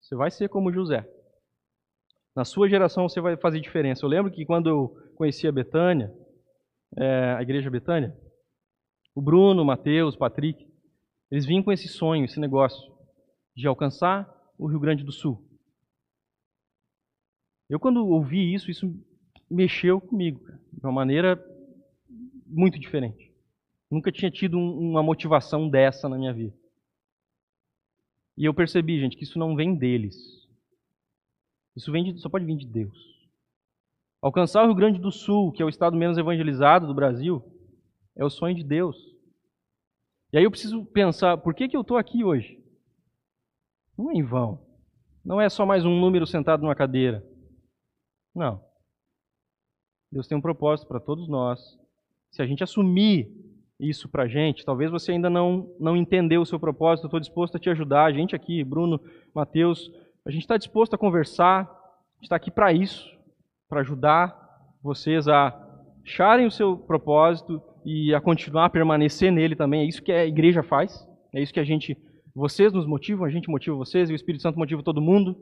você 0.00 0.14
vai 0.14 0.30
ser 0.30 0.48
como 0.48 0.72
José. 0.72 1.08
Na 2.36 2.44
sua 2.44 2.68
geração 2.68 3.08
você 3.08 3.20
vai 3.20 3.36
fazer 3.36 3.60
diferença. 3.60 4.04
Eu 4.04 4.08
lembro 4.08 4.30
que 4.30 4.44
quando 4.44 4.68
eu 4.68 4.88
conheci 5.16 5.46
a 5.46 5.52
Betânia, 5.52 6.12
é, 6.96 7.34
a 7.38 7.42
igreja 7.42 7.70
Betânia, 7.70 8.16
o 9.14 9.22
Bruno, 9.22 9.62
o 9.62 9.64
Mateus, 9.64 10.14
o 10.14 10.18
Patrick, 10.18 10.66
eles 11.30 11.46
vinham 11.46 11.62
com 11.62 11.72
esse 11.72 11.88
sonho, 11.88 12.24
esse 12.24 12.40
negócio 12.40 12.92
de 13.56 13.66
alcançar 13.66 14.28
o 14.58 14.66
Rio 14.66 14.80
Grande 14.80 15.04
do 15.04 15.12
Sul. 15.12 15.42
Eu, 17.68 17.80
quando 17.80 18.06
ouvi 18.06 18.52
isso, 18.52 18.70
isso 18.70 18.86
mexeu 19.50 20.00
comigo 20.00 20.40
de 20.72 20.80
uma 20.84 20.92
maneira 20.92 21.42
muito 22.46 22.78
diferente. 22.78 23.33
Nunca 23.94 24.10
tinha 24.10 24.28
tido 24.28 24.58
um, 24.58 24.90
uma 24.90 25.04
motivação 25.04 25.68
dessa 25.68 26.08
na 26.08 26.18
minha 26.18 26.32
vida. 26.32 26.52
E 28.36 28.44
eu 28.44 28.52
percebi, 28.52 28.98
gente, 28.98 29.16
que 29.16 29.22
isso 29.22 29.38
não 29.38 29.54
vem 29.54 29.76
deles. 29.76 30.16
Isso 31.76 31.92
vem 31.92 32.02
de, 32.02 32.18
só 32.18 32.28
pode 32.28 32.44
vir 32.44 32.56
de 32.56 32.66
Deus. 32.66 32.98
Alcançar 34.20 34.64
o 34.64 34.66
Rio 34.66 34.74
Grande 34.74 34.98
do 34.98 35.12
Sul, 35.12 35.52
que 35.52 35.62
é 35.62 35.64
o 35.64 35.68
estado 35.68 35.96
menos 35.96 36.18
evangelizado 36.18 36.88
do 36.88 36.94
Brasil, 36.94 37.40
é 38.16 38.24
o 38.24 38.30
sonho 38.30 38.56
de 38.56 38.64
Deus. 38.64 38.96
E 40.32 40.38
aí 40.38 40.42
eu 40.42 40.50
preciso 40.50 40.84
pensar, 40.86 41.38
por 41.38 41.54
que, 41.54 41.68
que 41.68 41.76
eu 41.76 41.82
estou 41.82 41.96
aqui 41.96 42.24
hoje? 42.24 42.60
Não 43.96 44.10
é 44.10 44.14
em 44.14 44.24
vão. 44.24 44.60
Não 45.24 45.40
é 45.40 45.48
só 45.48 45.64
mais 45.64 45.84
um 45.84 46.00
número 46.00 46.26
sentado 46.26 46.62
numa 46.62 46.74
cadeira. 46.74 47.24
Não. 48.34 48.60
Deus 50.10 50.26
tem 50.26 50.36
um 50.36 50.42
propósito 50.42 50.88
para 50.88 50.98
todos 50.98 51.28
nós. 51.28 51.78
Se 52.32 52.42
a 52.42 52.46
gente 52.46 52.64
assumir 52.64 53.53
isso 53.88 54.08
para 54.08 54.24
a 54.24 54.28
gente, 54.28 54.64
talvez 54.64 54.90
você 54.90 55.12
ainda 55.12 55.28
não, 55.28 55.74
não 55.78 55.96
entendeu 55.96 56.42
o 56.42 56.46
seu 56.46 56.58
propósito, 56.58 57.06
estou 57.06 57.20
disposto 57.20 57.56
a 57.56 57.60
te 57.60 57.70
ajudar. 57.70 58.04
A 58.04 58.12
gente 58.12 58.34
aqui, 58.34 58.64
Bruno, 58.64 59.00
Mateus, 59.34 59.90
a 60.24 60.30
gente 60.30 60.42
está 60.42 60.56
disposto 60.56 60.94
a 60.94 60.98
conversar, 60.98 61.62
a 61.62 62.14
gente 62.16 62.24
está 62.24 62.36
aqui 62.36 62.50
para 62.50 62.72
isso, 62.72 63.08
para 63.68 63.80
ajudar 63.80 64.36
vocês 64.82 65.28
a 65.28 65.54
acharem 66.04 66.46
o 66.46 66.50
seu 66.50 66.76
propósito 66.76 67.62
e 67.84 68.14
a 68.14 68.20
continuar 68.20 68.66
a 68.66 68.70
permanecer 68.70 69.30
nele 69.30 69.56
também. 69.56 69.82
É 69.82 69.84
isso 69.84 70.02
que 70.02 70.12
a 70.12 70.26
igreja 70.26 70.62
faz, 70.62 71.06
é 71.32 71.42
isso 71.42 71.52
que 71.52 71.60
a 71.60 71.64
gente, 71.64 71.96
vocês 72.34 72.72
nos 72.72 72.86
motivam, 72.86 73.24
a 73.24 73.30
gente 73.30 73.48
motiva 73.48 73.76
vocês 73.76 74.08
e 74.08 74.12
o 74.12 74.16
Espírito 74.16 74.42
Santo 74.42 74.58
motiva 74.58 74.82
todo 74.82 75.00
mundo. 75.00 75.36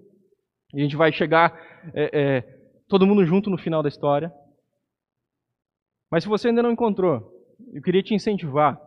A 0.74 0.78
gente 0.78 0.96
vai 0.96 1.12
chegar 1.12 1.52
é, 1.94 2.10
é, 2.12 2.40
todo 2.88 3.06
mundo 3.06 3.24
junto 3.24 3.50
no 3.50 3.58
final 3.58 3.82
da 3.82 3.88
história. 3.88 4.32
Mas 6.10 6.24
se 6.24 6.28
você 6.28 6.48
ainda 6.48 6.62
não 6.62 6.72
encontrou, 6.72 7.31
eu 7.72 7.80
queria 7.80 8.02
te 8.02 8.14
incentivar. 8.14 8.80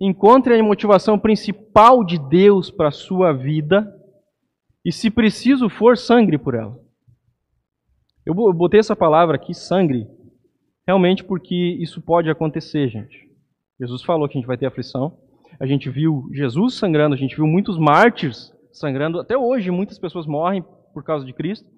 Encontre 0.00 0.58
a 0.58 0.62
motivação 0.62 1.18
principal 1.18 2.04
de 2.04 2.18
Deus 2.18 2.70
para 2.70 2.88
a 2.88 2.92
sua 2.92 3.32
vida 3.32 3.94
e, 4.84 4.92
se 4.92 5.10
preciso 5.10 5.68
for, 5.68 5.98
sangre 5.98 6.38
por 6.38 6.54
ela. 6.54 6.78
Eu 8.24 8.34
botei 8.34 8.80
essa 8.80 8.94
palavra 8.94 9.36
aqui, 9.36 9.52
sangre, 9.52 10.06
realmente 10.86 11.24
porque 11.24 11.54
isso 11.80 12.00
pode 12.00 12.30
acontecer, 12.30 12.88
gente. 12.88 13.28
Jesus 13.80 14.02
falou 14.02 14.28
que 14.28 14.36
a 14.36 14.40
gente 14.40 14.46
vai 14.46 14.56
ter 14.56 14.66
aflição. 14.66 15.18
A 15.60 15.66
gente 15.66 15.90
viu 15.90 16.28
Jesus 16.32 16.74
sangrando, 16.74 17.14
a 17.14 17.18
gente 17.18 17.34
viu 17.34 17.46
muitos 17.46 17.78
mártires 17.78 18.52
sangrando. 18.72 19.18
Até 19.18 19.36
hoje, 19.36 19.70
muitas 19.70 19.98
pessoas 19.98 20.26
morrem 20.26 20.64
por 20.92 21.02
causa 21.02 21.26
de 21.26 21.32
Cristo. 21.32 21.68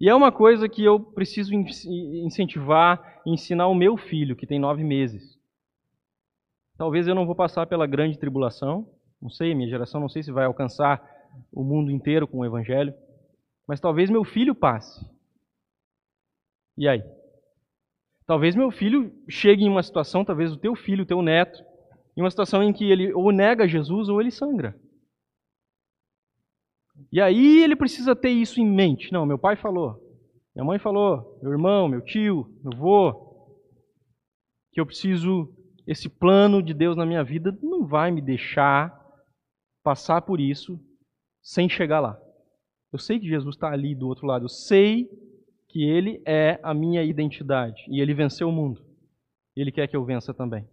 E 0.00 0.08
é 0.08 0.14
uma 0.14 0.32
coisa 0.32 0.68
que 0.68 0.84
eu 0.84 0.98
preciso 0.98 1.54
incentivar, 1.54 3.22
ensinar 3.24 3.68
o 3.68 3.74
meu 3.74 3.96
filho, 3.96 4.36
que 4.36 4.46
tem 4.46 4.58
nove 4.58 4.82
meses. 4.82 5.38
Talvez 6.76 7.06
eu 7.06 7.14
não 7.14 7.26
vou 7.26 7.34
passar 7.34 7.66
pela 7.66 7.86
grande 7.86 8.18
tribulação, 8.18 8.88
não 9.22 9.30
sei, 9.30 9.54
minha 9.54 9.68
geração 9.68 10.00
não 10.00 10.08
sei 10.08 10.22
se 10.22 10.32
vai 10.32 10.44
alcançar 10.44 11.02
o 11.52 11.62
mundo 11.62 11.90
inteiro 11.90 12.26
com 12.26 12.38
o 12.38 12.44
evangelho, 12.44 12.92
mas 13.66 13.80
talvez 13.80 14.10
meu 14.10 14.24
filho 14.24 14.54
passe. 14.54 15.08
E 16.76 16.88
aí? 16.88 17.02
Talvez 18.26 18.56
meu 18.56 18.70
filho 18.70 19.12
chegue 19.28 19.64
em 19.64 19.68
uma 19.68 19.82
situação, 19.82 20.24
talvez 20.24 20.52
o 20.52 20.56
teu 20.56 20.74
filho, 20.74 21.04
o 21.04 21.06
teu 21.06 21.22
neto, 21.22 21.62
em 22.16 22.20
uma 22.20 22.30
situação 22.30 22.62
em 22.62 22.72
que 22.72 22.84
ele 22.84 23.12
ou 23.12 23.30
nega 23.30 23.68
Jesus 23.68 24.08
ou 24.08 24.20
ele 24.20 24.30
sangra. 24.30 24.76
E 27.12 27.20
aí 27.20 27.62
ele 27.62 27.76
precisa 27.76 28.14
ter 28.14 28.30
isso 28.30 28.60
em 28.60 28.66
mente. 28.66 29.12
Não, 29.12 29.26
meu 29.26 29.38
pai 29.38 29.56
falou, 29.56 30.00
minha 30.54 30.64
mãe 30.64 30.78
falou, 30.78 31.38
meu 31.42 31.52
irmão, 31.52 31.88
meu 31.88 32.00
tio, 32.00 32.46
meu 32.62 32.72
avô, 32.72 33.34
que 34.72 34.80
eu 34.80 34.86
preciso, 34.86 35.52
esse 35.86 36.08
plano 36.08 36.62
de 36.62 36.74
Deus 36.74 36.96
na 36.96 37.06
minha 37.06 37.24
vida 37.24 37.56
não 37.62 37.86
vai 37.86 38.10
me 38.10 38.20
deixar 38.20 39.00
passar 39.82 40.22
por 40.22 40.40
isso 40.40 40.80
sem 41.42 41.68
chegar 41.68 42.00
lá. 42.00 42.18
Eu 42.92 42.98
sei 42.98 43.18
que 43.18 43.28
Jesus 43.28 43.56
está 43.56 43.72
ali 43.72 43.94
do 43.94 44.06
outro 44.06 44.26
lado, 44.26 44.44
eu 44.44 44.48
sei 44.48 45.08
que 45.68 45.82
Ele 45.82 46.22
é 46.24 46.60
a 46.62 46.72
minha 46.72 47.02
identidade 47.02 47.84
e 47.88 48.00
Ele 48.00 48.14
venceu 48.14 48.48
o 48.48 48.52
mundo. 48.52 48.84
Ele 49.56 49.72
quer 49.72 49.88
que 49.88 49.96
eu 49.96 50.04
vença 50.04 50.32
também. 50.32 50.68